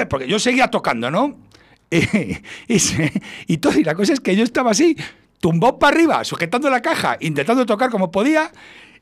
eh! 0.01 0.05
Porque 0.09 0.25
yo 0.25 0.39
seguía 0.39 0.67
tocando, 0.69 1.11
¿no? 1.11 1.35
Y, 1.91 2.37
y, 2.73 2.79
se- 2.79 3.11
y 3.47 3.57
todo, 3.57 3.77
y 3.77 3.83
la 3.83 3.93
cosa 3.95 4.13
es 4.13 4.21
que 4.21 4.35
yo 4.37 4.43
estaba 4.45 4.71
así, 4.71 4.95
tumbado 5.41 5.79
para 5.79 5.93
arriba, 5.97 6.23
sujetando 6.23 6.69
la 6.69 6.81
caja, 6.81 7.17
intentando 7.19 7.65
tocar 7.65 7.89
como 7.89 8.09
podía, 8.11 8.49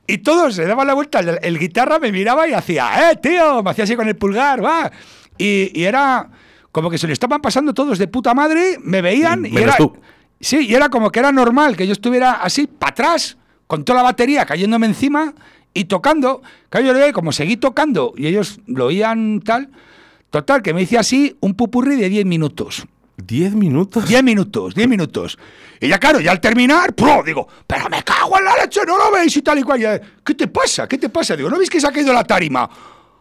y 0.07 0.19
todos 0.19 0.55
se 0.55 0.65
daban 0.65 0.87
la 0.87 0.93
vuelta, 0.93 1.19
el, 1.19 1.37
el 1.41 1.59
guitarra 1.59 1.99
me 1.99 2.11
miraba 2.11 2.47
y 2.47 2.53
hacía, 2.53 3.11
¡eh, 3.11 3.17
tío! 3.17 3.61
Me 3.61 3.71
hacía 3.71 3.83
así 3.83 3.95
con 3.95 4.07
el 4.07 4.15
pulgar, 4.15 4.63
va. 4.63 4.89
Y, 5.37 5.71
y 5.79 5.83
era 5.83 6.29
como 6.71 6.89
que 6.89 6.97
se 6.97 7.07
le 7.07 7.13
estaban 7.13 7.41
pasando 7.41 7.73
todos 7.73 7.97
de 7.97 8.07
puta 8.07 8.33
madre, 8.33 8.77
me 8.81 9.01
veían 9.01 9.45
y 9.45 9.57
era... 9.57 9.75
tú. 9.75 9.93
Sí, 10.39 10.67
y 10.67 10.75
era 10.75 10.89
como 10.89 11.11
que 11.11 11.19
era 11.19 11.31
normal 11.31 11.75
que 11.75 11.87
yo 11.87 11.93
estuviera 11.93 12.33
así, 12.33 12.67
para 12.67 12.91
atrás, 12.91 13.37
con 13.65 13.83
toda 13.83 13.97
la 13.97 14.03
batería 14.03 14.45
cayéndome 14.45 14.85
encima 14.85 15.33
y 15.73 15.85
tocando. 15.85 16.41
Claro, 16.69 16.87
yo 16.87 16.93
le 16.93 16.99
veía, 16.99 17.13
como 17.13 17.31
seguí 17.31 17.57
tocando 17.57 18.13
y 18.15 18.27
ellos 18.27 18.59
lo 18.67 18.85
oían 18.85 19.41
tal. 19.41 19.69
Total, 20.29 20.61
que 20.61 20.73
me 20.73 20.81
hice 20.83 20.97
así 20.97 21.35
un 21.39 21.55
pupurri 21.55 21.95
de 21.95 22.09
10 22.09 22.25
minutos. 22.25 22.85
¿10 23.17 23.51
minutos? 23.53 24.07
10 24.07 24.23
minutos, 24.23 24.75
10 24.75 24.87
minutos. 24.87 25.37
Y 25.79 25.87
ya, 25.87 25.97
claro, 25.99 26.19
ya 26.19 26.31
al 26.31 26.39
terminar, 26.41 26.93
¡pro! 26.93 27.23
Digo, 27.23 27.47
pero 27.65 27.89
me 27.89 28.03
cago 28.03 28.37
en 28.37 28.45
la 28.45 28.55
leche, 28.57 28.81
no 28.85 28.97
lo 28.97 29.11
veis 29.11 29.35
y 29.37 29.41
tal 29.41 29.59
y 29.59 29.63
cual. 29.63 29.79
Y 29.79 29.83
ya, 29.83 29.99
¿Qué 30.23 30.35
te 30.35 30.47
pasa? 30.47 30.87
¿Qué 30.87 30.97
te 30.97 31.09
pasa? 31.09 31.35
Digo, 31.35 31.49
¿no 31.49 31.57
veis 31.57 31.69
que 31.69 31.79
se 31.81 31.87
ha 31.87 31.91
caído 31.91 32.13
la 32.13 32.23
tarima? 32.23 32.69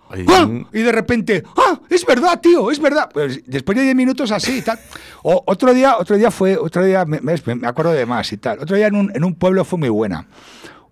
Ay, 0.08 0.24
¡Ah! 0.28 0.48
Y 0.72 0.82
de 0.82 0.92
repente, 0.92 1.42
¡ah! 1.56 1.80
Es 1.90 2.04
verdad, 2.06 2.40
tío, 2.40 2.70
es 2.70 2.78
verdad. 2.78 3.08
Pues 3.12 3.40
después 3.46 3.76
de 3.76 3.84
10 3.84 3.96
minutos 3.96 4.30
así 4.30 4.58
y 4.58 4.62
tal. 4.62 4.78
O, 5.22 5.42
otro 5.46 5.72
día, 5.74 5.96
otro 5.98 6.16
día 6.16 6.30
fue, 6.30 6.56
otro 6.56 6.84
día, 6.84 7.04
me, 7.04 7.20
me- 7.20 7.54
me 7.56 7.66
acuerdo 7.66 7.92
de 7.92 8.06
más 8.06 8.30
y 8.32 8.36
tal. 8.36 8.58
Otro 8.60 8.76
día 8.76 8.86
en 8.86 8.94
un, 8.96 9.10
en 9.14 9.24
un 9.24 9.34
pueblo 9.34 9.64
fue 9.64 9.78
muy 9.78 9.88
buena. 9.88 10.26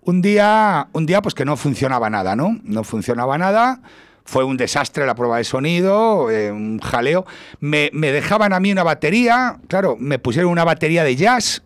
Un 0.01 0.21
día, 0.21 0.87
un 0.93 1.05
día 1.05 1.21
pues 1.21 1.33
que 1.33 1.45
no 1.45 1.55
funcionaba 1.57 2.09
nada, 2.09 2.35
¿no? 2.35 2.59
No 2.63 2.83
funcionaba 2.83 3.37
nada. 3.37 3.81
Fue 4.25 4.43
un 4.43 4.57
desastre 4.57 5.05
la 5.05 5.15
prueba 5.15 5.37
de 5.37 5.43
sonido, 5.43 6.31
eh, 6.31 6.51
un 6.51 6.79
jaleo. 6.79 7.25
Me, 7.59 7.89
dejaban 7.91 8.53
a 8.53 8.59
mí 8.59 8.71
una 8.71 8.83
batería, 8.83 9.59
claro, 9.67 9.95
me 9.99 10.19
pusieron 10.19 10.51
una 10.51 10.63
batería 10.63 11.03
de 11.03 11.15
jazz, 11.15 11.61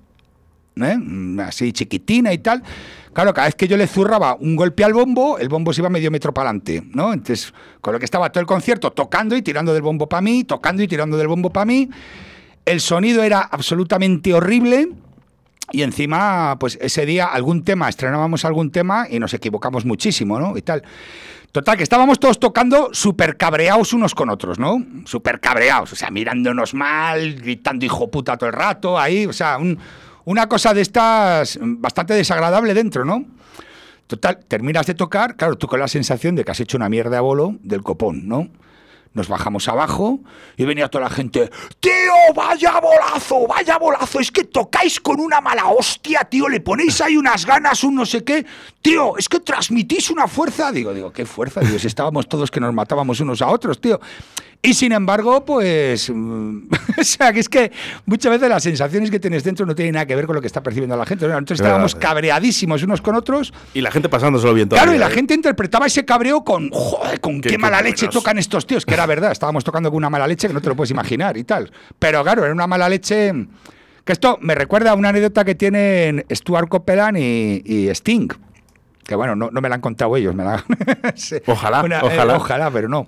¿eh? 0.76 0.98
Mm, 0.98 1.40
así 1.40 1.72
chiquitina 1.72 2.34
y 2.34 2.40
tal. 2.40 2.62
Claro, 3.14 3.34
cada 3.34 3.48
vez 3.48 3.56
que 3.56 3.68
yo 3.68 3.76
le 3.76 3.88
zurraba 3.88 4.36
un 4.36 4.56
golpe 4.56 4.84
al 4.84 4.94
bombo, 4.94 5.40
el 5.40 5.50
bombo 5.50 5.74
se 5.74 5.82
iba 5.82 5.90
medio 5.90 6.12
metro 6.12 6.34
para 6.34 6.50
adelante, 6.50 6.84
¿no? 6.94 7.12
Entonces, 7.12 7.54
con 7.82 7.94
lo 7.94 8.00
que 8.00 8.06
estaba 8.06 8.32
todo 8.32 8.42
el 8.42 8.48
concierto 8.48 8.92
tocando 8.92 9.36
y 9.36 9.42
tirando 9.42 9.74
del 9.74 9.82
bombo 9.82 10.08
para 10.08 10.22
mí, 10.22 10.44
tocando 10.44 10.84
y 10.84 10.88
tirando 10.88 11.18
del 11.18 11.28
bombo 11.28 11.50
para 11.50 11.66
mí. 11.66 11.90
El 12.66 12.82
sonido 12.82 13.24
era 13.24 13.42
absolutamente 13.42 14.34
horrible. 14.34 14.90
Y 15.72 15.84
encima, 15.84 16.58
pues 16.60 16.78
ese 16.82 17.06
día 17.06 17.26
algún 17.26 17.64
tema, 17.64 17.90
estrenábamos 17.90 18.44
algún 18.44 18.72
tema 18.72 19.08
y 19.10 19.20
nos 19.20 19.34
equivocamos 19.34 19.86
muchísimo, 19.86 20.40
¿no? 20.40 20.58
Y 20.58 20.62
tal. 20.62 20.84
Total, 21.52 21.76
que 21.78 21.84
estábamos 21.84 22.20
todos 22.20 22.40
tocando 22.40 22.90
súper 22.94 23.36
cabreados 23.36 23.94
unos 23.94 24.14
con 24.14 24.30
otros, 24.30 24.60
¿no? 24.60 24.78
Súper 25.06 25.40
cabreados, 25.40 25.92
o 25.94 25.96
sea, 25.96 26.12
mirándonos 26.12 26.76
mal, 26.76 27.34
gritando 27.36 27.86
hijo 27.86 28.10
puta 28.12 28.38
todo 28.38 28.48
el 28.50 28.54
rato, 28.56 29.00
ahí, 29.00 29.26
o 29.26 29.34
sea, 29.34 29.58
un- 29.58 29.80
una 30.26 30.48
cosa 30.48 30.76
de 30.76 30.82
estas 30.82 31.58
bastante 31.62 32.14
desagradable 32.14 32.76
dentro, 32.76 33.04
¿no? 33.04 33.26
Total, 34.06 34.40
terminas 34.48 34.86
de 34.86 34.94
tocar, 34.94 35.36
claro, 35.36 35.56
tú 35.58 35.66
con 35.68 35.80
la 35.80 35.88
sensación 35.88 36.36
de 36.36 36.44
que 36.44 36.52
has 36.52 36.60
hecho 36.60 36.78
una 36.78 36.88
mierda 36.90 37.18
a 37.18 37.22
bolo 37.22 37.56
del 37.64 37.82
copón, 37.82 38.28
¿no? 38.28 38.48
Nos 39.14 39.28
bajamos 39.28 39.68
abajo 39.68 40.20
y 40.56 40.66
venía 40.66 40.88
toda 40.88 41.06
la 41.06 41.10
gente, 41.10 41.50
tío, 41.80 42.14
vaya 42.36 42.80
bolazo, 42.80 43.48
vaya 43.48 43.78
bolazo, 43.80 44.20
es 44.20 44.32
que 44.32 44.44
tocáis 44.44 45.00
con 45.00 45.20
una 45.20 45.42
mala 45.42 45.66
hostia, 45.66 46.24
tío, 46.26 46.48
le 46.48 46.60
ponéis 46.60 47.02
ahí 47.02 47.18
unas 47.18 47.44
ganas, 47.44 47.84
un 47.84 47.96
no 47.96 48.06
sé 48.06 48.24
qué, 48.24 48.46
tío, 48.84 49.18
es 49.18 49.28
que 49.28 49.40
transmitís 49.40 50.12
una 50.12 50.28
fuerza, 50.28 50.72
digo, 50.72 50.94
digo, 50.94 51.12
¿qué 51.12 51.26
fuerza? 51.26 51.62
Digo, 51.62 51.80
si 51.80 51.88
estábamos 51.88 52.30
todos 52.30 52.52
que 52.52 52.60
nos 52.60 52.74
matábamos 52.74 53.20
unos 53.20 53.42
a 53.42 53.48
otros, 53.48 53.82
tío. 53.82 54.00
Y 54.62 54.74
sin 54.74 54.92
embargo, 54.92 55.46
pues, 55.46 56.10
mm, 56.14 56.58
o 57.00 57.04
sea, 57.04 57.32
que 57.32 57.40
es 57.40 57.48
que 57.48 57.72
muchas 58.06 58.34
veces 58.34 58.50
las 58.50 58.62
sensaciones 58.62 59.10
que 59.10 59.18
tienes 59.18 59.44
dentro 59.46 59.66
no 59.66 59.74
tienen 59.74 59.94
nada 59.94 60.06
que 60.06 60.16
ver 60.18 60.26
con 60.26 60.36
lo 60.36 60.42
que 60.42 60.48
está 60.48 60.62
percibiendo 60.62 60.98
la 60.98 61.06
gente. 61.06 61.26
¿no? 61.28 61.34
Nosotros 61.34 61.60
Es 61.60 61.62
verdad, 61.62 61.72
estábamos 61.86 61.92
sí. 61.94 61.98
cabreadísimos 62.00 62.84
unos 62.84 63.02
con 63.02 63.16
otros. 63.16 63.54
Y 63.74 63.80
la 63.80 63.90
gente 63.90 64.10
pasándoselo 64.10 64.54
bien 64.54 64.68
Claro, 64.68 64.94
y 64.94 64.98
la 64.98 65.08
¿eh? 65.08 65.12
gente 65.12 65.34
interpretaba 65.34 65.86
ese 65.86 66.04
cabreo 66.04 66.44
con, 66.44 66.70
joder, 66.72 67.22
con 67.22 67.36
qué, 67.40 67.50
Qué- 67.50 67.56
qué 67.56 67.58
mala 67.58 67.82
leche 67.82 68.08
buenos. 68.08 68.16
tocan 68.22 68.38
estos 68.38 68.68
tíos, 68.68 68.86
que 68.86 68.94
era 68.96 69.06
verdad, 69.06 69.32
estábamos 69.32 69.64
tocando 69.64 69.90
con 69.92 69.98
una 69.98 70.10
mala 70.10 70.28
leche 70.28 70.50
que 70.50 70.54
no 70.54 70.60
te 70.62 70.68
lo 70.68 70.76
puedes 70.76 70.92
imaginar 70.92 71.38
y 71.38 71.46
tal. 71.46 71.72
Pero 71.98 72.22
claro, 72.24 72.44
era 72.44 72.54
una 72.54 72.68
mala 72.68 72.90
leche 72.90 73.32
que 74.04 74.12
esto 74.12 74.40
me 74.42 74.56
recuerda 74.56 74.92
a 74.92 74.96
una 74.96 75.08
anécdota 75.10 75.46
que 75.46 75.56
tienen 75.56 76.26
Stuart 76.30 76.68
Copeland 76.68 77.18
y, 77.18 77.62
y 77.66 77.88
Sting. 77.90 78.28
Que 79.06 79.16
bueno, 79.16 79.38
no, 79.38 79.50
no 79.52 79.62
me 79.62 79.70
la 79.70 79.76
han 79.76 79.82
contado 79.82 80.18
ellos, 80.18 80.36
me 80.36 80.44
la 80.44 80.66
Sí, 81.16 81.38
Ojalá, 81.48 81.82
una- 81.82 82.00
eh, 82.00 82.04
ojalá. 82.04 82.36
ojalá, 82.36 82.72
pero 82.72 82.90
no. 82.90 83.08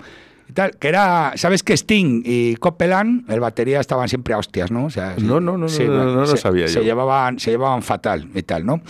Y 0.51 0.53
tal, 0.53 0.71
que 0.77 0.89
era, 0.89 1.31
¿sabes 1.37 1.63
que 1.63 1.71
Sting 1.73 2.23
y 2.25 2.57
Copeland, 2.57 3.31
el 3.31 3.39
batería, 3.39 3.79
estaban 3.79 4.09
siempre 4.09 4.33
a 4.33 4.37
hostias, 4.37 4.69
¿no? 4.69 4.83
O 4.83 4.89
sea, 4.89 5.15
No, 5.17 5.39
no, 5.39 5.57
no, 5.57 5.69
sí, 5.69 5.85
no, 5.85 5.93
no, 6.03 6.05
no 6.13 6.21
lo 6.21 6.27
se- 6.27 6.35
sabía 6.35 6.67
se 6.67 6.73
yo. 6.75 6.81
Llevaban, 6.81 7.39
se 7.39 7.51
llevaban 7.51 7.81
fatal 7.81 8.27
y 8.35 8.43
tal, 8.43 8.65
¿no? 8.65 8.81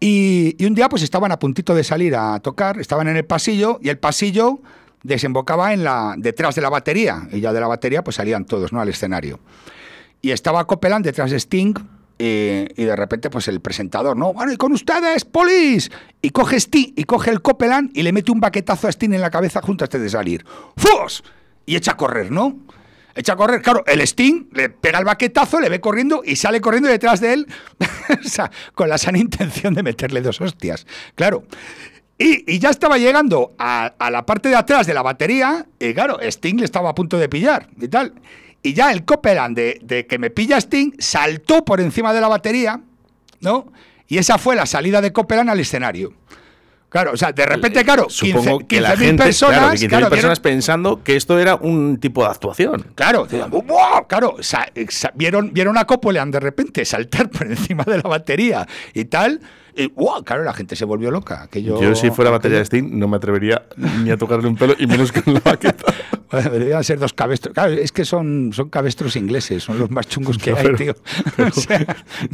Y, 0.00 0.56
y 0.58 0.64
un 0.66 0.74
día 0.74 0.88
pues 0.88 1.02
estaban 1.02 1.30
a 1.30 1.38
puntito 1.38 1.74
de 1.74 1.84
salir 1.84 2.14
a 2.16 2.38
tocar, 2.40 2.78
estaban 2.80 3.06
en 3.08 3.16
el 3.18 3.26
pasillo 3.26 3.78
y 3.82 3.90
el 3.90 3.98
pasillo 3.98 4.60
desembocaba 5.02 5.74
en 5.74 5.84
la 5.84 6.14
detrás 6.16 6.54
de 6.54 6.62
la 6.62 6.70
batería 6.70 7.28
y 7.32 7.40
ya 7.40 7.52
de 7.52 7.60
la 7.60 7.66
batería 7.66 8.02
pues 8.02 8.16
salían 8.16 8.46
todos, 8.46 8.72
¿no? 8.72 8.80
al 8.80 8.88
escenario. 8.88 9.40
Y 10.22 10.30
estaba 10.30 10.66
Copeland 10.66 11.04
detrás 11.04 11.30
de 11.30 11.36
Sting 11.36 11.74
y 12.18 12.84
de 12.84 12.96
repente 12.96 13.28
pues 13.30 13.48
el 13.48 13.60
presentador, 13.60 14.16
¿no? 14.16 14.32
Bueno, 14.32 14.52
y 14.52 14.56
con 14.56 14.72
ustedes, 14.72 15.24
polis. 15.24 15.90
Y 16.22 16.30
coge 16.30 16.56
Sting 16.56 16.92
y 16.96 17.04
coge 17.04 17.30
el 17.30 17.42
Copeland 17.42 17.90
y 17.94 18.02
le 18.02 18.12
mete 18.12 18.32
un 18.32 18.40
baquetazo 18.40 18.88
a 18.88 18.90
Sting 18.90 19.12
en 19.12 19.20
la 19.20 19.30
cabeza 19.30 19.60
junto 19.60 19.84
antes 19.84 20.00
de 20.00 20.08
salir. 20.08 20.44
¡Fus! 20.76 21.22
Y 21.66 21.76
echa 21.76 21.92
a 21.92 21.96
correr, 21.96 22.30
¿no? 22.30 22.58
Echa 23.14 23.32
a 23.32 23.36
correr, 23.36 23.62
claro, 23.62 23.82
el 23.86 24.00
Sting 24.02 24.48
le 24.52 24.68
pega 24.68 24.98
el 24.98 25.04
baquetazo, 25.04 25.58
le 25.58 25.70
ve 25.70 25.80
corriendo 25.80 26.22
y 26.24 26.36
sale 26.36 26.60
corriendo 26.60 26.88
detrás 26.88 27.20
de 27.20 27.32
él, 27.32 27.46
con 28.74 28.88
la 28.90 28.98
sana 28.98 29.18
intención 29.18 29.72
de 29.72 29.82
meterle 29.82 30.20
dos 30.20 30.40
hostias. 30.40 30.86
Claro. 31.14 31.44
Y, 32.18 32.58
ya 32.58 32.70
estaba 32.70 32.96
llegando 32.98 33.54
a, 33.58 33.92
a 33.98 34.10
la 34.10 34.24
parte 34.24 34.48
de 34.48 34.56
atrás 34.56 34.86
de 34.86 34.94
la 34.94 35.02
batería, 35.02 35.66
y 35.78 35.92
claro, 35.92 36.18
Sting 36.20 36.56
le 36.56 36.64
estaba 36.64 36.90
a 36.90 36.94
punto 36.94 37.18
de 37.18 37.28
pillar 37.28 37.68
y 37.80 37.88
tal. 37.88 38.14
Y 38.62 38.74
ya 38.74 38.90
el 38.92 39.04
Copeland 39.04 39.56
de, 39.56 39.78
de 39.82 40.06
que 40.06 40.18
me 40.18 40.30
pilla 40.30 40.56
Sting 40.58 40.92
saltó 40.98 41.64
por 41.64 41.80
encima 41.80 42.12
de 42.12 42.20
la 42.20 42.28
batería, 42.28 42.80
¿no? 43.40 43.72
Y 44.08 44.18
esa 44.18 44.38
fue 44.38 44.56
la 44.56 44.66
salida 44.66 45.00
de 45.00 45.12
Copeland 45.12 45.50
al 45.50 45.60
escenario. 45.60 46.12
Claro, 46.88 47.12
o 47.12 47.16
sea, 47.16 47.32
de 47.32 47.44
repente, 47.44 47.84
claro, 47.84 48.06
15 48.06 48.32
Supongo 48.32 48.66
que 48.66 48.80
la 48.80 48.94
15.000 48.94 48.98
gente, 48.98 49.22
personas, 49.24 49.58
claro, 49.58 49.70
que 49.72 49.76
15.000 49.86 49.88
claro, 49.88 50.08
personas 50.08 50.38
vieron- 50.40 50.54
pensando 50.56 51.02
que 51.02 51.16
esto 51.16 51.38
era 51.38 51.56
un 51.56 51.98
tipo 51.98 52.22
de 52.22 52.28
actuación. 52.30 52.86
Claro, 52.94 53.26
¡buah! 53.50 54.06
claro, 54.08 54.36
sa- 54.40 54.68
sa- 54.88 55.12
vieron, 55.14 55.52
vieron 55.52 55.76
a 55.78 55.84
Copeland 55.84 56.32
de 56.32 56.40
repente 56.40 56.84
saltar 56.84 57.28
por 57.30 57.46
encima 57.48 57.82
de 57.84 57.96
la 57.98 58.08
batería 58.08 58.66
y 58.94 59.04
tal. 59.06 59.40
Y 59.76 59.88
¡buah! 59.88 60.22
claro, 60.24 60.42
la 60.44 60.52
gente 60.54 60.74
se 60.76 60.84
volvió 60.84 61.10
loca. 61.10 61.42
aquello- 61.42 61.80
Yo, 61.80 61.94
si 61.94 62.10
fuera 62.10 62.30
batería 62.30 62.58
de 62.58 62.64
Steam, 62.64 62.98
no 62.98 63.08
me 63.08 63.16
atrevería 63.18 63.62
ni 64.02 64.10
a 64.10 64.16
tocarle 64.16 64.48
un 64.48 64.56
pelo 64.56 64.74
y 64.78 64.86
menos 64.86 65.12
con 65.12 65.34
la 65.34 65.40
baqueta. 65.40 65.84
Bueno, 66.28 66.50
deberían 66.50 66.82
ser 66.82 66.98
dos 66.98 67.12
cabestros. 67.12 67.54
Claro, 67.54 67.72
es 67.72 67.92
que 67.92 68.04
son, 68.04 68.50
son 68.52 68.68
cabestros 68.68 69.14
ingleses, 69.14 69.62
son 69.62 69.78
los 69.78 69.92
más 69.92 70.08
chungos 70.08 70.38
que 70.38 70.50
No, 70.50 70.56
hay, 70.56 70.62
pero- 70.64 70.76
tío. 70.76 70.94
O 71.46 71.50
sea, 71.52 71.86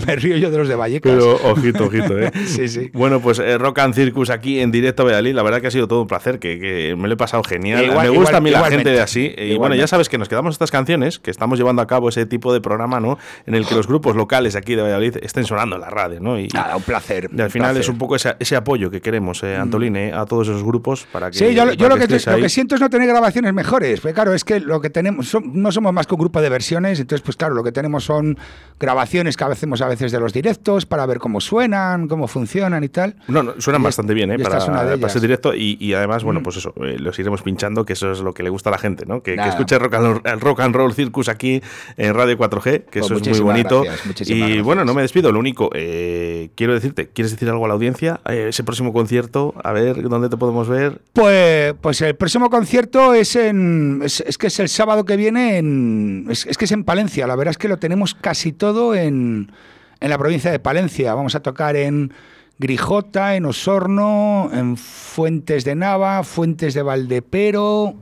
me 0.07 0.17
río 0.17 0.39
yo 0.39 0.51
de 0.51 0.57
los 0.57 0.67
de 0.67 0.75
Vallecas. 0.77 1.13
Pero 1.13 1.35
ojito, 1.51 1.85
ojito, 1.85 2.19
¿eh? 2.19 2.33
Sí, 2.47 2.69
sí. 2.69 2.91
Bueno, 2.95 3.21
pues 3.21 3.39
eh, 3.39 3.59
Rock 3.59 3.81
and 3.81 3.95
Circus 3.95 4.31
aquí 4.31 4.61
en 4.61 4.73
directo 4.73 5.03
a 5.03 5.05
Valladolid, 5.05 5.35
la 5.35 5.43
verdad 5.43 5.61
que 5.61 5.67
ha 5.67 5.71
sido 5.71 5.89
todo 5.89 6.01
un 6.01 6.09
placer, 6.09 6.39
que, 6.39 6.59
que 6.59 6.97
me 6.97 7.07
lo 7.07 7.15
he 7.15 7.17
pasado 7.19 7.43
genial. 7.45 7.85
Igual- 7.85 8.05
me 8.05 8.09
gusta 8.09 8.23
igual- 8.31 8.35
a 8.37 8.41
mí 8.41 8.51
la 8.51 8.65
gente 8.65 8.91
de 8.91 9.01
así. 9.03 9.35
Y 9.37 9.57
bueno, 9.59 9.75
ya 9.75 9.87
sabes 9.87 10.09
que 10.09 10.17
nos 10.17 10.31
quedamos 10.31 10.55
estas 10.55 10.71
canciones, 10.71 11.19
que 11.19 11.31
estamos 11.31 11.59
llevando 11.59 11.83
a 11.83 11.87
cabo 11.87 12.09
ese 12.09 12.25
tipo 12.25 12.55
de 12.55 12.63
programa, 12.63 12.99
¿no? 12.99 13.19
En 13.45 13.55
el 13.55 13.67
que 13.67 13.75
los 13.75 13.87
grupos 13.87 14.17
locales 14.17 14.57
aquí 14.57 14.75
de 14.75 14.81
Valladolid 14.81 15.19
estén 15.21 15.45
sonando 15.45 15.77
en 15.77 15.83
la 15.83 15.91
radio, 15.91 16.19
¿no? 16.19 16.41
Y, 16.41 16.49
Nada, 16.49 16.77
un 16.79 16.83
placer. 16.83 17.29
Y 17.37 17.41
al 17.41 17.51
final 17.51 17.77
es 17.77 17.89
un 17.89 17.99
poco 17.99 18.17
ese, 18.17 18.37
ese 18.39 18.57
apoyo 18.57 18.91
que 18.91 19.01
queremos, 19.01 19.43
eh, 19.43 19.57
Antolín, 19.57 19.97
eh, 19.97 20.13
a 20.13 20.25
todos 20.27 20.49
esos 20.49 20.63
grupos 20.63 21.07
para 21.13 21.31
que. 21.31 21.39
Sí, 21.39 21.55
yo, 21.55 21.65
lo- 21.65 21.73
yo 21.73 21.89
para 21.89 22.01
lo, 22.01 22.07
que, 22.07 22.31
lo 22.31 22.37
que 22.39 22.49
siento 22.49 22.75
es 22.75 22.81
no 22.81 22.91
tener 22.91 23.09
grabaciones 23.09 23.53
mejores. 23.55 24.01
Porque 24.01 24.15
claro, 24.15 24.35
es 24.35 24.45
que 24.45 24.61
lo 24.61 24.81
que 24.81 24.91
tenemos, 24.91 25.29
son- 25.29 25.51
no 25.55 25.73
somos 25.73 25.93
más 25.93 26.07
que 26.07 26.15
un 26.15 26.21
grupo 26.21 26.41
de 26.41 26.49
versiones, 26.49 27.01
entonces 27.01 27.23
pues 27.23 27.37
claro, 27.37 27.55
lo 27.55 27.63
que 27.65 27.73
tenemos 27.73 28.05
son 28.05 28.37
grabaciones 28.79 29.37
que 29.37 29.45
hacemos 29.45 29.81
a 29.81 29.89
veces 29.89 30.13
de 30.13 30.19
los 30.21 30.33
directos 30.33 30.87
para 30.87 31.07
ver 31.07 31.19
cómo 31.19 31.41
suenan, 31.41 32.09
cómo 32.09 32.27
funcionan 32.29 32.83
y 32.85 32.89
tal. 32.89 33.17
No, 33.29 33.43
no, 33.43 33.55
suenan 33.61 33.83
Y 33.83 33.85
bastante 33.85 34.15
bien, 34.15 34.31
¿eh? 34.33 34.39
Para, 34.39 34.59
para 34.97 35.09
ser 35.09 35.21
directo 35.21 35.55
y, 35.55 35.77
y 35.81 35.95
además, 35.95 36.25
bueno, 36.25 36.41
Mm. 36.41 36.43
pues 36.43 36.57
eso, 36.57 36.75
eh, 36.83 36.97
los 36.99 37.19
iremos 37.19 37.43
pinchando, 37.43 37.85
que 37.85 37.93
eso 37.93 38.11
es 38.13 38.21
lo 38.21 38.33
que 38.35 38.43
le 38.43 38.51
gusta 38.51 38.71
a 38.71 38.73
la 38.73 38.79
gente, 38.79 39.05
¿no? 39.07 39.23
Que, 39.23 39.35
escuche 39.35 39.79
rock 39.79 39.95
and, 39.95 40.05
roll, 40.07 40.23
el 40.25 40.41
rock 40.41 40.61
and 40.61 40.75
Roll 40.75 40.93
Circus 40.95 41.29
aquí 41.29 41.63
en 41.97 42.15
Radio 42.15 42.37
4G, 42.37 42.85
que 42.91 43.01
Pues 43.01 43.11
eso 43.11 43.17
es 43.17 43.29
muy 43.29 43.41
bonito. 43.41 43.83
gracias, 43.83 44.29
y 44.31 44.39
gracias. 44.39 44.63
bueno, 44.65 44.85
no 44.85 44.95
me 44.95 45.03
despido, 45.03 45.31
lo 45.33 45.39
único, 45.39 45.71
eh, 45.75 46.51
quiero 46.57 46.75
decirte, 46.75 47.09
¿quieres 47.23 47.39
decir 47.39 47.49
algo 47.49 47.65
a 47.67 47.69
la 47.69 47.75
audiencia? 47.75 48.21
Eh, 48.29 48.47
ese 48.49 48.65
próximo 48.65 48.93
concierto, 48.93 49.55
a 49.63 49.71
ver 49.71 50.03
dónde 50.09 50.29
te 50.29 50.37
podemos 50.37 50.69
ver. 50.69 51.01
Pues, 51.13 51.73
pues 51.81 52.01
el 52.01 52.17
próximo 52.17 52.51
concierto 52.51 53.15
es 53.15 53.37
en. 53.37 54.03
Es, 54.03 54.37
que 54.39 54.49
es 54.49 54.59
el 54.59 54.69
sábado 54.69 55.05
que 55.05 55.17
viene 55.17 55.59
en. 55.59 56.27
Es 56.29 56.59
que 56.59 56.65
es 56.65 56.73
en 56.73 56.83
Palencia. 56.83 57.29
La 57.29 57.37
verdad 57.37 57.53
es 57.53 57.59
que 57.59 57.69
lo 57.69 57.79
tenemos 57.79 58.15
casi 58.15 58.51
todo 58.51 58.97
en, 58.97 59.53
en 60.01 60.11
la 60.11 60.19
provincia 60.19 60.51
de 60.51 60.59
Palencia. 60.59 61.15
Vamos 61.15 61.37
a 61.37 61.41
tocar 61.41 61.77
en 61.77 62.13
Grijota, 62.59 63.37
en 63.37 63.45
Osorno, 63.45 64.51
en 64.53 64.77
Fuentes 64.77 65.65
de 65.65 65.77
Nava, 65.77 66.25
Fuentes 66.25 66.75
de 66.75 66.83
Valdepero 66.83 67.95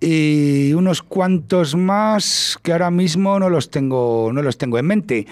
y 0.00 0.74
unos 0.74 1.02
cuantos 1.02 1.74
más 1.74 2.58
que 2.62 2.72
ahora 2.72 2.90
mismo 2.90 3.38
no 3.40 3.48
los 3.48 3.70
tengo, 3.70 4.30
no 4.34 4.42
los 4.42 4.58
tengo 4.58 4.78
en 4.78 4.86
mente. 4.86 5.26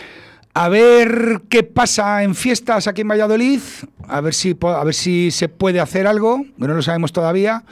A 0.58 0.70
ver 0.70 1.42
qué 1.50 1.62
pasa 1.64 2.22
en 2.22 2.34
fiestas 2.34 2.86
aquí 2.86 3.02
en 3.02 3.08
Valladolid, 3.08 3.60
a 4.08 4.22
ver 4.22 4.32
si, 4.32 4.56
a 4.62 4.84
ver 4.84 4.94
si 4.94 5.30
se 5.30 5.50
puede 5.50 5.80
hacer 5.80 6.06
algo, 6.06 6.46
no 6.56 6.66
lo 6.68 6.80
sabemos 6.80 7.12
todavía. 7.12 7.62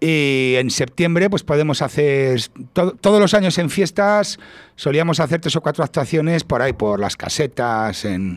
Y 0.00 0.54
en 0.56 0.70
septiembre 0.70 1.30
pues 1.30 1.44
podemos 1.44 1.80
hacer, 1.80 2.40
to- 2.72 2.92
todos 3.00 3.20
los 3.20 3.34
años 3.34 3.56
en 3.58 3.70
fiestas 3.70 4.40
solíamos 4.74 5.20
hacer 5.20 5.40
tres 5.40 5.54
o 5.54 5.60
cuatro 5.60 5.84
actuaciones 5.84 6.42
por 6.42 6.60
ahí, 6.60 6.72
por 6.72 6.98
las 6.98 7.16
casetas, 7.16 8.04
en, 8.04 8.36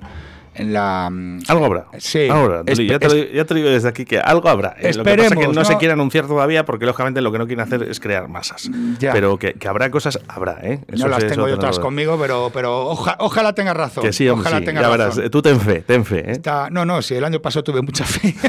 en 0.56 0.74
la... 0.74 1.08
Algo 1.48 1.66
habrá. 1.66 1.86
Sí. 2.00 2.28
Ya, 2.28 3.00
te 3.00 3.08
lo, 3.08 3.16
ya 3.16 3.46
te 3.46 3.54
lo 3.54 3.60
digo 3.60 3.70
desde 3.70 3.88
aquí 3.90 4.06
que 4.06 4.20
algo 4.20 4.50
habrá. 4.50 4.76
Eh, 4.80 4.94
lo 4.94 5.04
que 5.04 5.12
pasa 5.12 5.14
es 5.14 5.18
que 5.18 5.24
Esperemos, 5.28 5.56
no, 5.56 5.66
se 5.66 5.78
quiere 5.78 5.94
anunciar 5.94 6.28
todavía 6.28 6.66
porque, 6.66 6.86
lógicamente, 6.86 7.22
lo 7.22 7.32
que 7.32 7.38
no 7.40 7.48
quieren 7.48 7.64
hacer 7.66 7.84
es 7.84 8.00
crear 8.00 8.28
masas. 8.28 8.70
Ya. 9.00 9.14
Pero 9.14 9.38
que, 9.38 9.54
que 9.54 9.68
habrá 9.68 9.90
cosas, 9.92 10.20
habrá, 10.28 10.58
¿eh? 10.64 10.82
Eso 10.88 11.06
no 11.06 11.12
las 11.12 11.22
sí, 11.24 11.30
tengo 11.30 11.48
yo 11.48 11.58
todas 11.58 11.80
conmigo, 11.80 12.18
pero, 12.20 12.50
pero 12.54 12.88
oja- 12.90 13.16
ojalá 13.20 13.54
tengas 13.54 13.76
razón. 13.78 14.04
Que 14.04 14.14
sí, 14.14 14.28
hombre, 14.28 14.48
ojalá 14.50 14.60
sí, 14.66 14.74
ya 14.74 14.82
razón. 14.82 14.92
verás. 15.18 15.32
Tú 15.32 15.42
ten 15.42 15.60
fe, 15.60 15.82
ten 15.82 16.06
fe, 16.06 16.20
¿eh? 16.20 16.32
Está- 16.34 16.70
no, 16.70 16.86
no, 16.86 17.02
si 17.02 17.16
el 17.16 17.24
año 17.24 17.42
pasado 17.42 17.64
tuve 17.64 17.82
mucha 17.82 18.06
fe. 18.06 18.36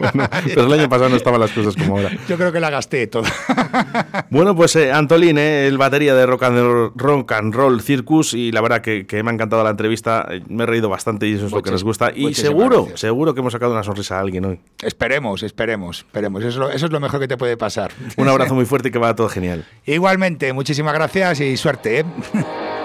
Bueno, 0.00 0.28
pero 0.44 0.66
el 0.66 0.72
año 0.72 0.88
pasado 0.88 1.08
no 1.10 1.16
estaban 1.16 1.40
las 1.40 1.50
cosas 1.50 1.74
como 1.76 1.96
ahora. 1.98 2.10
Yo 2.28 2.36
creo 2.36 2.52
que 2.52 2.60
la 2.60 2.70
gasté 2.70 3.06
toda. 3.06 3.28
Bueno, 4.30 4.54
pues 4.54 4.76
eh, 4.76 4.92
Antolín, 4.92 5.38
eh, 5.38 5.66
el 5.66 5.76
batería 5.76 6.14
de 6.14 6.24
rock 6.24 6.44
and, 6.44 6.58
roll, 6.58 6.92
rock 6.94 7.32
and 7.32 7.52
Roll 7.54 7.80
Circus, 7.80 8.32
y 8.34 8.52
la 8.52 8.60
verdad 8.60 8.80
que, 8.80 9.06
que 9.06 9.22
me 9.24 9.30
ha 9.30 9.34
encantado 9.34 9.64
la 9.64 9.70
entrevista, 9.70 10.28
me 10.48 10.62
he 10.62 10.66
reído 10.66 10.88
bastante 10.88 11.19
y 11.26 11.34
eso 11.34 11.46
es 11.46 11.52
lo 11.52 11.62
que 11.62 11.70
nos 11.70 11.84
gusta. 11.84 12.12
Y 12.14 12.34
seguro, 12.34 12.82
gracias. 12.82 13.00
seguro 13.00 13.34
que 13.34 13.40
hemos 13.40 13.52
sacado 13.52 13.72
una 13.72 13.82
sonrisa 13.82 14.16
a 14.16 14.20
alguien 14.20 14.44
hoy. 14.44 14.60
Esperemos, 14.82 15.42
esperemos, 15.42 15.98
esperemos. 15.98 16.40
Eso 16.42 16.48
es, 16.48 16.56
lo, 16.56 16.70
eso 16.70 16.86
es 16.86 16.92
lo 16.92 17.00
mejor 17.00 17.20
que 17.20 17.28
te 17.28 17.36
puede 17.36 17.56
pasar. 17.56 17.92
Un 18.16 18.28
abrazo 18.28 18.54
muy 18.56 18.64
fuerte 18.66 18.88
y 18.88 18.92
que 18.92 18.98
vaya 18.98 19.14
todo 19.14 19.28
genial. 19.28 19.64
Igualmente, 19.86 20.52
muchísimas 20.52 20.94
gracias 20.94 21.40
y 21.40 21.56
suerte. 21.56 22.00
¿eh? 22.00 22.04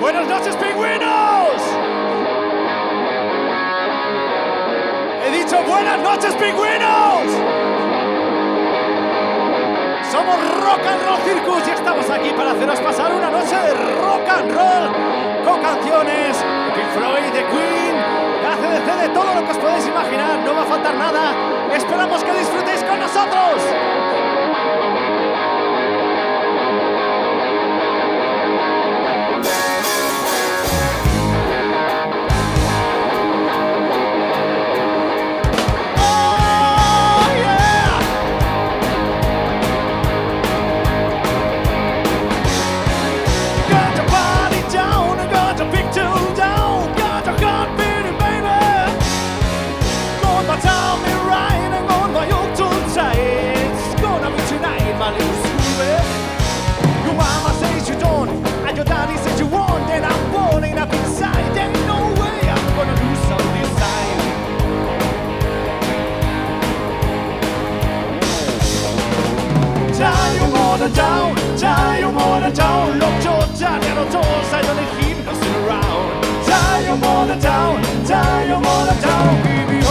Buenas 0.00 0.28
noches, 0.28 0.56
pingüinos. 0.56 1.62
He 5.24 5.30
dicho 5.38 5.62
buenas 5.64 6.02
noches, 6.02 6.34
pingüinos. 6.34 7.71
Somos 10.12 10.36
Rock 10.60 10.84
and 10.86 11.02
Roll 11.06 11.18
Circus 11.24 11.66
y 11.66 11.70
estamos 11.70 12.10
aquí 12.10 12.28
para 12.36 12.50
haceros 12.50 12.78
pasar 12.80 13.14
una 13.14 13.30
noche 13.30 13.56
de 13.56 13.72
rock 13.72 14.28
and 14.28 14.52
roll 14.52 15.42
con 15.42 15.62
canciones 15.62 16.36
de 16.36 16.72
Pink 16.74 16.90
Floyd, 16.92 17.32
de 17.32 17.42
Queen, 17.46 17.96
de 18.42 18.46
ACDC, 18.46 19.00
de 19.04 19.08
todo 19.08 19.34
lo 19.34 19.42
que 19.42 19.52
os 19.52 19.56
podéis 19.56 19.86
imaginar. 19.86 20.38
No 20.44 20.54
va 20.54 20.64
a 20.64 20.66
faltar 20.66 20.94
nada. 20.96 21.32
Esperamos 21.74 22.22
que 22.22 22.32
disfrutéis 22.34 22.84
con 22.84 23.00
nosotros. 23.00 23.62
more 70.72 70.88
than 70.88 70.92
down, 70.94 71.34
die, 71.58 71.98
you're 71.98 72.10
more 72.10 72.40
than 72.40 72.54
down. 72.54 72.98
Look 72.98 73.16
to 73.20 73.60
down, 73.60 73.84
and 73.84 73.98
I'll 73.98 74.10
toss, 74.10 74.52
I 74.54 74.62
don't 74.62 74.78
keep 74.98 75.18
nothing 75.26 75.54
around. 75.66 76.22
Die, 76.46 76.84
you're 76.86 76.96
more 76.96 77.26
than 77.26 77.40
down, 77.40 77.82
die, 78.06 78.44
you're 78.46 78.58
more 78.58 78.84
than 78.86 79.02
down, 79.02 79.42
baby. 79.42 79.81